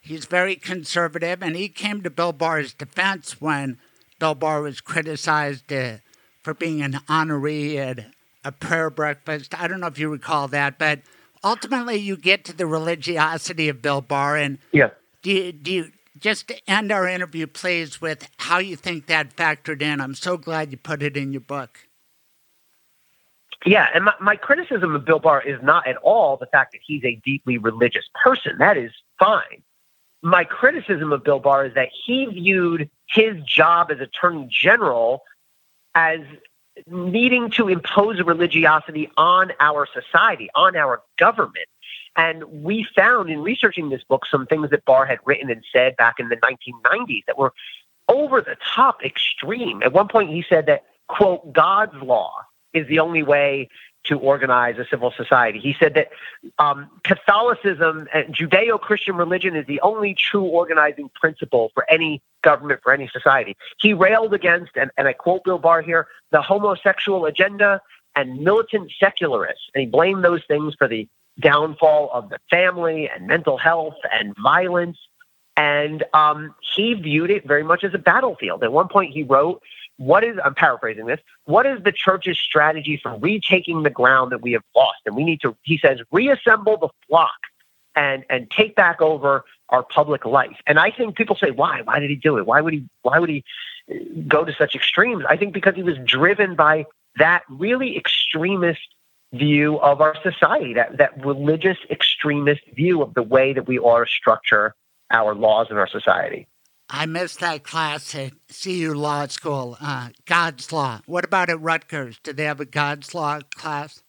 he's 0.07 0.27
very 0.27 0.57
conservative. 0.57 1.43
And 1.43 1.57
he 1.57 1.69
came 1.69 2.03
to 2.03 2.11
Bill 2.11 2.33
Barr's 2.33 2.73
defense 2.73 3.41
when 3.41 3.79
Bill 4.19 4.35
Barr 4.35 4.63
was 4.63 4.81
criticized 4.81 5.73
uh, 5.73 5.99
for 6.43 6.55
being 6.55 6.81
an 6.83 6.93
honoree 7.09 7.77
at 7.77 8.07
a 8.45 8.53
prayer 8.53 8.91
breakfast. 8.91 9.61
I 9.61 9.69
don't 9.69 9.81
know 9.81 9.89
if 9.89 9.99
you 9.99 10.09
recall 10.09 10.49
that, 10.49 10.79
but 10.79 11.01
ultimately 11.43 11.97
you 11.97 12.17
get 12.17 12.45
to 12.45 12.53
the 12.53 12.67
religiosity 12.67 13.69
of 13.69 13.83
Bill 13.83 14.01
Barr. 14.01 14.37
And 14.37 14.59
yeah. 14.73 14.91
do 15.23 15.33
you, 15.33 15.53
do 15.53 15.73
you 15.73 15.93
just 16.19 16.49
to 16.49 16.71
end 16.71 16.93
our 16.93 17.07
interview, 17.07 17.47
please, 17.47 18.01
with 18.01 18.29
how 18.39 18.59
you 18.59 18.77
think 18.77 19.07
that 19.07 19.37
factored 19.37 19.83
in? 19.83 20.01
I'm 20.01 20.15
so 20.15 20.37
glad 20.37 20.71
you 20.71 20.79
put 20.79 21.03
it 21.03 21.17
in 21.17 21.33
your 21.33 21.41
book. 21.41 21.81
Yeah, 23.65 23.87
and 23.95 24.05
my, 24.05 24.13
my 24.21 24.37
criticism 24.37 24.95
of 24.95 25.05
Bill 25.05 25.19
Barr 25.19 25.43
is 25.43 25.59
not 25.63 25.89
at 25.89 25.97
all 25.97 26.37
the 26.37 26.47
fact 26.47 26.73
that 26.73 26.81
he's 26.87 27.03
a 27.05 27.21
deeply 27.25 27.59
religious 27.59 28.05
person. 28.23 28.59
That 28.59 28.77
is 28.77 28.93
fine. 29.19 29.63
My 30.23 30.45
criticism 30.45 31.13
of 31.13 31.25
Bill 31.25 31.39
Barr 31.39 31.67
is 31.67 31.75
that 31.75 31.89
he 32.07 32.27
viewed 32.27 32.91
his 33.09 33.43
job 33.45 33.91
as 33.91 34.01
Attorney 34.01 34.49
General 34.51 35.23
as 35.95 36.21
needing 36.87 37.51
to 37.51 37.69
impose 37.69 38.21
religiosity 38.21 39.11
on 39.17 39.53
our 39.61 39.87
society, 39.87 40.51
on 40.55 40.77
our 40.77 41.03
government. 41.19 41.69
And 42.17 42.45
we 42.45 42.87
found 42.97 43.31
in 43.31 43.43
researching 43.43 43.91
this 43.91 44.03
book 44.05 44.25
some 44.31 44.47
things 44.47 44.71
that 44.71 44.85
Barr 44.85 45.07
had 45.07 45.19
written 45.25 45.51
and 45.51 45.63
said 45.73 45.97
back 45.97 46.17
in 46.19 46.29
the 46.29 46.37
1990s 46.37 47.25
that 47.27 47.39
were 47.39 47.53
over 48.09 48.41
the 48.41 48.57
top 48.75 49.05
extreme. 49.05 49.83
At 49.83 49.93
one 49.93 50.09
point, 50.09 50.31
he 50.31 50.45
said 50.49 50.67
that, 50.67 50.85
quote, 51.09 51.53
God's 51.53 51.95
law 52.03 52.33
is 52.73 52.87
the 52.89 53.01
only 53.01 53.23
way 53.23 53.69
to 54.09 54.19
organize 54.19 54.79
a 54.79 54.87
civil 54.89 55.13
society. 55.17 55.59
He 55.59 55.75
said 55.79 55.95
that 55.95 56.11
um, 56.59 56.91
Catholicism 57.03 58.09
and 58.13 58.35
Judeo 58.35 58.81
Christian 58.81 59.17
religion 59.17 59.57
is 59.57 59.67
the 59.67 59.81
only 59.81 60.15
true 60.15 60.45
organizing 60.45 61.11
principle 61.15 61.71
for 61.75 61.85
any 61.91 62.23
government, 62.43 62.81
for 62.83 62.93
any 62.93 63.09
society. 63.13 63.57
He 63.81 63.93
railed 63.93 64.35
against, 64.35 64.73
and, 64.77 64.91
and 64.97 65.09
I 65.09 65.13
quote 65.13 65.45
Bill 65.45 65.59
Barr 65.59 65.83
here, 65.83 66.07
the 66.31 66.43
homosexual 66.43 67.27
agenda 67.27 67.81
and 68.15 68.41
militant 68.41 68.93
secularists. 68.99 69.65
And 69.75 69.83
he 69.83 69.87
blamed 69.87 70.25
those 70.25 70.43
things 70.47 70.75
for 70.79 70.89
the 70.89 71.09
downfall 71.41 72.11
of 72.13 72.31
the 72.31 72.39
family 72.51 73.09
and 73.09 73.27
mental 73.27 73.59
health 73.59 73.97
and 74.13 74.35
violence. 74.43 74.99
And 75.57 76.05
um, 76.15 76.55
he 76.75 76.95
viewed 76.95 77.31
it 77.31 77.47
very 77.47 77.63
much 77.63 77.85
as 77.85 77.95
a 77.95 77.99
battlefield. 77.99 78.63
At 78.63 78.73
one 78.73 78.89
point, 78.89 79.13
he 79.13 79.23
wrote 79.23 79.63
what 79.99 80.25
is 80.25 80.37
I'm 80.45 80.55
paraphrasing 80.55 81.07
this, 81.07 81.21
what 81.45 81.67
is 81.67 81.83
the 81.83 81.93
church's 81.93 82.39
strategy 82.39 82.99
for 83.03 83.17
retaking 83.19 83.83
the 83.83 83.91
ground 83.91 84.33
that 84.33 84.43
we 84.43 84.53
have 84.53 84.63
lost? 84.75 85.01
And 85.07 85.17
we 85.17 85.25
need 85.25 85.41
to, 85.43 85.57
he 85.63 85.79
says, 85.79 86.01
reassemble 86.11 86.77
the 86.77 86.89
flock 87.09 87.39
and 87.95 88.25
and 88.29 88.51
take 88.51 88.77
back 88.77 89.01
over 89.01 89.45
our 89.71 89.83
public 89.83 90.25
life. 90.25 90.57
And 90.67 90.79
I 90.79 90.91
think 90.91 91.17
people 91.17 91.37
say, 91.37 91.51
why? 91.51 91.81
Why 91.83 91.99
did 91.99 92.11
he 92.11 92.17
do 92.17 92.39
it? 92.39 92.47
Why 92.47 92.61
would 92.61 92.75
he 92.75 92.85
why 93.03 93.19
would 93.19 93.31
he 93.31 93.43
uh, 93.91 93.95
go 94.29 94.45
to 94.45 94.53
such 94.53 94.75
extremes? 94.75 95.25
I 95.29 95.37
think 95.37 95.55
because 95.55 95.75
he 95.75 95.83
was 95.83 95.97
driven 96.05 96.55
by 96.55 96.87
that 97.17 97.43
really 97.49 97.97
extremist 97.97 98.87
view 99.33 99.81
of 99.81 100.01
our 100.01 100.15
society, 100.23 100.75
that, 100.75 100.99
that 100.99 101.25
religious 101.25 101.79
extremist 101.91 102.63
view 102.75 103.03
of 103.03 103.15
the 103.15 103.23
way 103.23 103.53
that 103.53 103.67
we 103.67 103.79
ought 103.79 104.05
to 104.05 104.07
structure 104.07 104.75
our 105.11 105.35
laws 105.35 105.69
in 105.71 105.77
our 105.77 105.89
society. 105.89 106.47
I 106.89 107.07
missed 107.07 107.41
that 107.41 107.65
class 107.65 108.15
at 108.15 108.33
CU 108.63 108.95
Law 108.95 109.27
School, 109.27 109.77
uh, 109.81 110.11
God's 110.25 110.73
Law. 110.73 111.01
What 111.07 111.25
about 111.25 111.51
at 111.51 111.61
Rutgers? 111.61 112.19
Do 112.23 112.33
they 112.33 112.45
have 112.45 112.61
a 112.61 112.65
God's 112.65 113.15
Law 113.15 113.41
class? 113.55 114.03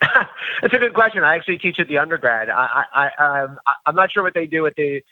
That's 0.00 0.74
a 0.74 0.78
good 0.78 0.94
question. 0.94 1.24
I 1.24 1.36
actually 1.36 1.58
teach 1.58 1.78
at 1.78 1.88
the 1.88 1.98
undergrad. 1.98 2.50
I, 2.50 2.84
I, 2.92 3.42
um, 3.42 3.58
I'm 3.86 3.94
not 3.94 4.12
sure 4.12 4.22
what 4.22 4.34
they 4.34 4.46
do 4.46 4.66
at 4.66 4.76
the 4.76 5.02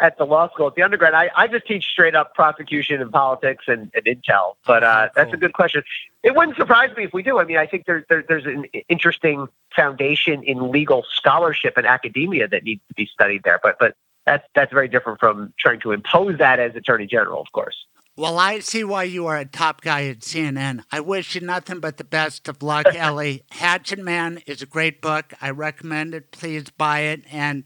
at 0.00 0.16
the 0.16 0.24
law 0.24 0.48
school. 0.50 0.68
At 0.68 0.74
the 0.76 0.82
undergrad, 0.82 1.12
I, 1.12 1.30
I 1.34 1.48
just 1.48 1.66
teach 1.66 1.84
straight 1.84 2.14
up 2.14 2.34
prosecution 2.34 3.00
and 3.02 3.10
politics 3.10 3.64
and, 3.66 3.90
and 3.94 4.04
intel. 4.04 4.54
But 4.64 4.84
uh, 4.84 5.08
cool. 5.08 5.10
that's 5.16 5.34
a 5.34 5.36
good 5.36 5.52
question. 5.54 5.82
It 6.22 6.36
wouldn't 6.36 6.56
surprise 6.56 6.96
me 6.96 7.04
if 7.04 7.12
we 7.12 7.22
do. 7.22 7.38
I 7.40 7.44
mean, 7.44 7.56
I 7.56 7.66
think 7.66 7.86
there, 7.86 8.04
there, 8.08 8.24
there's 8.26 8.46
an 8.46 8.66
interesting 8.88 9.48
foundation 9.74 10.42
in 10.44 10.70
legal 10.70 11.04
scholarship 11.12 11.76
and 11.76 11.86
academia 11.86 12.46
that 12.48 12.62
needs 12.62 12.80
to 12.88 12.94
be 12.94 13.06
studied 13.06 13.42
there. 13.42 13.58
But 13.62 13.76
but 13.80 13.96
that's 14.28 14.46
that's 14.54 14.72
very 14.72 14.88
different 14.88 15.18
from 15.18 15.54
trying 15.58 15.80
to 15.80 15.92
impose 15.92 16.38
that 16.38 16.60
as 16.60 16.76
attorney 16.76 17.06
general, 17.06 17.40
of 17.40 17.50
course. 17.52 17.86
Well, 18.16 18.38
I 18.38 18.58
see 18.58 18.82
why 18.82 19.04
you 19.04 19.26
are 19.26 19.38
a 19.38 19.44
top 19.44 19.80
guy 19.80 20.06
at 20.06 20.20
CNN. 20.20 20.82
I 20.90 21.00
wish 21.00 21.34
you 21.34 21.40
nothing 21.40 21.78
but 21.78 21.98
the 21.98 22.04
best 22.04 22.48
of 22.48 22.62
luck, 22.62 22.86
Elie. 22.94 23.44
Hatchet 23.52 24.00
Man 24.00 24.42
is 24.46 24.60
a 24.60 24.66
great 24.66 25.00
book. 25.00 25.32
I 25.40 25.50
recommend 25.50 26.14
it. 26.14 26.32
Please 26.32 26.68
buy 26.68 27.00
it. 27.00 27.22
And 27.30 27.64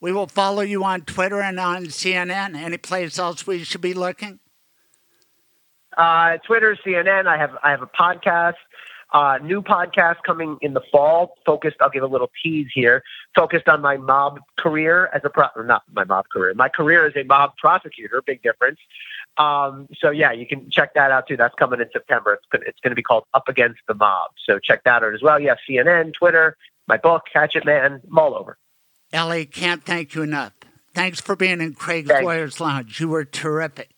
we 0.00 0.12
will 0.12 0.26
follow 0.26 0.60
you 0.60 0.84
on 0.84 1.00
Twitter 1.00 1.40
and 1.40 1.58
on 1.58 1.86
CNN. 1.86 2.54
Any 2.54 2.76
place 2.76 3.18
else 3.18 3.46
we 3.46 3.64
should 3.64 3.80
be 3.80 3.94
looking? 3.94 4.38
Uh, 5.96 6.36
Twitter, 6.46 6.76
CNN. 6.86 7.26
I 7.26 7.38
have 7.38 7.56
I 7.64 7.70
have 7.70 7.82
a 7.82 7.86
podcast, 7.86 8.54
uh, 9.12 9.38
new 9.42 9.62
podcast 9.62 10.16
coming 10.26 10.58
in 10.60 10.74
the 10.74 10.82
fall. 10.92 11.34
Focused. 11.46 11.76
I'll 11.80 11.90
give 11.90 12.02
a 12.02 12.06
little 12.06 12.30
tease 12.42 12.68
here. 12.74 13.02
Focused 13.34 13.68
on 13.68 13.80
my 13.80 13.96
mob 13.96 14.40
career 14.58 15.10
as 15.14 15.22
a 15.24 15.30
pro. 15.30 15.46
Not 15.62 15.82
my 15.92 16.04
mob 16.04 16.28
career. 16.28 16.52
My 16.54 16.68
career 16.68 17.06
as 17.06 17.14
a 17.16 17.24
mob 17.24 17.52
prosecutor. 17.56 18.22
Big 18.26 18.42
difference. 18.42 18.78
Um, 19.38 19.88
so 19.98 20.10
yeah, 20.10 20.32
you 20.32 20.46
can 20.46 20.70
check 20.70 20.94
that 20.94 21.10
out 21.10 21.28
too. 21.28 21.36
That's 21.36 21.54
coming 21.54 21.80
in 21.80 21.88
September. 21.92 22.34
It's 22.34 22.44
gonna, 22.50 22.64
it's 22.66 22.78
to 22.80 22.94
be 22.94 23.02
called 23.02 23.24
Up 23.34 23.48
Against 23.48 23.80
the 23.86 23.94
Mob. 23.94 24.32
So 24.46 24.58
check 24.58 24.84
that 24.84 25.02
out 25.02 25.14
as 25.14 25.22
well. 25.22 25.40
Yeah, 25.40 25.54
CNN, 25.68 26.12
Twitter, 26.14 26.56
my 26.86 26.96
book, 26.96 27.24
Hatchet 27.32 27.64
Man, 27.64 28.00
I'm 28.10 28.18
all 28.18 28.34
over. 28.34 28.58
Elie, 29.12 29.46
can't 29.46 29.84
thank 29.84 30.14
you 30.14 30.22
enough. 30.22 30.52
Thanks 30.94 31.20
for 31.20 31.36
being 31.36 31.60
in 31.60 31.74
Craig's 31.74 32.08
Thanks. 32.08 32.24
Lawyers 32.24 32.60
Lounge. 32.60 33.00
You 33.00 33.08
were 33.08 33.24
terrific. 33.24 33.90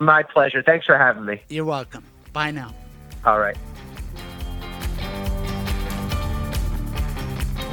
My 0.00 0.22
pleasure. 0.22 0.62
Thanks 0.62 0.84
for 0.84 0.98
having 0.98 1.24
me. 1.24 1.40
You're 1.48 1.64
welcome. 1.64 2.04
Bye 2.32 2.50
now. 2.50 2.74
All 3.24 3.38
right. 3.38 3.56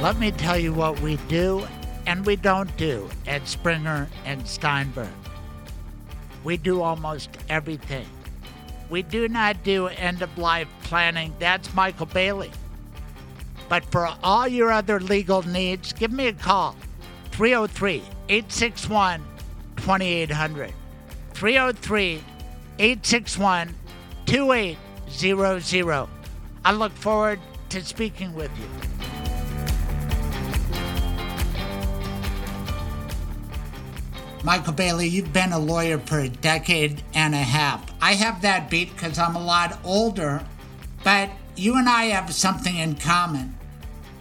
Let 0.00 0.18
me 0.18 0.32
tell 0.32 0.58
you 0.58 0.72
what 0.74 1.00
we 1.00 1.16
do 1.28 1.66
and 2.06 2.26
we 2.26 2.36
don't 2.36 2.74
do 2.76 3.08
at 3.26 3.48
Springer 3.48 4.08
and 4.24 4.46
Steinberg. 4.46 5.08
We 6.42 6.56
do 6.58 6.82
almost 6.82 7.30
everything. 7.48 8.06
We 8.90 9.02
do 9.02 9.28
not 9.28 9.62
do 9.64 9.86
end 9.86 10.20
of 10.20 10.36
life 10.36 10.68
planning. 10.82 11.34
That's 11.38 11.72
Michael 11.74 12.06
Bailey. 12.06 12.50
But 13.68 13.84
for 13.86 14.08
all 14.22 14.46
your 14.46 14.70
other 14.70 15.00
legal 15.00 15.42
needs, 15.42 15.92
give 15.92 16.12
me 16.12 16.26
a 16.26 16.32
call 16.34 16.76
303 17.32 18.02
861 18.28 19.24
2800. 19.76 20.72
303 21.32 22.22
861 22.78 23.74
2800. 24.26 26.08
I 26.64 26.72
look 26.72 26.92
forward 26.92 27.40
to 27.70 27.84
speaking 27.84 28.34
with 28.34 28.50
you. 28.58 28.93
Michael 34.44 34.74
Bailey, 34.74 35.08
you've 35.08 35.32
been 35.32 35.52
a 35.52 35.58
lawyer 35.58 35.96
for 35.96 36.18
a 36.18 36.28
decade 36.28 37.02
and 37.14 37.34
a 37.34 37.38
half. 37.38 37.82
I 38.02 38.12
have 38.12 38.42
that 38.42 38.68
beat 38.68 38.92
because 38.92 39.18
I'm 39.18 39.36
a 39.36 39.42
lot 39.42 39.78
older, 39.82 40.44
but 41.02 41.30
you 41.56 41.78
and 41.78 41.88
I 41.88 42.04
have 42.04 42.30
something 42.34 42.76
in 42.76 42.96
common. 42.96 43.56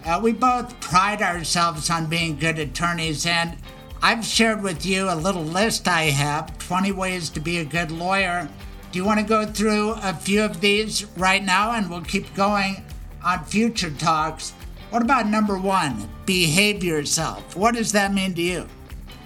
Uh, 0.05 0.21
we 0.23 0.31
both 0.31 0.79
pride 0.79 1.21
ourselves 1.21 1.89
on 1.89 2.05
being 2.05 2.37
good 2.37 2.57
attorneys, 2.57 3.25
and 3.25 3.57
I've 4.01 4.23
shared 4.23 4.63
with 4.63 4.85
you 4.85 5.09
a 5.09 5.15
little 5.15 5.43
list 5.43 5.89
I 5.89 6.03
have 6.03 6.57
20 6.57 6.93
ways 6.93 7.29
to 7.31 7.41
be 7.41 7.57
a 7.57 7.65
good 7.65 7.91
lawyer. 7.91 8.47
Do 8.93 8.99
you 8.99 9.03
want 9.03 9.19
to 9.19 9.25
go 9.25 9.45
through 9.45 9.95
a 10.01 10.13
few 10.13 10.41
of 10.41 10.61
these 10.61 11.03
right 11.17 11.43
now, 11.43 11.73
and 11.73 11.89
we'll 11.89 11.99
keep 11.99 12.33
going 12.33 12.85
on 13.25 13.43
future 13.43 13.91
talks? 13.91 14.51
What 14.89 15.01
about 15.01 15.27
number 15.27 15.57
one? 15.57 16.07
Behave 16.25 16.81
yourself. 16.81 17.57
What 17.57 17.75
does 17.75 17.91
that 17.91 18.13
mean 18.13 18.33
to 18.35 18.41
you? 18.41 18.69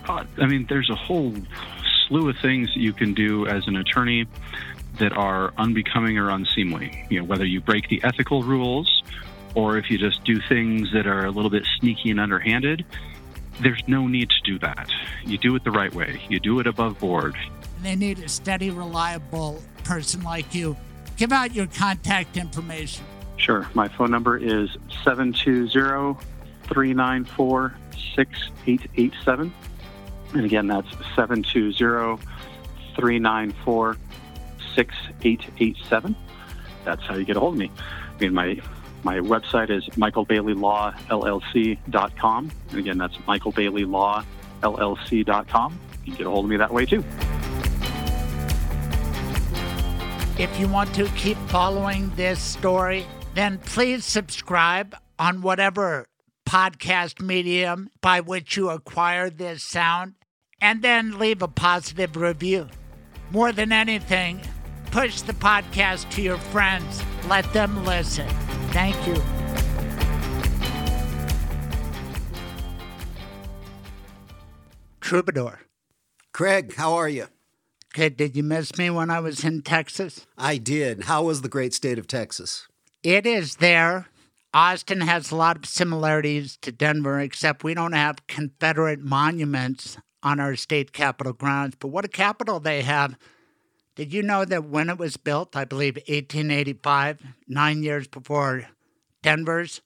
Uh, 0.08 0.24
I 0.38 0.45
mean, 0.47 0.66
there's 0.70 0.89
a 0.89 0.95
whole 0.95 1.34
slew 2.08 2.30
of 2.30 2.38
things 2.38 2.68
that 2.74 2.80
you 2.80 2.93
can 2.93 3.14
do 3.14 3.45
as 3.47 3.68
an 3.68 3.76
attorney 3.76 4.26
that 4.99 5.12
are 5.14 5.53
unbecoming 5.58 6.18
or 6.18 6.30
unseemly. 6.30 7.05
You 7.10 7.20
know, 7.20 7.26
whether 7.26 7.45
you 7.45 7.62
break 7.62 7.89
the 7.89 8.01
ethical 8.03 8.43
rules 8.43 9.03
or 9.55 9.78
if 9.78 9.89
you 9.89 9.97
just 9.97 10.24
do 10.24 10.39
things 10.47 10.91
that 10.93 11.08
are 11.08 11.26
a 11.26 11.32
little 11.32 11.49
bit 11.49 11.66
sneaky 11.80 12.10
and 12.10 12.20
underhanded, 12.20 12.86
there's 13.62 13.82
no 13.88 14.08
need 14.08 14.30
to 14.30 14.41
do 14.43 14.60
that. 14.60 14.89
You 15.26 15.38
do 15.38 15.55
it 15.55 15.64
the 15.64 15.72
right 15.72 15.93
way. 15.93 16.22
You 16.30 16.39
do 16.39 16.60
it 16.60 16.68
above 16.68 16.99
board. 16.99 17.36
They 17.82 17.95
need 17.95 18.20
a 18.20 18.30
steady, 18.30 18.72
reliable 18.72 19.62
person 19.84 20.24
like 20.24 20.53
you. 20.53 20.76
Give 21.18 21.32
out 21.32 21.53
your 21.53 21.68
contact 21.68 22.38
information. 22.38 23.03
Sure. 23.38 23.68
My 23.74 23.88
phone 23.88 24.12
number 24.12 24.38
is 24.38 24.70
720 25.03 26.20
394 26.64 27.76
6887. 28.16 29.53
And 30.34 30.45
again, 30.45 30.67
that's 30.67 30.89
720 31.15 32.21
394 32.95 33.97
6887. 34.75 36.15
That's 36.84 37.01
how 37.03 37.15
you 37.15 37.23
get 37.25 37.38
a 37.38 37.39
hold 37.39 37.53
of 37.55 37.59
me. 37.59 37.71
I 38.15 38.19
mean, 38.19 38.34
my 38.34 38.59
my 39.03 39.19
website 39.19 39.69
is 39.69 39.86
michaelbaileylawllc.com. 39.95 42.51
And 42.69 42.80
again, 42.80 42.97
that's 42.97 43.15
michaelbaileylawllc.com. 43.17 45.80
You 46.05 46.11
can 46.11 46.17
get 46.17 46.28
a 46.28 46.30
hold 46.30 46.45
of 46.45 46.49
me 46.49 46.55
that 46.57 46.73
way 46.73 46.86
too. 46.86 47.03
If 50.38 50.59
you 50.59 50.67
want 50.67 50.93
to 50.95 51.05
keep 51.15 51.38
following 51.47 52.11
this 52.15 52.39
story, 52.39 53.05
then 53.34 53.59
please 53.59 54.03
subscribe 54.05 54.95
on 55.17 55.41
whatever 55.41 56.05
podcast 56.48 57.22
medium 57.22 57.89
by 58.00 58.22
which 58.22 58.56
you 58.56 58.70
acquire 58.70 59.30
this 59.30 59.62
sound, 59.62 60.14
and 60.62 60.82
then 60.82 61.20
leave 61.20 61.41
a 61.41 61.48
positive 61.48 62.16
review. 62.16 62.70
More 63.32 63.52
than 63.52 63.74
anything, 63.74 64.39
push 64.91 65.22
the 65.22 65.34
podcast 65.34 66.10
to 66.12 66.22
your 66.22 66.38
friends. 66.38 67.04
Let 67.28 67.52
them 67.52 67.84
listen. 67.84 68.28
Thank 68.72 68.95
you. 69.06 69.22
Troubadour. 75.02 75.60
Craig, 76.32 76.76
how 76.76 76.93
are 76.93 77.10
you? 77.10 77.28
Good. 77.93 78.16
Did 78.16 78.36
you 78.38 78.43
miss 78.43 78.78
me 78.78 78.89
when 78.89 79.10
I 79.10 79.20
was 79.20 79.43
in 79.43 79.64
Texas? 79.64 80.26
I 80.38 80.58
did. 80.58 81.06
How 81.06 81.24
was 81.24 81.41
the 81.41 81.50
great 81.50 81.74
state 81.74 82.00
of 82.00 82.08
Texas? 82.08 82.68
It 83.04 83.26
is 83.26 83.56
there. 83.58 84.08
Austin 84.54 85.02
has 85.02 85.32
a 85.32 85.36
lot 85.36 85.58
of 85.58 85.66
similarities 85.66 86.58
to 86.58 86.72
Denver, 86.72 87.20
except 87.20 87.64
we 87.64 87.74
don't 87.74 87.93
have 87.93 88.26
Confederate 88.28 89.00
monuments 89.00 89.98
on 90.24 90.39
our 90.39 90.56
state 90.56 90.93
capitol 90.93 91.34
grounds. 91.34 91.76
But 91.80 91.89
what 91.89 92.06
a 92.06 92.10
capital 92.10 92.60
they 92.60 92.82
have. 92.82 93.18
Did 93.95 94.14
you 94.14 94.22
know 94.22 94.45
that 94.45 94.66
when 94.66 94.89
it 94.89 94.98
was 94.98 95.18
built, 95.18 95.56
I 95.56 95.66
believe 95.66 95.95
1885, 95.95 97.20
nine 97.48 97.84
years 97.84 98.08
before 98.08 98.70
Denver's, 99.22 99.82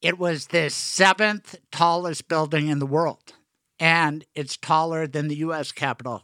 it 0.00 0.18
was 0.18 0.48
the 0.48 0.68
seventh 0.68 1.56
tallest 1.70 2.28
building 2.28 2.68
in 2.68 2.80
the 2.80 2.86
world. 2.86 3.34
And 3.78 4.24
it's 4.34 4.56
taller 4.56 5.06
than 5.06 5.28
the 5.28 5.36
U.S. 5.36 5.72
Capitol. 5.72 6.22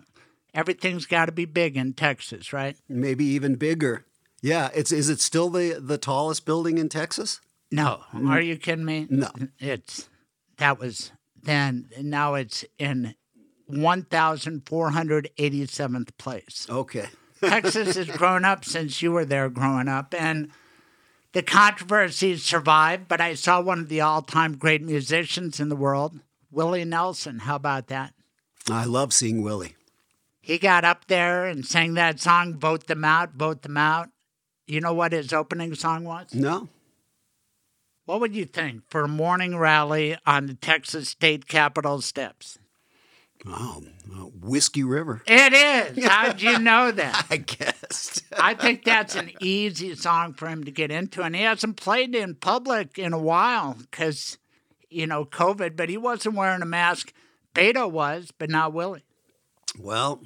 Everything's 0.53 1.07
got 1.07 1.27
to 1.27 1.33
be 1.33 1.45
big 1.45 1.77
in 1.77 1.93
Texas, 1.93 2.53
right? 2.53 2.77
Maybe 2.89 3.25
even 3.25 3.55
bigger. 3.55 4.05
Yeah, 4.41 4.71
it's 4.75 4.93
is 4.93 5.09
it 5.09 5.21
still 5.21 5.51
the 5.51 5.81
the 5.81 5.99
tallest 5.99 6.47
building 6.47 6.79
in 6.79 6.89
Texas? 6.89 7.41
No. 7.71 8.03
Mm-hmm. 8.15 8.31
Are 8.31 8.41
you 8.41 8.57
kidding 8.57 8.85
me? 8.85 9.07
No. 9.11 9.31
It's 9.59 10.09
that 10.59 10.79
was 10.79 11.11
then. 11.43 11.89
Now 12.01 12.35
it's 12.35 12.65
in 12.79 13.17
1,487th 13.71 16.17
place. 16.19 16.67
Okay. 16.71 17.07
Texas 17.41 17.97
has 17.97 18.09
grown 18.09 18.45
up 18.45 18.65
since 18.65 19.03
you 19.03 19.11
were 19.13 19.25
there 19.25 19.49
growing 19.49 19.87
up, 19.89 20.15
and 20.17 20.51
the 21.33 21.43
controversies 21.43 22.45
survived. 22.45 23.09
But 23.09 23.21
I 23.21 23.35
saw 23.35 23.61
one 23.61 23.81
of 23.81 23.89
the 23.89 24.01
all-time 24.01 24.57
great 24.57 24.83
musicians 24.83 25.59
in 25.61 25.69
the 25.69 25.77
world, 25.77 26.21
Willie 26.51 26.85
Nelson. 26.85 27.41
How 27.41 27.57
about 27.57 27.89
that? 27.89 28.15
I 28.71 28.85
love 28.85 29.13
seeing 29.13 29.43
Willie. 29.43 29.75
He 30.41 30.59
got 30.59 30.85
up 30.85 31.09
there 31.09 31.47
and 31.47 31.67
sang 31.67 31.95
that 31.95 32.21
song, 32.21 32.59
"Vote 32.59 32.87
Them 32.87 33.05
Out, 33.05 33.35
Vote 33.35 33.63
Them 33.63 33.77
Out." 33.77 34.11
You 34.69 34.81
know 34.83 34.93
what 34.93 35.13
his 35.13 35.33
opening 35.33 35.75
song 35.75 36.05
was? 36.05 36.35
No. 36.35 36.69
What 38.05 38.21
would 38.21 38.37
you 38.37 38.45
think 38.45 38.83
for 38.89 39.03
a 39.03 39.09
morning 39.09 39.57
rally 39.57 40.17
on 40.27 40.47
the 40.47 40.55
Texas 40.55 41.09
State 41.09 41.49
Capitol 41.49 42.01
steps? 42.03 42.59
Oh, 43.47 43.83
uh, 44.13 44.25
Whiskey 44.41 44.83
River. 44.83 45.23
It 45.27 45.53
is. 45.53 46.05
How'd 46.09 46.43
you 46.43 46.59
know 46.59 46.91
that? 46.91 47.27
I 47.31 47.39
guess. 47.39 48.21
I 48.39 48.55
think 48.55 48.85
that's 48.85 49.15
an 49.15 49.31
easy 49.41 49.95
song 49.95 50.35
for 50.35 50.49
him 50.49 50.65
to 50.65 50.71
get 50.71 50.91
into, 50.91 51.23
and 51.23 51.35
he 51.35 51.43
hasn't 51.43 51.77
played 51.77 52.15
in 52.15 52.35
public 52.35 52.99
in 52.99 53.13
a 53.13 53.19
while 53.19 53.75
because, 53.75 54.39
you 54.91 55.07
know, 55.07 55.25
COVID. 55.25 55.77
But 55.77 55.89
he 55.89 55.97
wasn't 55.97 56.35
wearing 56.35 56.63
a 56.63 56.67
mask. 56.67 57.13
Beto 57.55 57.91
was, 57.91 58.33
but 58.37 58.51
not 58.51 58.73
Willie. 58.73 59.05
Well, 59.79 60.21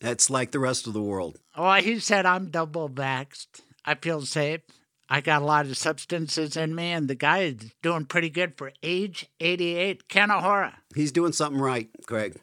that's 0.00 0.30
like 0.30 0.52
the 0.52 0.58
rest 0.58 0.86
of 0.86 0.92
the 0.92 1.02
world. 1.02 1.38
Well, 1.56 1.80
he 1.82 1.98
said, 1.98 2.26
I'm 2.26 2.50
double 2.50 2.88
vaxxed. 2.88 3.62
I 3.84 3.94
feel 3.94 4.22
safe. 4.22 4.60
I 5.08 5.20
got 5.20 5.42
a 5.42 5.44
lot 5.44 5.66
of 5.66 5.76
substances 5.76 6.56
in 6.56 6.74
me, 6.74 6.92
and 6.92 7.08
the 7.08 7.14
guy 7.14 7.40
is 7.40 7.72
doing 7.82 8.06
pretty 8.06 8.30
good 8.30 8.56
for 8.56 8.72
age 8.82 9.26
88. 9.38 10.08
kenahora. 10.08 10.78
He's 10.94 11.12
doing 11.12 11.32
something 11.32 11.60
right, 11.60 11.88
Craig. 12.06 12.40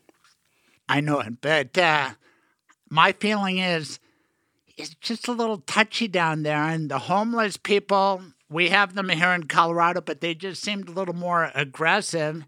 I 0.87 1.01
know 1.01 1.19
it, 1.21 1.41
but 1.41 1.77
uh, 1.77 2.11
my 2.89 3.13
feeling 3.13 3.57
is 3.57 3.99
it's 4.77 4.95
just 4.95 5.27
a 5.27 5.31
little 5.31 5.59
touchy 5.59 6.07
down 6.07 6.43
there. 6.43 6.63
And 6.63 6.89
the 6.89 6.99
homeless 6.99 7.57
people, 7.57 8.21
we 8.49 8.69
have 8.69 8.93
them 8.93 9.09
here 9.09 9.31
in 9.31 9.45
Colorado, 9.45 10.01
but 10.01 10.21
they 10.21 10.35
just 10.35 10.61
seemed 10.61 10.89
a 10.89 10.93
little 10.93 11.15
more 11.15 11.51
aggressive. 11.55 12.43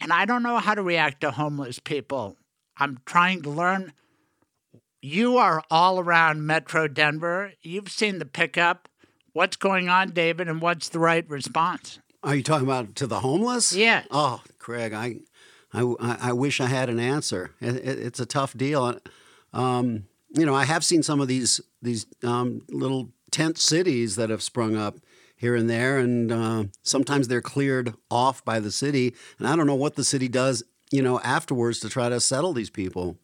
And 0.00 0.12
I 0.12 0.24
don't 0.24 0.42
know 0.42 0.58
how 0.58 0.74
to 0.74 0.82
react 0.82 1.20
to 1.20 1.32
homeless 1.32 1.78
people. 1.78 2.36
I'm 2.76 3.00
trying 3.04 3.42
to 3.42 3.50
learn. 3.50 3.92
You 5.02 5.38
are 5.38 5.62
all 5.70 5.98
around 5.98 6.46
Metro 6.46 6.86
Denver. 6.86 7.52
You've 7.62 7.90
seen 7.90 8.18
the 8.18 8.26
pickup. 8.26 8.88
What's 9.32 9.56
going 9.56 9.88
on, 9.88 10.10
David, 10.10 10.48
and 10.48 10.60
what's 10.60 10.90
the 10.90 10.98
right 10.98 11.28
response? 11.28 12.00
Are 12.22 12.34
you 12.34 12.42
talking 12.42 12.66
about 12.66 12.96
to 12.96 13.06
the 13.06 13.20
homeless? 13.20 13.74
Yeah. 13.74 14.02
Oh, 14.10 14.42
Craig, 14.58 14.92
I, 14.92 15.20
I, 15.72 15.94
I 16.00 16.32
wish 16.34 16.60
I 16.60 16.66
had 16.66 16.90
an 16.90 17.00
answer. 17.00 17.52
It, 17.60 17.76
it, 17.76 17.98
it's 17.98 18.20
a 18.20 18.26
tough 18.26 18.54
deal. 18.54 18.98
Um, 19.54 20.04
you 20.36 20.44
know, 20.44 20.54
I 20.54 20.64
have 20.64 20.84
seen 20.84 21.02
some 21.02 21.20
of 21.20 21.28
these 21.28 21.60
these 21.80 22.06
um, 22.22 22.62
little 22.68 23.10
tent 23.30 23.56
cities 23.56 24.16
that 24.16 24.28
have 24.28 24.42
sprung 24.42 24.76
up 24.76 24.98
here 25.34 25.56
and 25.56 25.70
there, 25.70 25.98
and 25.98 26.30
uh, 26.30 26.64
sometimes 26.82 27.28
they're 27.28 27.40
cleared 27.40 27.94
off 28.10 28.44
by 28.44 28.60
the 28.60 28.70
city, 28.70 29.14
and 29.38 29.48
I 29.48 29.56
don't 29.56 29.66
know 29.66 29.74
what 29.74 29.94
the 29.96 30.04
city 30.04 30.28
does, 30.28 30.62
you 30.90 31.00
know, 31.00 31.20
afterwards 31.20 31.80
to 31.80 31.88
try 31.88 32.10
to 32.10 32.20
settle 32.20 32.52
these 32.52 32.70
people. 32.70 33.16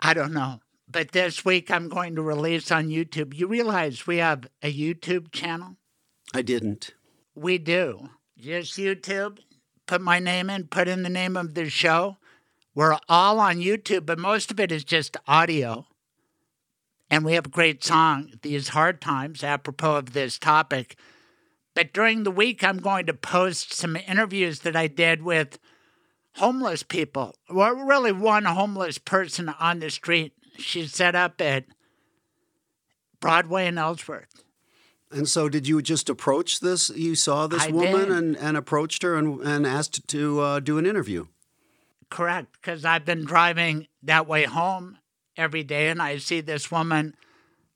I 0.00 0.14
don't 0.14 0.32
know. 0.32 0.60
But 0.94 1.10
this 1.10 1.44
week 1.44 1.72
I'm 1.72 1.88
going 1.88 2.14
to 2.14 2.22
release 2.22 2.70
on 2.70 2.86
YouTube. 2.86 3.34
You 3.34 3.48
realize 3.48 4.06
we 4.06 4.18
have 4.18 4.46
a 4.62 4.72
YouTube 4.72 5.32
channel? 5.32 5.74
I 6.32 6.40
didn't. 6.40 6.94
We 7.34 7.58
do. 7.58 8.10
Just 8.38 8.78
YouTube. 8.78 9.40
Put 9.86 10.00
my 10.00 10.20
name 10.20 10.48
in, 10.48 10.68
put 10.68 10.86
in 10.86 11.02
the 11.02 11.10
name 11.10 11.36
of 11.36 11.54
the 11.54 11.68
show. 11.68 12.18
We're 12.76 12.96
all 13.08 13.40
on 13.40 13.56
YouTube, 13.56 14.06
but 14.06 14.20
most 14.20 14.52
of 14.52 14.60
it 14.60 14.70
is 14.70 14.84
just 14.84 15.16
audio. 15.26 15.88
And 17.10 17.24
we 17.24 17.34
have 17.34 17.46
a 17.46 17.50
great 17.50 17.82
song, 17.82 18.30
These 18.42 18.68
Hard 18.68 19.00
Times, 19.00 19.42
apropos 19.42 19.96
of 19.96 20.12
this 20.12 20.38
topic. 20.38 20.96
But 21.74 21.92
during 21.92 22.22
the 22.22 22.30
week, 22.30 22.62
I'm 22.62 22.78
going 22.78 23.06
to 23.06 23.14
post 23.14 23.72
some 23.72 23.96
interviews 23.96 24.60
that 24.60 24.76
I 24.76 24.86
did 24.86 25.24
with 25.24 25.58
homeless 26.34 26.84
people. 26.84 27.34
Well, 27.50 27.74
really, 27.74 28.12
one 28.12 28.44
homeless 28.44 28.98
person 28.98 29.48
on 29.48 29.80
the 29.80 29.90
street. 29.90 30.34
She's 30.56 30.92
set 30.92 31.14
up 31.14 31.40
at 31.40 31.64
Broadway 33.20 33.66
and 33.66 33.78
Ellsworth. 33.78 34.44
And 35.10 35.28
so, 35.28 35.48
did 35.48 35.68
you 35.68 35.80
just 35.80 36.08
approach 36.08 36.60
this? 36.60 36.90
You 36.90 37.14
saw 37.14 37.46
this 37.46 37.62
I 37.62 37.70
woman 37.70 38.08
did. 38.08 38.10
and, 38.10 38.36
and 38.36 38.56
approached 38.56 39.02
her 39.02 39.16
and, 39.16 39.40
and 39.42 39.66
asked 39.66 40.08
to 40.08 40.40
uh, 40.40 40.60
do 40.60 40.76
an 40.78 40.86
interview. 40.86 41.26
Correct, 42.10 42.48
because 42.52 42.84
I've 42.84 43.04
been 43.04 43.24
driving 43.24 43.86
that 44.02 44.26
way 44.26 44.44
home 44.44 44.98
every 45.36 45.62
day, 45.62 45.88
and 45.88 46.02
I 46.02 46.18
see 46.18 46.40
this 46.40 46.70
woman 46.70 47.14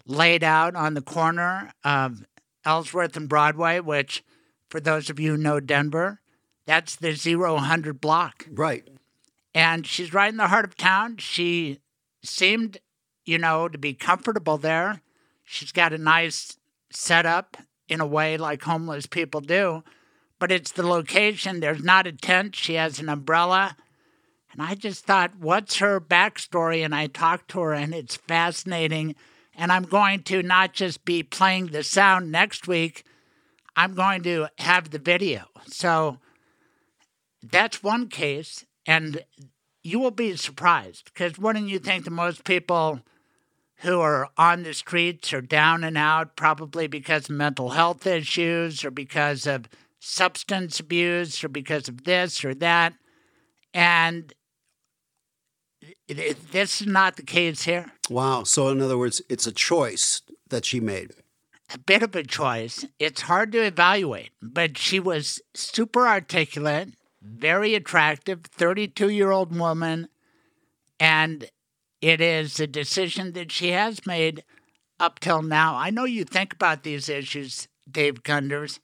laid 0.05 0.43
out 0.43 0.75
on 0.75 0.95
the 0.95 1.03
corner 1.03 1.73
of 1.85 2.25
Ellsworth 2.65 3.17
and 3.17 3.29
Broadway, 3.29 3.81
which, 3.81 4.25
for 4.69 4.81
those 4.81 5.09
of 5.09 5.21
you 5.21 5.33
who 5.33 5.37
know 5.37 5.61
Denver, 5.61 6.21
that's 6.67 6.97
the 6.97 7.13
zero 7.13 7.57
hundred 7.57 8.01
block. 8.01 8.47
Right. 8.51 8.87
And 9.55 9.87
she's 9.87 10.13
right 10.13 10.31
in 10.31 10.37
the 10.37 10.49
heart 10.49 10.65
of 10.65 10.77
town. 10.77 11.17
She 11.19 11.79
seemed, 12.23 12.79
you 13.25 13.39
know, 13.39 13.69
to 13.69 13.79
be 13.79 13.95
comfortable 13.95 14.59
there. 14.59 15.01
She's 15.45 15.73
got 15.73 15.93
a 15.93 15.99
nice 15.99 16.59
setup 16.91 17.57
in 17.89 18.01
a 18.01 18.07
way 18.07 18.37
like 18.37 18.63
homeless 18.63 19.07
people 19.07 19.41
do, 19.41 19.83
but 20.39 20.53
it's 20.53 20.73
the 20.73 20.87
location. 20.87 21.61
There's 21.61 21.83
not 21.83 22.07
a 22.07 22.13
tent. 22.13 22.55
She 22.55 22.75
has 22.75 23.01
an 23.01 23.09
umbrella. 23.09 23.77
And 24.53 24.63
I 24.63 24.75
just 24.75 25.05
thought, 25.05 25.37
what's 25.39 25.79
her 25.79 26.01
backstory? 26.01 26.85
And 26.85 26.95
I 26.95 27.07
talked 27.07 27.51
to 27.51 27.61
her, 27.61 27.73
and 27.75 27.95
it's 27.95 28.17
fascinating. 28.17 29.15
And 29.55 29.73
I'm 29.73 29.85
going 29.85 30.23
to 30.25 30.43
not 30.43 30.73
just 30.73 31.05
be 31.05 31.23
playing 31.23 31.67
the 31.67 31.83
sound 31.83 32.31
next 32.31 32.69
week, 32.69 33.05
I'm 33.77 33.95
going 33.95 34.23
to 34.23 34.49
have 34.59 34.91
the 34.91 34.99
video. 34.99 35.45
So 35.67 36.19
that's 37.43 37.83
one 37.83 38.09
case. 38.09 38.65
And 38.87 39.23
you 39.89 39.99
will 39.99 40.11
be 40.11 40.37
surprised 40.37 41.07
because 41.07 41.39
wouldn't 41.39 41.69
you 41.69 41.79
think 41.79 42.05
the 42.05 42.11
most 42.11 42.45
people 42.45 43.01
who 43.79 44.01
are 44.01 44.29
on 44.37 44.63
the 44.63 44.75
streets 44.75 45.33
are 45.33 45.41
down 45.41 45.83
and 45.83 45.97
out, 45.97 46.37
probably 46.37 46.87
because 46.87 47.31
of 47.31 47.37
mental 47.37 47.71
health 47.71 48.07
issues 48.07 48.85
or 48.85 48.91
because 48.91 49.47
of 49.47 49.69
substance 50.01 50.79
abuse 50.79 51.43
or 51.43 51.49
because 51.49 51.89
of 51.89 52.05
this 52.05 52.45
or 52.45 52.55
that? 52.55 52.95
And 53.73 54.35
this 56.09 56.81
is 56.81 56.87
not 56.87 57.17
the 57.17 57.23
case 57.23 57.63
here. 57.63 57.93
Wow. 58.11 58.43
So, 58.45 58.69
in 58.69 58.83
other 58.83 58.99
words, 58.99 59.23
it's 59.29 59.47
a 59.47 59.53
choice 59.53 60.23
that 60.49 60.65
she 60.65 60.81
made. 60.81 61.13
A 61.73 61.79
bit 61.79 62.03
of 62.03 62.17
a 62.17 62.23
choice. 62.23 62.85
It's 62.99 63.23
hard 63.23 63.53
to 63.53 63.63
evaluate, 63.63 64.31
but 64.43 64.77
she 64.79 64.99
was 64.99 65.41
super 65.55 66.09
articulate, 66.09 66.89
very 67.29 67.75
attractive, 67.75 68.45
32 68.45 69.09
year 69.11 69.31
old 69.31 69.57
woman, 69.57 70.09
and 70.99 71.49
it 72.01 72.21
is 72.21 72.61
a 72.61 72.67
decision 72.67 73.33
that 73.33 73.53
she 73.53 73.71
has 73.71 74.07
made 74.07 74.45
up 75.01 75.21
till 75.21 75.43
now. 75.43 75.77
I 75.77 75.91
know 75.91 76.05
you 76.05 76.25
think 76.25 76.53
about 76.53 76.83
these 76.83 77.09
issues, 77.09 77.69
Dave 77.91 78.23
Gunders, 78.23 78.81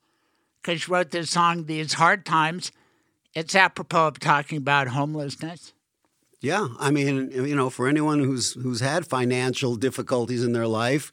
because 0.60 0.86
you 0.86 0.94
wrote 0.94 1.10
this 1.10 1.30
song, 1.30 1.64
These 1.66 1.94
Hard 1.94 2.24
Times. 2.24 2.72
It's 3.34 3.54
apropos 3.54 4.08
of 4.08 4.20
talking 4.20 4.58
about 4.58 4.88
homelessness. 4.88 5.72
Yeah, 6.40 6.68
I 6.78 6.90
mean, 6.90 7.30
you 7.32 7.56
know, 7.56 7.70
for 7.70 7.88
anyone 7.88 8.20
who's 8.20 8.52
who's 8.52 8.80
had 8.80 9.06
financial 9.06 9.76
difficulties 9.76 10.44
in 10.44 10.52
their 10.52 10.68
life, 10.68 11.10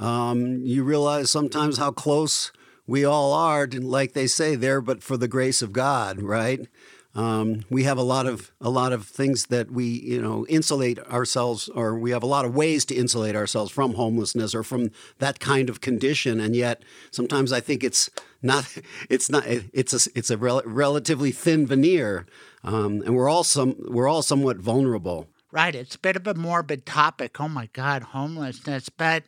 um, 0.00 0.58
you 0.64 0.82
realize 0.82 1.30
sometimes 1.30 1.78
how 1.78 1.92
close 1.92 2.50
we 2.86 3.04
all 3.04 3.32
are. 3.32 3.66
Like 3.66 4.12
they 4.12 4.26
say, 4.26 4.54
there, 4.54 4.80
but 4.80 5.02
for 5.02 5.16
the 5.16 5.28
grace 5.28 5.62
of 5.62 5.72
God, 5.72 6.20
right? 6.20 6.66
Um, 7.14 7.64
we 7.68 7.84
have 7.84 7.98
a 7.98 8.02
lot 8.02 8.26
of 8.26 8.52
a 8.60 8.70
lot 8.70 8.92
of 8.92 9.06
things 9.06 9.46
that 9.46 9.70
we 9.70 9.84
you 9.84 10.20
know 10.20 10.46
insulate 10.46 10.98
ourselves, 11.00 11.68
or 11.68 11.98
we 11.98 12.10
have 12.10 12.22
a 12.22 12.26
lot 12.26 12.46
of 12.46 12.54
ways 12.54 12.86
to 12.86 12.94
insulate 12.94 13.36
ourselves 13.36 13.70
from 13.70 13.94
homelessness 13.94 14.54
or 14.54 14.62
from 14.62 14.90
that 15.18 15.38
kind 15.38 15.68
of 15.68 15.82
condition. 15.82 16.40
And 16.40 16.56
yet, 16.56 16.82
sometimes 17.10 17.52
I 17.52 17.60
think 17.60 17.84
it's 17.84 18.08
not 18.40 18.74
it's 19.10 19.28
not 19.28 19.44
it's 19.46 19.92
a 19.92 20.10
it's 20.14 20.30
a 20.30 20.38
rel- 20.38 20.62
relatively 20.64 21.32
thin 21.32 21.66
veneer, 21.66 22.26
um, 22.64 23.02
and 23.04 23.14
we're 23.14 23.28
all 23.28 23.44
some 23.44 23.76
we're 23.78 24.08
all 24.08 24.22
somewhat 24.22 24.56
vulnerable. 24.56 25.28
Right. 25.50 25.74
It's 25.74 25.96
a 25.96 25.98
bit 25.98 26.16
of 26.16 26.26
a 26.26 26.32
morbid 26.32 26.86
topic. 26.86 27.38
Oh 27.38 27.46
my 27.48 27.68
God, 27.74 28.02
homelessness. 28.02 28.88
But 28.88 29.24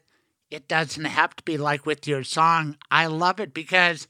it 0.51 0.69
doesn't 0.69 1.05
have 1.05 1.35
to 1.37 1.43
be 1.45 1.57
like 1.57 1.87
with 1.87 2.07
your 2.07 2.25
song. 2.25 2.77
I 2.91 3.07
love 3.07 3.41
it 3.41 3.53
because 3.55 4.07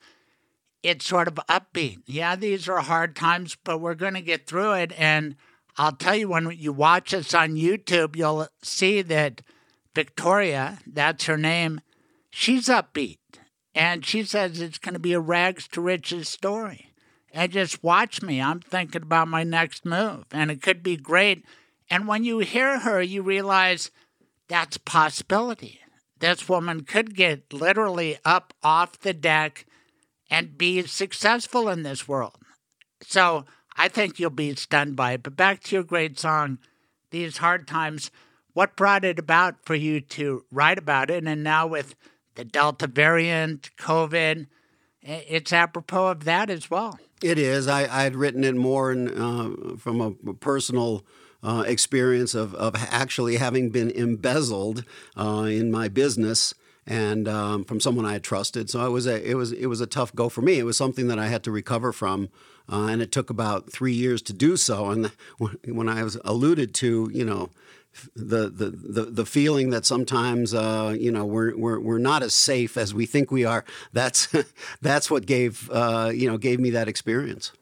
it's 0.82 1.06
sort 1.06 1.28
of 1.28 1.34
upbeat. 1.48 2.02
Yeah, 2.06 2.36
these 2.36 2.68
are 2.68 2.80
hard 2.80 3.16
times, 3.16 3.56
but 3.64 3.78
we're 3.78 3.94
going 3.94 4.14
to 4.14 4.20
get 4.20 4.46
through 4.46 4.74
it. 4.74 4.92
And 4.98 5.36
I'll 5.76 5.92
tell 5.92 6.14
you, 6.14 6.28
when 6.28 6.50
you 6.50 6.72
watch 6.72 7.14
us 7.14 7.32
on 7.34 7.56
YouTube, 7.56 8.16
you'll 8.16 8.48
see 8.62 9.00
that 9.02 9.40
Victoria, 9.94 10.78
that's 10.86 11.24
her 11.24 11.38
name, 11.38 11.80
she's 12.30 12.66
upbeat. 12.68 13.18
And 13.74 14.04
she 14.04 14.22
says 14.22 14.60
it's 14.60 14.78
going 14.78 14.94
to 14.94 15.00
be 15.00 15.14
a 15.14 15.20
rags 15.20 15.66
to 15.68 15.80
riches 15.80 16.28
story. 16.28 16.92
And 17.32 17.50
just 17.50 17.82
watch 17.82 18.22
me. 18.22 18.40
I'm 18.40 18.60
thinking 18.60 19.02
about 19.02 19.26
my 19.26 19.42
next 19.42 19.84
move, 19.84 20.26
and 20.30 20.50
it 20.50 20.62
could 20.62 20.82
be 20.84 20.96
great. 20.96 21.44
And 21.90 22.06
when 22.06 22.24
you 22.24 22.38
hear 22.38 22.78
her, 22.80 23.02
you 23.02 23.22
realize 23.22 23.90
that's 24.48 24.78
possibility. 24.78 25.80
This 26.18 26.48
woman 26.48 26.84
could 26.84 27.14
get 27.14 27.52
literally 27.52 28.18
up 28.24 28.54
off 28.62 28.98
the 29.00 29.12
deck 29.12 29.66
and 30.30 30.56
be 30.56 30.82
successful 30.82 31.68
in 31.68 31.82
this 31.82 32.08
world. 32.08 32.36
So 33.02 33.44
I 33.76 33.88
think 33.88 34.18
you'll 34.18 34.30
be 34.30 34.54
stunned 34.54 34.96
by 34.96 35.12
it. 35.12 35.22
But 35.22 35.36
back 35.36 35.62
to 35.64 35.76
your 35.76 35.84
great 35.84 36.18
song, 36.18 36.58
These 37.10 37.38
Hard 37.38 37.66
Times. 37.66 38.10
What 38.52 38.76
brought 38.76 39.04
it 39.04 39.18
about 39.18 39.56
for 39.64 39.74
you 39.74 40.00
to 40.00 40.44
write 40.50 40.78
about 40.78 41.10
it? 41.10 41.24
And 41.24 41.42
now 41.42 41.66
with 41.66 41.94
the 42.36 42.44
Delta 42.44 42.86
variant, 42.86 43.70
COVID, 43.76 44.46
it's 45.02 45.52
apropos 45.52 46.08
of 46.08 46.24
that 46.24 46.50
as 46.50 46.70
well. 46.70 46.98
It 47.22 47.38
is. 47.38 47.68
I, 47.68 48.02
had 48.02 48.16
written 48.16 48.44
it 48.44 48.54
more 48.54 48.92
in, 48.92 49.08
uh, 49.08 49.76
from 49.76 50.00
a 50.00 50.34
personal 50.34 51.04
uh, 51.44 51.62
experience 51.66 52.34
of, 52.34 52.54
of 52.54 52.74
actually 52.90 53.36
having 53.36 53.70
been 53.70 53.90
embezzled 53.90 54.84
uh, 55.16 55.46
in 55.48 55.70
my 55.70 55.88
business 55.88 56.54
and 56.86 57.28
um, 57.28 57.64
from 57.64 57.80
someone 57.80 58.04
I 58.04 58.14
had 58.14 58.22
trusted. 58.22 58.68
So 58.70 58.84
it 58.84 58.90
was 58.90 59.06
a 59.06 59.30
it 59.30 59.34
was 59.34 59.52
it 59.52 59.66
was 59.66 59.80
a 59.80 59.86
tough 59.86 60.14
go 60.14 60.28
for 60.28 60.42
me. 60.42 60.58
It 60.58 60.64
was 60.64 60.76
something 60.76 61.08
that 61.08 61.18
I 61.18 61.28
had 61.28 61.42
to 61.44 61.50
recover 61.50 61.92
from, 61.92 62.30
uh, 62.70 62.86
and 62.86 63.00
it 63.00 63.12
took 63.12 63.30
about 63.30 63.70
three 63.70 63.92
years 63.92 64.22
to 64.22 64.32
do 64.32 64.56
so. 64.56 64.90
And 64.90 65.12
when 65.66 65.88
I 65.88 66.02
was 66.02 66.18
alluded 66.24 66.74
to, 66.76 67.10
you 67.12 67.24
know. 67.24 67.50
The, 68.16 68.48
the, 68.48 68.70
the, 68.70 69.02
the 69.04 69.24
feeling 69.24 69.70
that 69.70 69.86
sometimes 69.86 70.52
uh, 70.52 70.96
you 70.98 71.12
know 71.12 71.24
we're, 71.24 71.56
we're, 71.56 71.78
we're 71.78 71.98
not 71.98 72.24
as 72.24 72.34
safe 72.34 72.76
as 72.76 72.92
we 72.92 73.06
think 73.06 73.30
we 73.30 73.44
are 73.44 73.64
that's 73.92 74.34
that's 74.82 75.12
what 75.12 75.26
gave 75.26 75.70
uh, 75.70 76.10
you 76.12 76.28
know 76.28 76.36
gave 76.36 76.58
me 76.58 76.70
that 76.70 76.88
experience. 76.88 77.52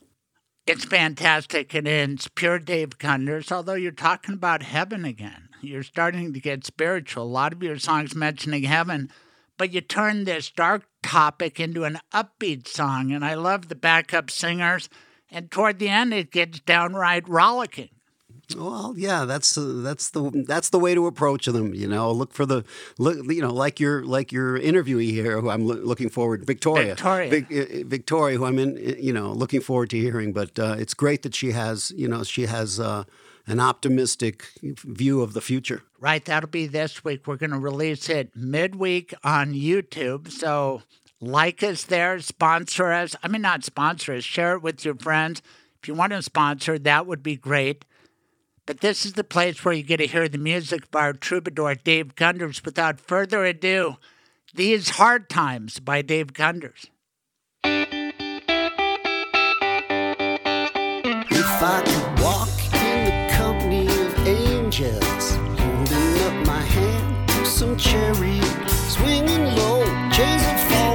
It's 0.64 0.84
fantastic 0.84 1.74
and 1.74 1.88
it's 1.88 2.28
pure 2.28 2.60
Dave 2.60 2.96
Gunders, 2.96 3.50
although 3.50 3.74
you're 3.74 3.90
talking 3.90 4.34
about 4.34 4.62
heaven 4.62 5.04
again. 5.04 5.48
You're 5.60 5.82
starting 5.82 6.32
to 6.32 6.40
get 6.40 6.64
spiritual. 6.64 7.24
A 7.24 7.26
lot 7.26 7.52
of 7.52 7.64
your 7.64 7.78
songs 7.78 8.14
mentioning 8.14 8.62
heaven, 8.62 9.10
but 9.58 9.72
you 9.72 9.80
turn 9.80 10.22
this 10.22 10.52
dark 10.52 10.84
topic 11.02 11.58
into 11.58 11.82
an 11.82 11.98
upbeat 12.12 12.68
song, 12.68 13.10
and 13.10 13.24
I 13.24 13.34
love 13.34 13.68
the 13.68 13.74
backup 13.74 14.30
singers. 14.30 14.88
And 15.28 15.50
toward 15.50 15.80
the 15.80 15.88
end, 15.88 16.14
it 16.14 16.30
gets 16.30 16.60
downright 16.60 17.28
rollicking. 17.28 17.90
Well, 18.56 18.94
yeah, 18.96 19.24
that's 19.24 19.56
uh, 19.56 19.80
that's 19.82 20.10
the 20.10 20.44
that's 20.46 20.70
the 20.70 20.78
way 20.78 20.94
to 20.94 21.06
approach 21.06 21.46
them. 21.46 21.74
You 21.74 21.86
know, 21.86 22.10
look 22.10 22.32
for 22.32 22.46
the 22.46 22.64
look. 22.98 23.16
You 23.26 23.42
know, 23.42 23.52
like 23.52 23.80
your 23.80 24.04
like 24.04 24.32
your 24.32 24.58
interviewee 24.58 25.10
here, 25.10 25.40
who 25.40 25.50
I'm 25.50 25.66
lo- 25.66 25.76
looking 25.76 26.08
forward, 26.08 26.46
Victoria, 26.46 26.94
Victoria, 26.94 27.30
Vic, 27.30 27.44
uh, 27.50 27.88
Victoria, 27.88 28.38
who 28.38 28.44
I'm 28.44 28.58
in. 28.58 28.76
You 28.98 29.12
know, 29.12 29.32
looking 29.32 29.60
forward 29.60 29.90
to 29.90 29.98
hearing. 29.98 30.32
But 30.32 30.58
uh, 30.58 30.76
it's 30.78 30.94
great 30.94 31.22
that 31.22 31.34
she 31.34 31.52
has. 31.52 31.92
You 31.96 32.08
know, 32.08 32.22
she 32.24 32.46
has. 32.46 32.80
Uh, 32.80 33.04
an 33.44 33.58
optimistic 33.58 34.46
view 34.62 35.20
of 35.20 35.32
the 35.32 35.40
future. 35.40 35.82
Right, 35.98 36.24
that'll 36.24 36.48
be 36.48 36.68
this 36.68 37.02
week. 37.02 37.26
We're 37.26 37.36
going 37.36 37.50
to 37.50 37.58
release 37.58 38.08
it 38.08 38.30
midweek 38.36 39.12
on 39.24 39.52
YouTube. 39.52 40.30
So 40.30 40.82
like 41.20 41.62
us 41.62 41.84
there, 41.84 42.20
sponsor 42.20 42.92
us. 42.92 43.16
I 43.22 43.28
mean, 43.28 43.42
not 43.42 43.64
sponsor 43.64 44.14
us, 44.14 44.24
share 44.24 44.54
it 44.54 44.62
with 44.62 44.84
your 44.84 44.94
friends. 44.94 45.42
If 45.82 45.88
you 45.88 45.94
want 45.94 46.12
to 46.12 46.22
sponsor, 46.22 46.78
that 46.78 47.06
would 47.06 47.22
be 47.22 47.36
great. 47.36 47.84
But 48.64 48.80
this 48.80 49.04
is 49.04 49.14
the 49.14 49.24
place 49.24 49.64
where 49.64 49.74
you 49.74 49.82
get 49.82 49.96
to 49.96 50.06
hear 50.06 50.28
the 50.28 50.38
music 50.38 50.84
of 50.84 50.94
our 50.94 51.12
troubadour, 51.12 51.74
Dave 51.74 52.14
Gunders. 52.14 52.64
Without 52.64 53.00
further 53.00 53.44
ado, 53.44 53.96
These 54.54 54.90
Hard 54.90 55.28
Times 55.28 55.80
by 55.80 56.00
Dave 56.02 56.32
Gunders. 56.32 56.86
If 61.34 61.62
I 61.62 61.82
could 61.84 62.20
walk 62.22 62.48
in 62.74 63.04
the 63.04 63.28
company 63.34 63.86
of 63.86 64.28
angels, 64.28 65.36
holding 65.58 66.22
up 66.22 66.46
my 66.46 66.60
hand 66.60 67.28
to 67.30 67.44
some 67.44 67.76
cherry, 67.76 68.40
swinging 68.68 69.56
low, 69.56 69.84
chains 70.10 70.42
that 70.42 70.70
fall 70.70 70.91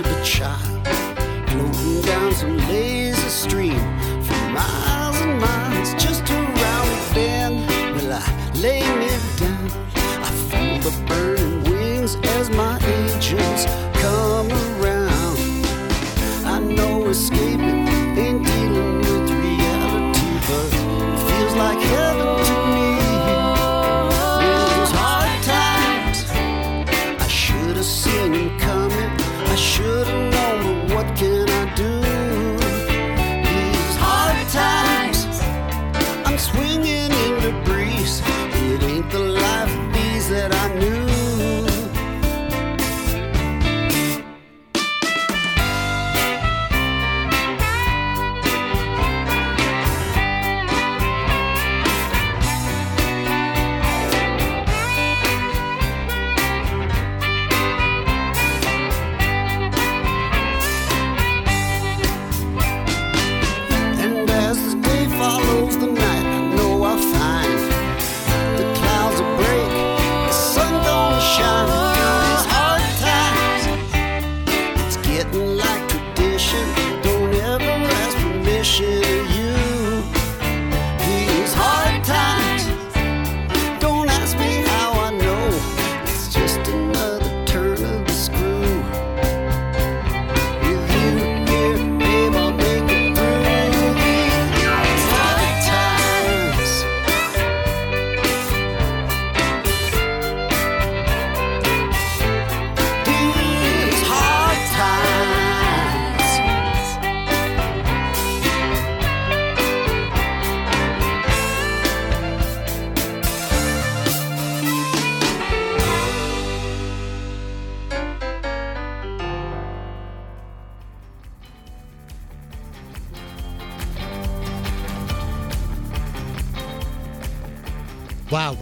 of 0.00 0.06
a 0.06 0.24
child, 0.24 0.73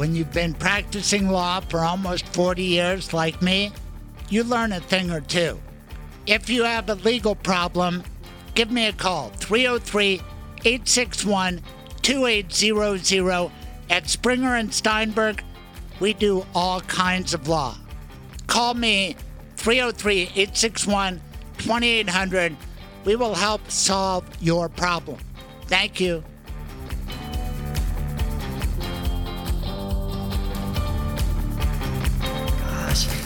when 0.03 0.17
you've 0.17 0.33
been 0.33 0.53
practicing 0.53 1.29
law 1.29 1.61
for 1.61 1.79
almost 1.79 2.27
40 2.35 2.61
years, 2.61 3.13
like 3.13 3.41
me, 3.41 3.71
you 4.31 4.43
learn 4.43 4.73
a 4.73 4.81
thing 4.81 5.13
or 5.13 5.21
two. 5.21 5.57
If 6.27 6.51
you 6.51 6.65
have 6.65 6.91
a 6.91 6.97
legal 6.97 7.37
problem, 7.37 8.03
give 8.57 8.73
me 8.73 8.89
a 8.89 8.93
call 8.93 9.29
303 9.29 10.15
861 10.65 11.63
2800 12.03 13.53
at 13.91 14.11
Springer 14.11 14.57
and 14.57 14.75
Steinberg. 14.75 15.45
We 16.01 16.15
do 16.15 16.45
all 16.53 16.81
kinds 16.81 17.33
of 17.33 17.47
law. 17.47 17.77
Call 18.49 18.75
me 18.75 19.15
303 19.55 20.23
861 20.23 21.21
2800. 21.59 22.57
We 23.05 23.15
will 23.15 23.37
help 23.37 23.71
solve 23.71 24.25
your 24.41 24.69
problem. 24.69 25.21
Thank 25.67 26.01
you. 26.01 26.25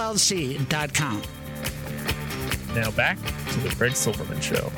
mblawllc.com. 0.00 1.22
Now 2.74 2.90
back 2.92 3.18
to 3.18 3.60
the 3.60 3.68
Craig 3.76 3.94
Silverman 3.94 4.40
Show. 4.40 4.72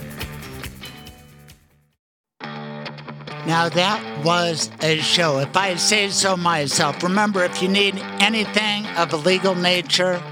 Now 3.44 3.68
that 3.68 4.24
was 4.24 4.70
a 4.82 4.98
show. 4.98 5.38
If 5.38 5.56
I 5.56 5.74
say 5.76 6.08
so 6.10 6.36
myself, 6.36 7.02
remember 7.02 7.44
if 7.44 7.60
you 7.60 7.68
need 7.68 7.96
anything 8.20 8.86
of 8.96 9.12
a 9.12 9.16
legal 9.16 9.54
nature, 9.54 10.22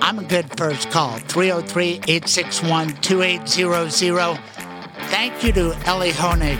I'm 0.00 0.18
a 0.18 0.24
good 0.24 0.46
first 0.56 0.90
call. 0.90 1.18
303 1.18 2.00
861 2.06 2.96
2800. 3.00 4.38
Thank 5.08 5.42
you 5.42 5.52
to 5.52 5.72
Elie 5.86 6.10
Honig, 6.10 6.58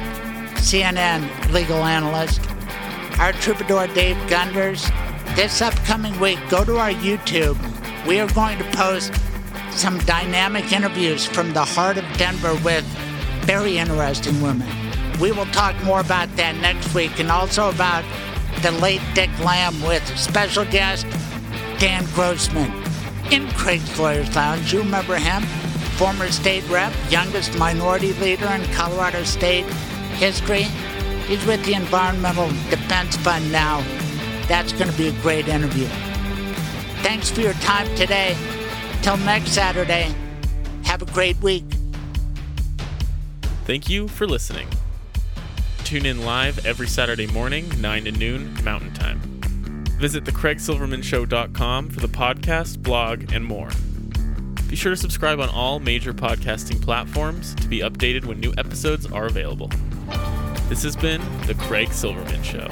CNN 0.55 1.53
legal 1.53 1.85
analyst, 1.85 2.41
our 3.21 3.33
troubadour 3.33 3.87
Dave 3.89 4.17
Gunders. 4.29 4.91
This 5.35 5.63
upcoming 5.63 6.19
week, 6.19 6.39
go 6.49 6.65
to 6.65 6.79
our 6.79 6.91
YouTube. 6.91 7.57
We 8.07 8.19
are 8.21 8.29
going 8.33 8.59
to 8.59 8.65
post 8.77 9.13
some 9.71 9.99
dynamic 10.01 10.73
interviews 10.73 11.25
from 11.25 11.53
the 11.53 11.65
heart 11.65 11.97
of 11.97 12.05
Denver 12.17 12.55
with 12.65 12.85
very 13.43 13.79
interesting 13.79 14.41
women. 14.43 14.69
We 15.21 15.33
will 15.33 15.47
talk 15.47 15.81
more 15.85 16.01
about 16.01 16.35
that 16.37 16.57
next 16.57 16.95
week 16.95 17.21
and 17.21 17.31
also 17.31 17.71
about 17.71 18.05
the 18.63 18.73
late 18.73 19.01
Dick 19.15 19.31
Lamm 19.41 19.81
with 19.87 20.05
special 20.19 20.65
guest 20.65 21.07
Dan 21.79 22.05
Grossman 22.15 22.73
in 23.31 23.49
Craig's 23.51 23.99
Lawyers 23.99 24.35
Lounge. 24.35 24.73
You 24.73 24.81
remember 24.81 25.17
him? 25.17 25.43
Former 25.97 26.29
state 26.29 26.69
rep, 26.69 26.93
youngest 27.11 27.57
minority 27.59 28.13
leader 28.15 28.47
in 28.47 28.65
Colorado 28.73 29.23
state 29.23 29.65
history. 30.17 30.63
He's 31.27 31.45
with 31.47 31.65
the 31.65 31.75
Environmental 31.75 32.49
Defense 32.71 33.17
Fund 33.19 33.53
now. 33.53 33.85
That's 34.49 34.73
going 34.73 34.91
to 34.91 34.97
be 34.97 35.09
a 35.09 35.13
great 35.21 35.47
interview. 35.47 35.87
Thanks 37.03 37.31
for 37.31 37.43
your 37.43 37.53
time 37.55 37.95
today. 37.95 38.37
Till 39.03 39.17
next 39.19 39.53
Saturday, 39.53 40.13
have 40.85 41.03
a 41.03 41.07
great 41.07 41.41
week. 41.41 41.65
Thank 43.65 43.89
you 43.89 44.09
for 44.09 44.27
listening. 44.27 44.67
Tune 45.85 46.07
in 46.07 46.25
live 46.25 46.65
every 46.67 46.89
Saturday 46.89 47.27
morning, 47.27 47.71
9 47.81 48.05
to 48.05 48.13
noon 48.13 48.57
Mountain 48.65 48.95
Time. 48.95 49.21
Visit 49.99 50.25
thecraigsilvermanshow.com 50.25 51.91
for 51.91 52.01
the 52.01 52.09
podcast, 52.09 52.83
blog, 52.83 53.33
and 53.33 53.45
more. 53.45 53.71
Be 54.69 54.77
sure 54.77 54.91
to 54.91 54.97
subscribe 54.97 55.41
on 55.41 55.49
all 55.49 55.81
major 55.81 56.13
podcasting 56.13 56.81
platforms 56.83 57.55
to 57.57 57.69
be 57.69 57.81
updated 57.81 58.25
when 58.27 58.39
new 58.39 58.53
episodes 58.59 59.07
are 59.11 59.27
available. 59.27 59.71
This 60.69 60.83
has 60.83 60.95
been 60.95 61.23
The 61.47 61.55
Craig 61.55 61.93
Silverman 61.93 62.43
Show. 62.43 62.69